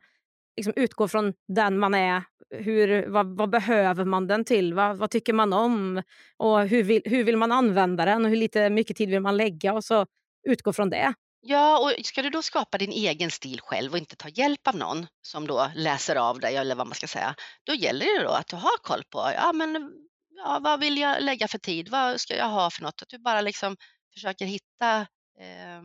liksom 0.57 0.73
utgå 0.75 1.07
från 1.07 1.33
den 1.47 1.79
man 1.79 1.93
är. 1.93 2.23
Hur, 2.49 3.07
vad, 3.07 3.37
vad 3.37 3.49
behöver 3.49 4.05
man 4.05 4.27
den 4.27 4.45
till? 4.45 4.73
Vad, 4.73 4.97
vad, 4.97 5.09
tycker 5.09 5.33
man 5.33 5.53
om? 5.53 6.01
Och 6.37 6.67
hur 6.67 6.83
vill, 6.83 7.01
hur 7.05 7.23
vill 7.23 7.37
man 7.37 7.51
använda 7.51 8.05
den? 8.05 8.25
Och 8.25 8.29
hur 8.29 8.37
lite, 8.37 8.69
mycket 8.69 8.97
tid 8.97 9.09
vill 9.09 9.19
man 9.19 9.37
lägga? 9.37 9.73
Och 9.73 9.83
så 9.83 10.05
utgå 10.47 10.73
från 10.73 10.89
det. 10.89 11.13
Ja, 11.47 11.79
och 11.79 12.05
ska 12.05 12.21
du 12.21 12.29
då 12.29 12.41
skapa 12.41 12.77
din 12.77 12.91
egen 12.91 13.31
stil 13.31 13.61
själv 13.61 13.91
och 13.91 13.97
inte 13.97 14.15
ta 14.15 14.29
hjälp 14.29 14.67
av 14.67 14.75
någon 14.75 15.07
som 15.21 15.47
då 15.47 15.71
läser 15.75 16.15
av 16.15 16.39
dig 16.39 16.55
eller 16.55 16.75
vad 16.75 16.87
man 16.87 16.95
ska 16.95 17.07
säga, 17.07 17.35
då 17.63 17.73
gäller 17.73 18.19
det 18.19 18.23
då 18.23 18.29
att 18.31 18.47
du 18.47 18.55
har 18.55 18.77
koll 18.81 19.03
på, 19.09 19.31
ja 19.35 19.53
men 19.53 19.91
ja, 20.29 20.59
vad 20.63 20.79
vill 20.79 20.97
jag 20.97 21.23
lägga 21.23 21.47
för 21.47 21.57
tid? 21.57 21.89
Vad 21.89 22.21
ska 22.21 22.35
jag 22.35 22.49
ha 22.49 22.69
för 22.69 22.81
något? 22.81 23.01
Att 23.01 23.09
du 23.09 23.17
bara 23.17 23.41
liksom 23.41 23.77
försöker 24.13 24.45
hitta, 24.45 25.01
eh, 25.39 25.81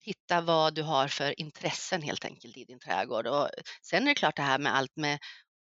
hitta 0.00 0.40
vad 0.40 0.74
du 0.74 0.82
har 0.82 1.08
för 1.08 1.40
intressen 1.40 2.02
helt 2.02 2.24
enkelt 2.24 2.56
i 2.56 2.64
din 2.64 2.80
trädgård. 2.80 3.26
Och 3.26 3.48
sen 3.82 4.02
är 4.02 4.06
det 4.06 4.14
klart 4.14 4.36
det 4.36 4.42
här 4.42 4.58
med 4.58 4.76
allt 4.76 4.96
med 4.96 5.18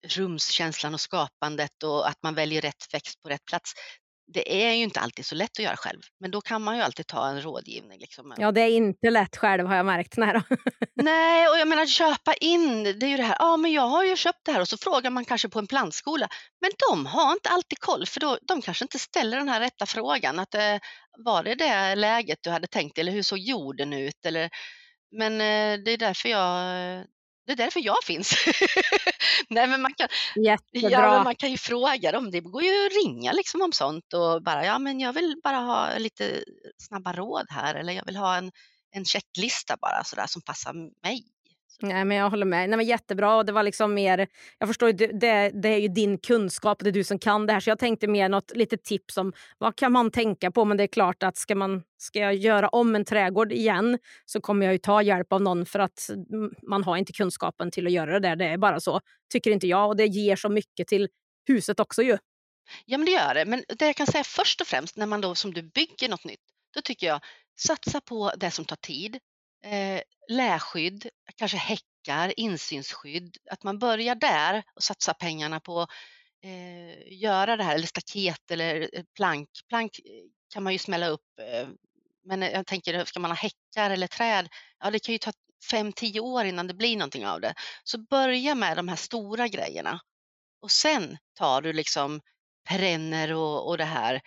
rumskänslan 0.06 0.94
och 0.94 1.00
skapandet 1.00 1.82
och 1.82 2.08
att 2.08 2.22
man 2.22 2.34
väljer 2.34 2.62
rätt 2.62 2.94
växt 2.94 3.22
på 3.22 3.28
rätt 3.28 3.44
plats 3.44 3.72
det 4.26 4.64
är 4.64 4.72
ju 4.72 4.82
inte 4.82 5.00
alltid 5.00 5.26
så 5.26 5.34
lätt 5.34 5.50
att 5.50 5.64
göra 5.64 5.76
själv, 5.76 6.00
men 6.20 6.30
då 6.30 6.40
kan 6.40 6.62
man 6.62 6.76
ju 6.76 6.82
alltid 6.82 7.06
ta 7.06 7.28
en 7.28 7.42
rådgivning. 7.42 7.98
Liksom. 8.00 8.34
Ja, 8.38 8.52
det 8.52 8.60
är 8.60 8.70
inte 8.70 9.10
lätt 9.10 9.36
själv 9.36 9.66
har 9.66 9.76
jag 9.76 9.86
märkt. 9.86 10.16
Nej, 10.16 10.40
Nej 10.94 11.48
och 11.48 11.58
jag 11.58 11.68
menar 11.68 11.86
köpa 11.86 12.34
in, 12.34 12.82
det 12.84 13.06
är 13.06 13.10
ju 13.10 13.16
det 13.16 13.22
här, 13.22 13.36
ja 13.38 13.56
men 13.56 13.72
jag 13.72 13.88
har 13.88 14.04
ju 14.04 14.16
köpt 14.16 14.40
det 14.44 14.52
här 14.52 14.60
och 14.60 14.68
så 14.68 14.78
frågar 14.78 15.10
man 15.10 15.24
kanske 15.24 15.48
på 15.48 15.58
en 15.58 15.66
plantskola, 15.66 16.28
men 16.60 16.70
de 16.88 17.06
har 17.06 17.32
inte 17.32 17.48
alltid 17.48 17.78
koll 17.78 18.06
för 18.06 18.20
då, 18.20 18.38
de 18.42 18.62
kanske 18.62 18.84
inte 18.84 18.98
ställer 18.98 19.36
den 19.36 19.48
här 19.48 19.60
rätta 19.60 19.86
frågan, 19.86 20.38
att 20.38 20.54
eh, 20.54 20.78
var 21.24 21.42
det 21.42 21.54
det 21.54 21.94
läget 21.94 22.38
du 22.42 22.50
hade 22.50 22.66
tänkt 22.66 22.98
eller 22.98 23.12
hur 23.12 23.22
såg 23.22 23.38
jorden 23.38 23.92
ut? 23.92 24.26
Eller, 24.26 24.50
men 25.16 25.32
eh, 25.32 25.84
det 25.84 25.90
är 25.90 25.98
därför 25.98 26.28
jag 26.28 27.04
det 27.46 27.52
är 27.52 27.56
därför 27.56 27.80
jag 27.80 28.04
finns. 28.04 28.34
Nej, 29.48 29.66
men 29.66 29.82
man, 29.82 29.94
kan, 29.94 30.08
Jättebra. 30.44 30.90
ja, 30.90 31.14
men 31.14 31.24
man 31.24 31.36
kan 31.36 31.50
ju 31.50 31.56
fråga 31.56 32.12
dem. 32.12 32.30
Det 32.30 32.40
går 32.40 32.62
ju 32.62 32.86
att 32.86 32.92
ringa 32.92 33.32
liksom 33.32 33.62
om 33.62 33.72
sånt 33.72 34.12
och 34.14 34.42
bara, 34.42 34.66
ja 34.66 34.78
men 34.78 35.00
jag 35.00 35.12
vill 35.12 35.40
bara 35.44 35.56
ha 35.56 35.98
lite 35.98 36.44
snabba 36.78 37.12
råd 37.12 37.46
här 37.50 37.74
eller 37.74 37.92
jag 37.92 38.06
vill 38.06 38.16
ha 38.16 38.36
en, 38.36 38.52
en 38.90 39.04
checklista 39.04 39.76
bara 39.80 40.04
sådär 40.04 40.26
som 40.26 40.42
passar 40.42 40.72
mig. 41.02 41.24
Nej, 41.80 42.04
men 42.04 42.16
jag 42.16 42.30
håller 42.30 42.46
med. 42.46 42.68
Nej, 42.70 42.76
men 42.76 42.86
jättebra. 42.86 43.36
Och 43.36 43.46
det 43.46 43.52
var 43.52 43.62
liksom 43.62 43.94
mer, 43.94 44.28
jag 44.58 44.68
förstår 44.68 44.92
det, 44.92 45.50
det, 45.62 45.68
är 45.68 45.78
ju 45.78 45.88
din 45.88 46.18
kunskap, 46.18 46.78
det 46.80 46.90
är 46.90 46.92
du 46.92 47.04
som 47.04 47.18
kan 47.18 47.46
det 47.46 47.52
här. 47.52 47.60
Så 47.60 47.70
jag 47.70 47.78
tänkte 47.78 48.06
mer 48.06 48.28
något 48.28 48.52
lite 48.56 48.76
tips 48.76 49.16
om 49.16 49.32
vad 49.58 49.76
kan 49.76 49.92
man 49.92 50.10
tänka 50.10 50.50
på. 50.50 50.64
Men 50.64 50.76
det 50.76 50.82
är 50.82 50.88
klart 50.88 51.22
att 51.22 51.36
ska, 51.36 51.54
man, 51.54 51.82
ska 51.98 52.18
jag 52.18 52.34
göra 52.34 52.68
om 52.68 52.94
en 52.94 53.04
trädgård 53.04 53.52
igen 53.52 53.98
så 54.24 54.40
kommer 54.40 54.66
jag 54.66 54.72
ju 54.72 54.78
ta 54.78 55.02
hjälp 55.02 55.32
av 55.32 55.42
någon 55.42 55.66
för 55.66 55.78
att 55.78 56.10
man 56.62 56.84
har 56.84 56.96
inte 56.96 57.12
kunskapen 57.12 57.70
till 57.70 57.86
att 57.86 57.92
göra 57.92 58.12
det 58.12 58.28
där. 58.28 58.36
Det 58.36 58.44
är 58.44 58.58
bara 58.58 58.80
så, 58.80 59.00
tycker 59.32 59.50
inte 59.50 59.66
jag. 59.66 59.88
Och 59.88 59.96
det 59.96 60.06
ger 60.06 60.36
så 60.36 60.48
mycket 60.48 60.88
till 60.88 61.08
huset 61.46 61.80
också 61.80 62.02
ju. 62.02 62.18
Ja, 62.84 62.98
men 62.98 63.04
det 63.06 63.12
gör 63.12 63.34
det. 63.34 63.44
Men 63.44 63.64
det 63.78 63.86
jag 63.86 63.96
kan 63.96 64.06
säga 64.06 64.24
först 64.24 64.60
och 64.60 64.66
främst 64.66 64.96
när 64.96 65.06
man 65.06 65.20
då 65.20 65.34
som 65.34 65.54
du 65.54 65.62
bygger 65.62 66.08
något 66.08 66.24
nytt, 66.24 66.40
då 66.74 66.80
tycker 66.80 67.06
jag 67.06 67.20
satsa 67.58 68.00
på 68.00 68.32
det 68.36 68.50
som 68.50 68.64
tar 68.64 68.76
tid 68.76 69.18
eh, 69.64 70.00
läskydd, 70.28 71.08
kanske 71.36 71.56
häckar, 71.56 72.40
insynsskydd, 72.40 73.36
att 73.50 73.62
man 73.62 73.78
börjar 73.78 74.14
där 74.14 74.62
och 74.74 74.82
satsar 74.82 75.14
pengarna 75.14 75.60
på 75.60 75.86
eh, 76.44 77.12
göra 77.12 77.56
det 77.56 77.64
här, 77.64 77.74
eller 77.74 77.86
staket 77.86 78.50
eller 78.50 78.90
eh, 78.92 79.04
plank. 79.16 79.48
Plank 79.68 79.98
eh, 79.98 80.24
kan 80.54 80.62
man 80.62 80.72
ju 80.72 80.78
smälla 80.78 81.08
upp, 81.08 81.38
eh, 81.40 81.68
men 82.24 82.42
eh, 82.42 82.50
jag 82.50 82.66
tänker, 82.66 83.04
ska 83.04 83.20
man 83.20 83.30
ha 83.30 83.36
häckar 83.36 83.90
eller 83.90 84.06
träd, 84.06 84.48
ja 84.78 84.90
det 84.90 84.98
kan 84.98 85.12
ju 85.12 85.18
ta 85.18 85.32
fem, 85.70 85.92
tio 85.92 86.20
år 86.20 86.44
innan 86.44 86.66
det 86.66 86.74
blir 86.74 86.96
någonting 86.96 87.26
av 87.26 87.40
det. 87.40 87.54
Så 87.84 87.98
börja 87.98 88.54
med 88.54 88.76
de 88.76 88.88
här 88.88 88.96
stora 88.96 89.48
grejerna 89.48 90.00
och 90.60 90.70
sen 90.70 91.18
tar 91.34 91.62
du 91.62 91.72
liksom 91.72 92.20
perenner 92.68 93.32
och, 93.32 93.68
och 93.68 93.78
det 93.78 93.84
här 93.84 94.20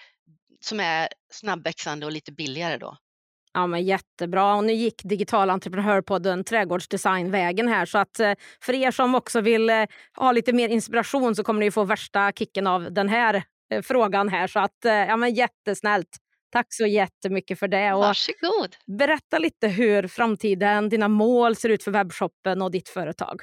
som 0.62 0.80
är 0.80 1.10
snabbväxande 1.34 2.06
och 2.06 2.12
lite 2.12 2.32
billigare 2.32 2.78
då. 2.78 2.98
Ja, 3.54 3.68
men 3.68 3.84
jättebra. 3.84 4.56
Och 4.56 4.64
nu 4.64 4.74
gick 4.74 5.02
Digital 5.04 5.50
entreprenörpodden 5.50 6.44
trädgårdsdesignvägen 6.44 7.68
här. 7.68 7.86
Så 7.86 7.98
att 7.98 8.20
eh, 8.20 8.34
för 8.62 8.74
er 8.74 8.92
som 8.92 9.16
också 9.16 9.42
vill 9.42 9.70
eh, 9.70 9.86
ha 10.18 10.32
lite 10.32 10.54
mer 10.54 10.70
inspiration 10.70 11.36
så 11.36 11.44
kommer 11.44 11.60
ni 11.60 11.72
få 11.72 11.84
värsta 11.84 12.32
kicken 12.32 12.68
av 12.68 12.94
den 12.94 13.10
här 13.10 13.44
eh, 13.72 13.82
frågan 13.82 14.30
här. 14.30 14.48
Så 14.48 14.60
att, 14.60 14.78
ja, 14.82 15.18
men 15.18 15.34
jättesnällt. 15.34 16.18
Tack 16.52 16.68
så 16.70 16.86
jättemycket 16.86 17.60
för 17.60 17.68
det. 17.68 17.94
Och 17.94 18.00
Varsågod. 18.00 18.76
Berätta 18.98 19.40
lite 19.40 19.68
hur 19.68 20.08
framtiden, 20.08 20.90
dina 20.90 21.08
mål 21.08 21.56
ser 21.56 21.70
ut 21.70 21.84
för 21.84 21.92
webbshoppen 21.92 22.62
och 22.62 22.72
ditt 22.72 22.90
företag. 22.90 23.42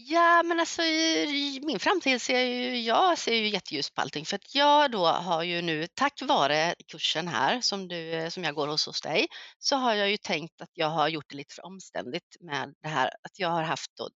Ja, 0.00 0.42
men 0.42 0.60
alltså 0.60 0.82
i 0.82 1.60
min 1.62 1.78
framtid 1.78 2.22
ser 2.22 2.40
ju, 2.40 2.80
jag 2.80 3.18
ser 3.18 3.34
ju 3.34 3.48
jätteljus 3.48 3.90
på 3.90 4.00
allting. 4.00 4.24
För 4.24 4.36
att 4.36 4.54
jag 4.54 4.90
då 4.90 5.06
har 5.06 5.42
ju 5.42 5.62
nu 5.62 5.86
tack 5.94 6.22
vare 6.22 6.74
kursen 6.88 7.28
här 7.28 7.60
som, 7.60 7.88
du, 7.88 8.28
som 8.30 8.44
jag 8.44 8.54
går 8.54 8.68
hos 8.68 8.86
hos 8.86 9.00
dig 9.00 9.26
så 9.58 9.76
har 9.76 9.94
jag 9.94 10.10
ju 10.10 10.16
tänkt 10.16 10.60
att 10.60 10.70
jag 10.72 10.88
har 10.90 11.08
gjort 11.08 11.24
det 11.28 11.36
lite 11.36 11.54
för 11.54 11.66
omständigt 11.66 12.36
med 12.40 12.74
det 12.82 12.88
här. 12.88 13.06
Att 13.22 13.38
jag 13.38 13.48
har 13.48 13.62
haft 13.62 13.90
då, 13.96 14.08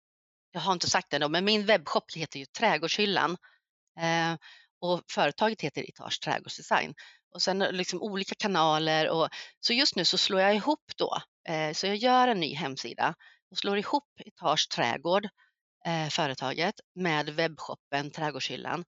jag 0.53 0.61
har 0.61 0.73
inte 0.73 0.91
sagt 0.91 1.11
det 1.11 1.17
ändå, 1.17 1.29
men 1.29 1.45
min 1.45 1.67
webbshop 1.67 2.17
heter 2.17 2.39
ju 2.39 2.47
Trädgårdshyllan 2.47 3.37
eh, 4.01 4.37
och 4.81 5.03
företaget 5.13 5.61
heter 5.61 5.89
Etage 5.89 6.21
Trädgårdsdesign. 6.21 6.95
Och 7.35 7.43
sen 7.43 7.59
liksom 7.59 8.03
olika 8.03 8.35
kanaler 8.39 9.09
och 9.09 9.29
så 9.61 9.73
just 9.73 9.97
nu 9.97 10.05
så 10.05 10.19
slår 10.19 10.41
jag 10.41 10.55
ihop 10.57 10.93
då, 10.97 11.19
eh, 11.49 11.73
så 11.73 11.87
jag 11.87 11.97
gör 11.97 12.29
en 12.29 12.41
ny 12.41 12.55
hemsida 12.55 13.15
och 13.51 13.59
slår 13.59 13.79
ihop 13.79 14.09
Etage 14.27 14.69
Trädgård 14.75 15.29
eh, 15.87 16.09
företaget 16.09 16.75
med 16.95 17.31
webbshoppen 17.31 18.11
Trädgårdshyllan 18.11 18.85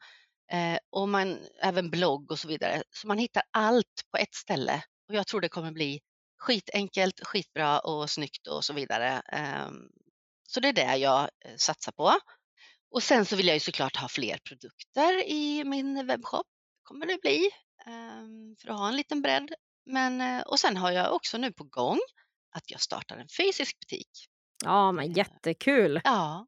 eh, 0.52 0.78
och 0.90 1.08
man, 1.08 1.38
även 1.62 1.90
blogg 1.90 2.30
och 2.30 2.38
så 2.38 2.48
vidare. 2.48 2.82
Så 2.90 3.08
man 3.08 3.18
hittar 3.18 3.42
allt 3.50 4.02
på 4.10 4.18
ett 4.18 4.34
ställe 4.34 4.82
och 5.08 5.14
jag 5.14 5.26
tror 5.26 5.40
det 5.40 5.48
kommer 5.48 5.72
bli 5.72 6.00
skitenkelt, 6.38 7.26
skitbra 7.26 7.78
och 7.78 8.10
snyggt 8.10 8.46
och 8.46 8.64
så 8.64 8.72
vidare. 8.72 9.22
Eh, 9.32 9.70
så 10.48 10.60
det 10.60 10.68
är 10.68 10.72
det 10.72 10.96
jag 10.96 11.20
eh, 11.20 11.56
satsar 11.56 11.92
på. 11.92 12.12
Och 12.90 13.02
sen 13.02 13.24
så 13.26 13.36
vill 13.36 13.46
jag 13.46 13.56
ju 13.56 13.60
såklart 13.60 13.96
ha 13.96 14.08
fler 14.08 14.38
produkter 14.48 15.28
i 15.28 15.64
min 15.64 16.06
webbshop. 16.06 16.46
kommer 16.82 17.06
det 17.06 17.20
bli 17.20 17.50
ehm, 17.86 18.56
för 18.60 18.68
att 18.68 18.78
ha 18.78 18.88
en 18.88 18.96
liten 18.96 19.22
bredd. 19.22 19.54
Men, 19.86 20.20
eh, 20.20 20.42
och 20.42 20.60
sen 20.60 20.76
har 20.76 20.90
jag 20.90 21.14
också 21.14 21.38
nu 21.38 21.52
på 21.52 21.64
gång 21.64 21.98
att 22.50 22.70
jag 22.70 22.80
startar 22.80 23.16
en 23.16 23.28
fysisk 23.28 23.80
butik. 23.80 24.08
Ja, 24.64 24.92
men 24.92 25.12
jättekul. 25.12 26.00
Ja, 26.04 26.46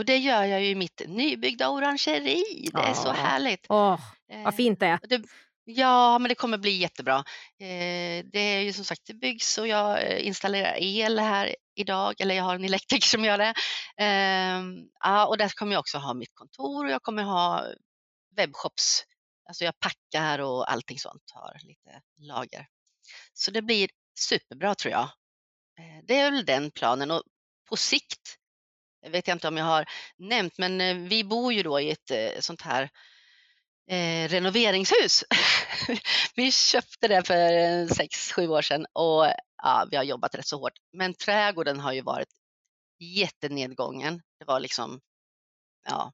och 0.00 0.06
det 0.06 0.16
gör 0.16 0.44
jag 0.44 0.62
ju 0.62 0.68
i 0.68 0.74
mitt 0.74 1.02
nybyggda 1.06 1.70
orangeri. 1.70 2.68
Det 2.72 2.80
är 2.80 2.94
så 2.94 3.12
härligt. 3.12 3.66
Åh, 3.68 4.00
vad 4.28 4.46
eh, 4.46 4.50
fint 4.50 4.80
det 4.80 4.86
är. 4.86 5.00
Det, 5.02 5.22
ja, 5.64 6.18
men 6.18 6.28
det 6.28 6.34
kommer 6.34 6.58
bli 6.58 6.70
jättebra. 6.70 7.16
Eh, 7.58 8.24
det 8.32 8.38
är 8.38 8.60
ju 8.60 8.72
som 8.72 8.84
sagt, 8.84 9.02
det 9.04 9.14
byggs 9.14 9.58
och 9.58 9.68
jag 9.68 10.02
eh, 10.02 10.26
installerar 10.26 10.76
el 10.78 11.18
här 11.18 11.56
idag, 11.74 12.20
eller 12.20 12.34
jag 12.34 12.44
har 12.44 12.54
en 12.54 12.64
elektriker 12.64 13.06
som 13.06 13.24
gör 13.24 13.38
det. 13.38 13.54
Ehm, 13.96 14.88
ja, 15.00 15.26
och 15.26 15.38
där 15.38 15.48
kommer 15.48 15.72
jag 15.72 15.80
också 15.80 15.98
ha 15.98 16.14
mitt 16.14 16.34
kontor 16.34 16.84
och 16.84 16.90
jag 16.90 17.02
kommer 17.02 17.22
ha 17.22 17.64
webbshops. 18.36 19.04
Alltså 19.48 19.64
jag 19.64 19.78
packar 19.78 20.38
och 20.38 20.72
allting 20.72 20.98
sånt, 20.98 21.22
har 21.34 21.58
lite 21.62 22.02
lager. 22.18 22.66
Så 23.32 23.50
det 23.50 23.62
blir 23.62 23.90
superbra 24.18 24.74
tror 24.74 24.92
jag. 24.92 25.08
Det 26.04 26.16
är 26.16 26.30
väl 26.30 26.44
den 26.44 26.70
planen 26.70 27.10
och 27.10 27.22
på 27.68 27.76
sikt 27.76 28.39
vet 29.08 29.28
jag 29.28 29.34
inte 29.34 29.48
om 29.48 29.56
jag 29.56 29.64
har 29.64 29.84
nämnt, 30.16 30.58
men 30.58 30.80
eh, 30.80 30.96
vi 30.96 31.24
bor 31.24 31.52
ju 31.52 31.62
då 31.62 31.80
i 31.80 31.90
ett 31.90 32.10
eh, 32.10 32.40
sånt 32.40 32.62
här 32.62 32.90
eh, 33.90 34.28
renoveringshus. 34.28 35.24
vi 36.34 36.52
köpte 36.52 37.08
det 37.08 37.26
för 37.26 37.52
eh, 37.52 37.86
sex, 37.86 38.32
sju 38.32 38.48
år 38.48 38.62
sedan 38.62 38.86
och 38.92 39.26
ja, 39.62 39.86
vi 39.90 39.96
har 39.96 40.04
jobbat 40.04 40.34
rätt 40.34 40.46
så 40.46 40.58
hårt. 40.58 40.78
Men 40.92 41.14
trädgården 41.14 41.80
har 41.80 41.92
ju 41.92 42.02
varit 42.02 42.28
jättenedgången. 42.98 44.22
Det 44.38 44.44
var 44.44 44.60
liksom 44.60 45.00
ja, 45.88 46.12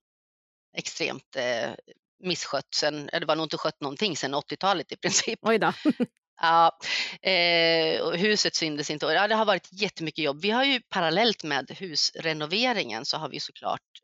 extremt 0.77 1.37
eh, 1.37 1.71
misskött 2.19 2.75
sen, 2.75 3.07
det 3.07 3.25
var 3.27 3.37
nog 3.37 3.45
inte 3.45 3.59
skött 3.59 3.81
någonting 3.81 4.17
sedan 4.17 4.35
80-talet 4.35 4.93
i 4.93 4.97
princip. 4.97 5.39
Oj 5.43 5.59
då. 5.59 5.73
Ja, 6.41 6.79
eh, 7.23 8.11
huset 8.11 8.55
syntes 8.55 8.91
inte. 8.91 9.07
Ja, 9.07 9.29
det 9.29 9.35
har 9.35 9.45
varit 9.45 9.69
jättemycket 9.73 10.25
jobb. 10.25 10.41
Vi 10.43 10.51
har 10.51 10.65
ju 10.65 10.81
parallellt 10.81 11.45
med 11.45 11.71
husrenoveringen 11.71 13.05
så 13.05 13.17
har 13.17 13.29
vi 13.29 13.41
såklart 13.41 14.01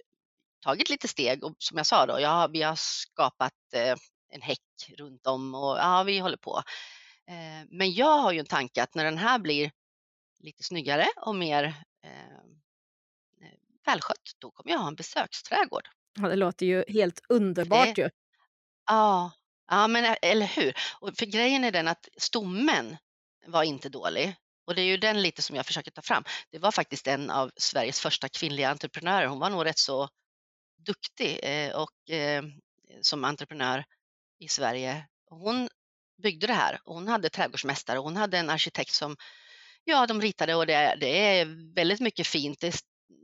tagit 0.60 0.90
lite 0.90 1.08
steg 1.08 1.44
och 1.44 1.54
som 1.58 1.76
jag 1.76 1.86
sa 1.86 2.06
då, 2.06 2.20
ja, 2.20 2.48
vi 2.52 2.62
har 2.62 2.76
skapat 2.76 3.74
eh, 3.74 3.96
en 4.28 4.42
häck 4.42 4.58
runt 4.98 5.26
om 5.26 5.54
och 5.54 5.78
ja, 5.78 6.02
vi 6.02 6.18
håller 6.18 6.36
på. 6.36 6.62
Eh, 7.28 7.66
men 7.70 7.92
jag 7.92 8.18
har 8.18 8.32
ju 8.32 8.38
en 8.38 8.46
tanke 8.46 8.82
att 8.82 8.94
när 8.94 9.04
den 9.04 9.18
här 9.18 9.38
blir 9.38 9.70
lite 10.38 10.62
snyggare 10.62 11.06
och 11.16 11.34
mer 11.34 11.64
eh, 12.04 12.42
välskött, 13.86 14.36
då 14.38 14.50
kommer 14.50 14.72
jag 14.72 14.78
ha 14.78 14.88
en 14.88 14.94
besöksträdgård. 14.94 15.88
Ja, 16.18 16.28
det 16.28 16.36
låter 16.36 16.66
ju 16.66 16.84
helt 16.88 17.20
underbart 17.28 17.96
det, 17.96 18.02
ju. 18.02 18.10
Ja, 18.86 19.30
ja, 19.72 19.88
men 19.88 20.16
eller 20.22 20.46
hur? 20.46 20.74
Och 21.00 21.16
för 21.18 21.26
grejen 21.26 21.64
är 21.64 21.72
den 21.72 21.88
att 21.88 22.08
stommen 22.16 22.96
var 23.46 23.62
inte 23.62 23.88
dålig. 23.88 24.34
Och 24.66 24.74
det 24.74 24.82
är 24.82 24.86
ju 24.86 24.96
den 24.96 25.22
lite 25.22 25.42
som 25.42 25.56
jag 25.56 25.66
försöker 25.66 25.90
ta 25.90 26.02
fram. 26.02 26.24
Det 26.50 26.58
var 26.58 26.70
faktiskt 26.70 27.06
en 27.06 27.30
av 27.30 27.50
Sveriges 27.56 28.00
första 28.00 28.28
kvinnliga 28.28 28.70
entreprenörer. 28.70 29.26
Hon 29.26 29.38
var 29.38 29.50
nog 29.50 29.64
rätt 29.64 29.78
så 29.78 30.08
duktig 30.86 31.40
eh, 31.42 31.72
och 31.76 32.10
eh, 32.10 32.42
som 33.00 33.24
entreprenör 33.24 33.84
i 34.38 34.48
Sverige. 34.48 35.06
Hon 35.30 35.68
byggde 36.22 36.46
det 36.46 36.52
här 36.52 36.80
hon 36.84 37.08
hade 37.08 37.28
trädgårdsmästare 37.28 37.98
och 37.98 38.04
hon 38.04 38.16
hade 38.16 38.38
en 38.38 38.50
arkitekt 38.50 38.94
som 38.94 39.16
Ja, 39.84 40.06
de 40.06 40.20
ritade 40.20 40.54
och 40.54 40.66
det, 40.66 40.96
det 41.00 41.38
är 41.38 41.74
väldigt 41.74 42.00
mycket 42.00 42.26
fint. 42.26 42.60
Det 42.60 42.66
är 42.66 42.74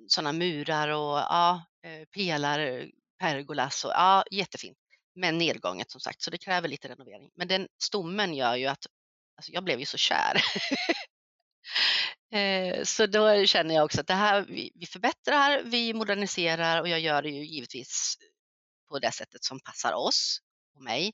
sådana 0.09 0.33
murar 0.33 0.89
och 0.89 1.19
ja, 1.19 1.65
eh, 1.85 2.05
pelare, 2.15 2.89
pergolas 3.19 3.85
och 3.85 3.91
ja, 3.91 4.25
jättefint. 4.31 4.79
Men 5.19 5.39
nedgånget 5.39 5.91
som 5.91 6.01
sagt, 6.01 6.23
så 6.23 6.31
det 6.31 6.39
kräver 6.39 6.69
lite 6.69 6.89
renovering. 6.89 7.31
Men 7.35 7.49
den 7.49 7.69
stommen 7.83 8.35
gör 8.35 8.57
ju 8.57 8.67
att 8.67 8.87
alltså 9.37 9.53
jag 9.53 9.65
blev 9.65 9.81
ju 9.81 9.87
så 9.87 9.99
kär. 9.99 10.43
Eh, 12.33 12.85
så 12.85 13.07
då 13.07 13.47
känner 13.47 13.75
jag 13.75 13.85
också 13.85 14.01
att 14.01 14.07
det 14.07 14.15
här, 14.15 14.45
vi 14.75 14.87
förbättrar, 14.87 15.63
vi 15.65 15.95
moderniserar 15.95 16.81
och 16.81 16.89
jag 16.89 17.01
gör 17.01 17.23
det 17.23 17.29
ju 17.29 17.45
givetvis 17.45 18.17
på 18.89 18.99
det 18.99 19.13
sättet 19.13 19.45
som 19.45 19.61
passar 19.61 19.93
oss 19.93 20.39
och 20.75 20.83
mig. 20.83 21.13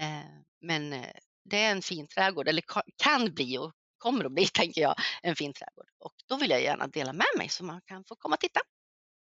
Eh, 0.00 0.40
men 0.60 0.92
eh, 0.92 1.10
det 1.44 1.62
är 1.62 1.70
en 1.70 1.82
fin 1.82 2.08
trädgård, 2.08 2.48
eller 2.48 2.64
kan 2.96 3.34
bli 3.34 3.58
och 3.58 3.72
kommer 3.98 4.24
att 4.24 4.32
bli, 4.32 4.46
tänker 4.54 4.80
jag, 4.80 4.94
en 5.22 5.36
fin 5.36 5.52
trädgård. 5.52 5.86
Och 5.98 6.14
då 6.28 6.36
vill 6.36 6.50
jag 6.50 6.62
gärna 6.62 6.86
dela 6.86 7.12
med 7.12 7.26
mig 7.38 7.48
så 7.48 7.64
man 7.64 7.80
kan 7.86 8.04
få 8.04 8.16
komma 8.16 8.34
och 8.34 8.40
titta. 8.40 8.60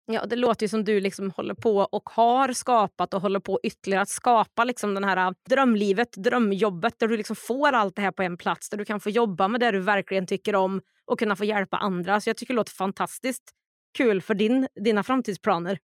Ja, 0.06 0.26
det 0.26 0.36
låter 0.36 0.64
ju 0.64 0.68
som 0.68 0.84
du 0.84 1.00
liksom 1.00 1.30
håller 1.30 1.54
på 1.54 1.78
och 1.78 2.10
har 2.10 2.52
skapat 2.52 3.14
och 3.14 3.20
håller 3.20 3.40
på 3.40 3.60
ytterligare 3.62 4.02
att 4.02 4.08
skapa 4.08 4.64
liksom 4.64 4.94
den 4.94 5.04
här 5.04 5.16
äh, 5.16 5.30
drömlivet, 5.48 6.12
drömjobbet 6.12 6.98
där 6.98 7.08
du 7.08 7.16
liksom 7.16 7.36
får 7.36 7.72
allt 7.72 7.96
det 7.96 8.02
här 8.02 8.12
på 8.12 8.22
en 8.22 8.36
plats. 8.36 8.70
Där 8.70 8.78
du 8.78 8.84
kan 8.84 9.00
få 9.00 9.10
jobba 9.10 9.48
med 9.48 9.60
det 9.60 9.70
du 9.70 9.80
verkligen 9.80 10.26
tycker 10.26 10.54
om 10.54 10.80
och 11.06 11.18
kunna 11.18 11.36
få 11.36 11.44
hjälpa 11.44 11.76
andra. 11.76 12.20
Så 12.20 12.28
jag 12.30 12.36
tycker 12.36 12.54
det 12.54 12.56
låter 12.56 12.72
fantastiskt 12.72 13.42
kul 13.98 14.22
för 14.22 14.34
din, 14.34 14.68
dina 14.84 15.02
framtidsplaner. 15.02 15.78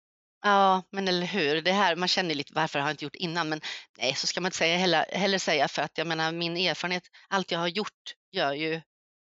Ja, 0.42 0.82
men 0.90 1.08
eller 1.08 1.26
hur. 1.26 1.62
Det 1.62 1.72
här, 1.72 1.96
man 1.96 2.08
känner 2.08 2.34
lite 2.34 2.52
varför 2.54 2.78
har 2.78 2.86
jag 2.86 2.92
inte 2.92 3.04
gjort 3.04 3.16
innan, 3.16 3.48
men 3.48 3.60
nej, 3.98 4.14
så 4.14 4.26
ska 4.26 4.40
man 4.40 4.46
inte 4.48 4.56
säga 4.56 4.76
heller, 4.76 5.04
heller 5.12 5.38
säga 5.38 5.68
för 5.68 5.82
att 5.82 5.98
jag 5.98 6.06
menar 6.06 6.32
min 6.32 6.56
erfarenhet, 6.56 7.02
allt 7.28 7.50
jag 7.50 7.58
har 7.58 7.68
gjort 7.68 8.14
gör 8.32 8.52
ju 8.52 8.80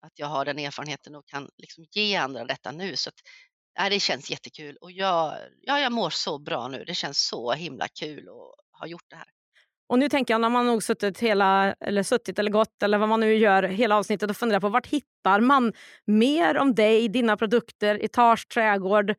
att 0.06 0.12
jag 0.14 0.26
har 0.26 0.44
den 0.44 0.58
erfarenheten 0.58 1.14
och 1.14 1.26
kan 1.26 1.48
liksom 1.56 1.84
ge 1.90 2.16
andra 2.16 2.44
detta 2.44 2.72
nu. 2.72 2.96
Så 2.96 3.08
att, 3.08 3.14
ja, 3.74 3.88
det 3.88 4.00
känns 4.00 4.30
jättekul 4.30 4.76
och 4.80 4.92
jag, 4.92 5.34
ja, 5.60 5.80
jag 5.80 5.92
mår 5.92 6.10
så 6.10 6.38
bra 6.38 6.68
nu. 6.68 6.84
Det 6.84 6.94
känns 6.94 7.26
så 7.26 7.52
himla 7.52 7.88
kul 7.88 8.28
att 8.28 8.80
ha 8.80 8.86
gjort 8.86 9.10
det 9.10 9.16
här. 9.16 9.26
Och 9.88 9.98
nu 9.98 10.08
tänker 10.08 10.34
jag 10.34 10.40
när 10.40 10.48
man 10.48 10.66
nog 10.66 10.82
suttit 10.82 11.18
hela, 11.18 11.74
eller 11.80 12.02
suttit 12.02 12.38
eller 12.38 12.50
gått 12.50 12.82
eller 12.82 12.98
vad 12.98 13.08
man 13.08 13.20
nu 13.20 13.34
gör 13.34 13.62
hela 13.62 13.96
avsnittet 13.96 14.30
och 14.30 14.36
funderar 14.36 14.60
på 14.60 14.68
vart 14.68 14.86
hittar 14.86 15.40
man 15.40 15.72
mer 16.06 16.56
om 16.56 16.74
dig, 16.74 17.08
dina 17.08 17.36
produkter, 17.36 18.04
Etage 18.04 18.48
trädgård. 18.48 19.10
Eh, 19.10 19.16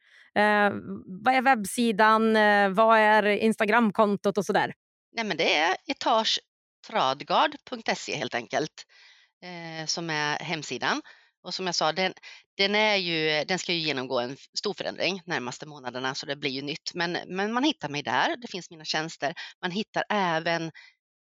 vad 1.23 1.35
är 1.35 1.41
webbsidan? 1.41 2.35
Eh, 2.35 2.69
vad 2.69 2.97
är 2.97 3.25
Instagramkontot 3.25 4.37
och 4.37 4.45
sådär? 4.45 4.73
Nej, 5.15 5.25
men 5.25 5.37
det 5.37 5.55
är 5.55 5.75
etagetradgard.se 5.87 8.15
helt 8.15 8.35
enkelt 8.35 8.85
eh, 9.43 9.85
som 9.85 10.09
är 10.09 10.39
hemsidan. 10.39 11.01
Och 11.43 11.53
som 11.53 11.65
jag 11.65 11.75
sa, 11.75 11.91
den, 11.91 12.13
den, 12.57 12.75
är 12.75 12.95
ju, 12.95 13.43
den 13.43 13.59
ska 13.59 13.73
ju 13.73 13.79
genomgå 13.79 14.19
en 14.19 14.37
stor 14.57 14.73
förändring 14.73 15.21
närmaste 15.25 15.65
månaderna 15.65 16.15
så 16.15 16.25
det 16.25 16.35
blir 16.35 16.51
ju 16.51 16.61
nytt. 16.61 16.93
Men, 16.93 17.17
men 17.27 17.53
man 17.53 17.63
hittar 17.63 17.89
mig 17.89 18.03
där, 18.03 18.37
det 18.37 18.47
finns 18.47 18.69
mina 18.69 18.85
tjänster. 18.85 19.33
Man 19.61 19.71
hittar 19.71 20.03
även 20.09 20.71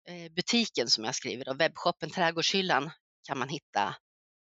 eh, 0.09 0.31
butiken 0.31 0.87
som 0.87 1.03
jag 1.03 1.15
skriver, 1.15 1.49
och 1.49 1.61
webbshoppen 1.61 2.09
Trädgårdshyllan 2.09 2.91
kan 3.27 3.39
man 3.39 3.49
hitta 3.49 3.95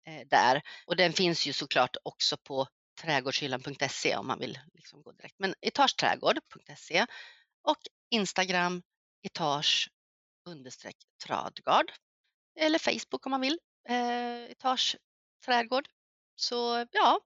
eh, 0.07 0.28
där. 0.28 0.61
Och 0.86 0.95
den 0.95 1.13
finns 1.13 1.47
ju 1.47 1.53
såklart 1.53 1.97
också 2.03 2.38
på 2.38 2.67
trädgårdshyllan.se 3.01 4.15
om 4.15 4.28
man 4.28 4.39
vill 4.39 4.59
liksom 4.73 5.01
gå 5.01 5.11
direkt. 5.11 5.36
Men 5.39 5.53
etageträdgård.se 5.61 7.05
och 7.63 7.78
Instagram 8.09 8.84
etage 9.23 9.89
understreck 10.49 10.95
tradgard 11.25 11.91
eller 12.59 12.80
Facebook 12.80 13.25
om 13.25 13.30
man 13.30 13.41
vill, 13.41 13.59
eh, 13.89 14.51
etage 14.51 14.95
trädgård. 15.48 15.86
Så 16.36 16.86
ja, 16.91 17.20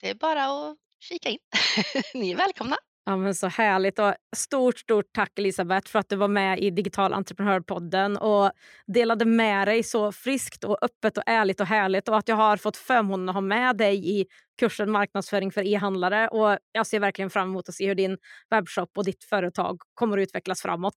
det 0.00 0.10
är 0.10 0.14
bara 0.14 0.44
att 0.44 0.76
kika 1.00 1.28
in. 1.28 1.38
Ni 2.14 2.30
är 2.30 2.36
välkomna. 2.36 2.76
Ja, 3.04 3.16
men 3.16 3.34
så 3.34 3.46
härligt. 3.46 3.98
Och 3.98 4.14
stort, 4.36 4.78
stort 4.78 5.04
tack 5.12 5.38
Elisabeth 5.38 5.90
för 5.90 5.98
att 5.98 6.08
du 6.08 6.16
var 6.16 6.28
med 6.28 6.58
i 6.58 6.70
Digital 6.70 7.12
entreprenörpodden 7.12 8.16
och 8.16 8.50
delade 8.86 9.24
med 9.24 9.68
dig 9.68 9.82
så 9.82 10.12
friskt 10.12 10.64
och 10.64 10.78
öppet 10.82 11.16
och 11.16 11.22
ärligt 11.26 11.60
och 11.60 11.66
härligt 11.66 12.08
och 12.08 12.16
att 12.16 12.28
jag 12.28 12.36
har 12.36 12.56
fått 12.56 12.76
förmånen 12.76 13.28
att 13.28 13.34
ha 13.34 13.40
med 13.40 13.76
dig 13.76 14.20
i 14.20 14.26
kursen 14.58 14.90
marknadsföring 14.90 15.52
för 15.52 15.66
e-handlare. 15.66 16.28
Och 16.28 16.58
jag 16.72 16.86
ser 16.86 17.00
verkligen 17.00 17.30
fram 17.30 17.48
emot 17.48 17.68
att 17.68 17.74
se 17.74 17.86
hur 17.86 17.94
din 17.94 18.18
webbshop 18.50 18.98
och 18.98 19.04
ditt 19.04 19.24
företag 19.24 19.78
kommer 19.94 20.18
att 20.18 20.22
utvecklas 20.22 20.62
framåt. 20.62 20.96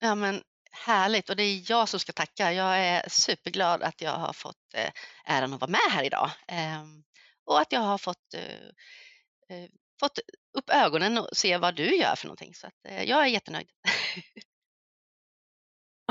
Ja, 0.00 0.14
men 0.14 0.40
Härligt 0.70 1.30
och 1.30 1.36
det 1.36 1.42
är 1.42 1.70
jag 1.70 1.88
som 1.88 2.00
ska 2.00 2.12
tacka. 2.12 2.52
Jag 2.52 2.78
är 2.78 3.08
superglad 3.08 3.82
att 3.82 4.00
jag 4.00 4.12
har 4.12 4.32
fått 4.32 4.74
eh, 4.74 4.90
äran 5.24 5.52
att 5.52 5.60
vara 5.60 5.70
med 5.70 5.90
här 5.90 6.04
idag 6.04 6.30
ehm, 6.48 7.02
och 7.44 7.60
att 7.60 7.72
jag 7.72 7.80
har 7.80 7.98
fått, 7.98 8.34
eh, 8.34 9.56
eh, 9.56 9.68
fått 10.00 10.18
upp 10.58 10.70
ögonen 10.70 11.18
och 11.18 11.28
se 11.32 11.58
vad 11.58 11.74
du 11.76 11.96
gör 11.96 12.16
för 12.16 12.26
någonting. 12.26 12.54
Så 12.54 12.66
att, 12.66 12.74
jag 12.82 13.22
är 13.22 13.26
jättenöjd. 13.26 13.68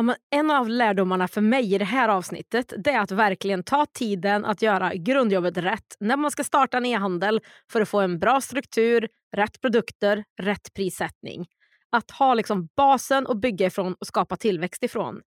Ja, 0.07 0.15
en 0.29 0.51
av 0.51 0.69
lärdomarna 0.69 1.27
för 1.27 1.41
mig 1.41 1.73
i 1.75 1.77
det 1.77 1.85
här 1.85 2.09
avsnittet 2.09 2.73
det 2.77 2.91
är 2.91 2.99
att 2.99 3.11
verkligen 3.11 3.63
ta 3.63 3.85
tiden 3.85 4.45
att 4.45 4.61
göra 4.61 4.95
grundjobbet 4.95 5.57
rätt 5.57 5.95
när 5.99 6.17
man 6.17 6.31
ska 6.31 6.43
starta 6.43 6.77
en 6.77 6.85
e-handel 6.85 7.41
för 7.71 7.81
att 7.81 7.89
få 7.89 7.99
en 7.99 8.19
bra 8.19 8.41
struktur, 8.41 9.09
rätt 9.35 9.61
produkter, 9.61 10.23
rätt 10.41 10.73
prissättning 10.73 11.47
att 11.91 12.11
ha 12.11 12.33
liksom 12.33 12.69
basen 12.75 13.27
att 13.27 13.37
bygga 13.37 13.67
ifrån 13.67 13.95
och 13.99 14.07
skapa 14.07 14.35
tillväxt 14.35 14.83
ifrån. 14.83 15.21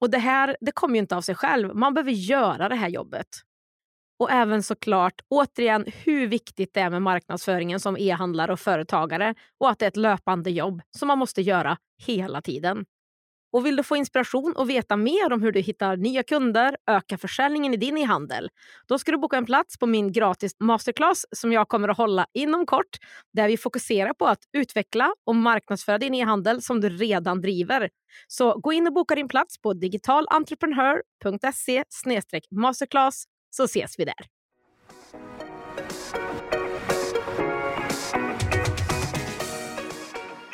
Och 0.00 0.10
Det 0.10 0.18
här 0.18 0.56
det 0.60 0.72
kommer 0.72 0.94
ju 0.94 1.00
inte 1.00 1.16
av 1.16 1.20
sig 1.20 1.34
själv. 1.34 1.74
Man 1.74 1.94
behöver 1.94 2.12
göra 2.12 2.68
det 2.68 2.74
här 2.74 2.88
jobbet. 2.88 3.26
Och 4.18 4.30
även 4.30 4.62
såklart 4.62 5.20
återigen 5.28 5.84
hur 6.04 6.26
viktigt 6.26 6.74
det 6.74 6.80
är 6.80 6.90
med 6.90 7.02
marknadsföringen 7.02 7.80
som 7.80 7.96
e-handlare 7.96 8.52
och 8.52 8.60
företagare 8.60 9.34
och 9.58 9.70
att 9.70 9.78
det 9.78 9.84
är 9.84 9.88
ett 9.88 9.96
löpande 9.96 10.50
jobb 10.50 10.82
som 10.98 11.08
man 11.08 11.18
måste 11.18 11.42
göra 11.42 11.76
hela 12.06 12.42
tiden. 12.42 12.84
Och 13.52 13.66
vill 13.66 13.76
du 13.76 13.82
få 13.82 13.96
inspiration 13.96 14.52
och 14.56 14.70
veta 14.70 14.96
mer 14.96 15.32
om 15.32 15.42
hur 15.42 15.52
du 15.52 15.60
hittar 15.60 15.96
nya 15.96 16.22
kunder, 16.22 16.76
ökar 16.86 17.16
försäljningen 17.16 17.74
i 17.74 17.76
din 17.76 17.98
e-handel, 17.98 18.48
då 18.88 18.98
ska 18.98 19.12
du 19.12 19.18
boka 19.18 19.36
en 19.36 19.46
plats 19.46 19.78
på 19.78 19.86
min 19.86 20.12
gratis 20.12 20.52
masterclass 20.60 21.26
som 21.36 21.52
jag 21.52 21.68
kommer 21.68 21.88
att 21.88 21.96
hålla 21.96 22.26
inom 22.34 22.66
kort, 22.66 22.96
där 23.32 23.48
vi 23.48 23.56
fokuserar 23.56 24.12
på 24.12 24.26
att 24.26 24.40
utveckla 24.52 25.14
och 25.26 25.36
marknadsföra 25.36 25.98
din 25.98 26.14
e-handel 26.14 26.62
som 26.62 26.80
du 26.80 26.88
redan 26.88 27.40
driver. 27.40 27.90
Så 28.26 28.60
gå 28.60 28.72
in 28.72 28.86
och 28.86 28.92
boka 28.92 29.14
din 29.14 29.28
plats 29.28 29.62
på 29.62 29.72
digitalentreprenör.se 29.72 31.84
masterclass 32.50 33.24
så 33.50 33.64
ses 33.64 33.98
vi 33.98 34.04
där. 34.04 34.26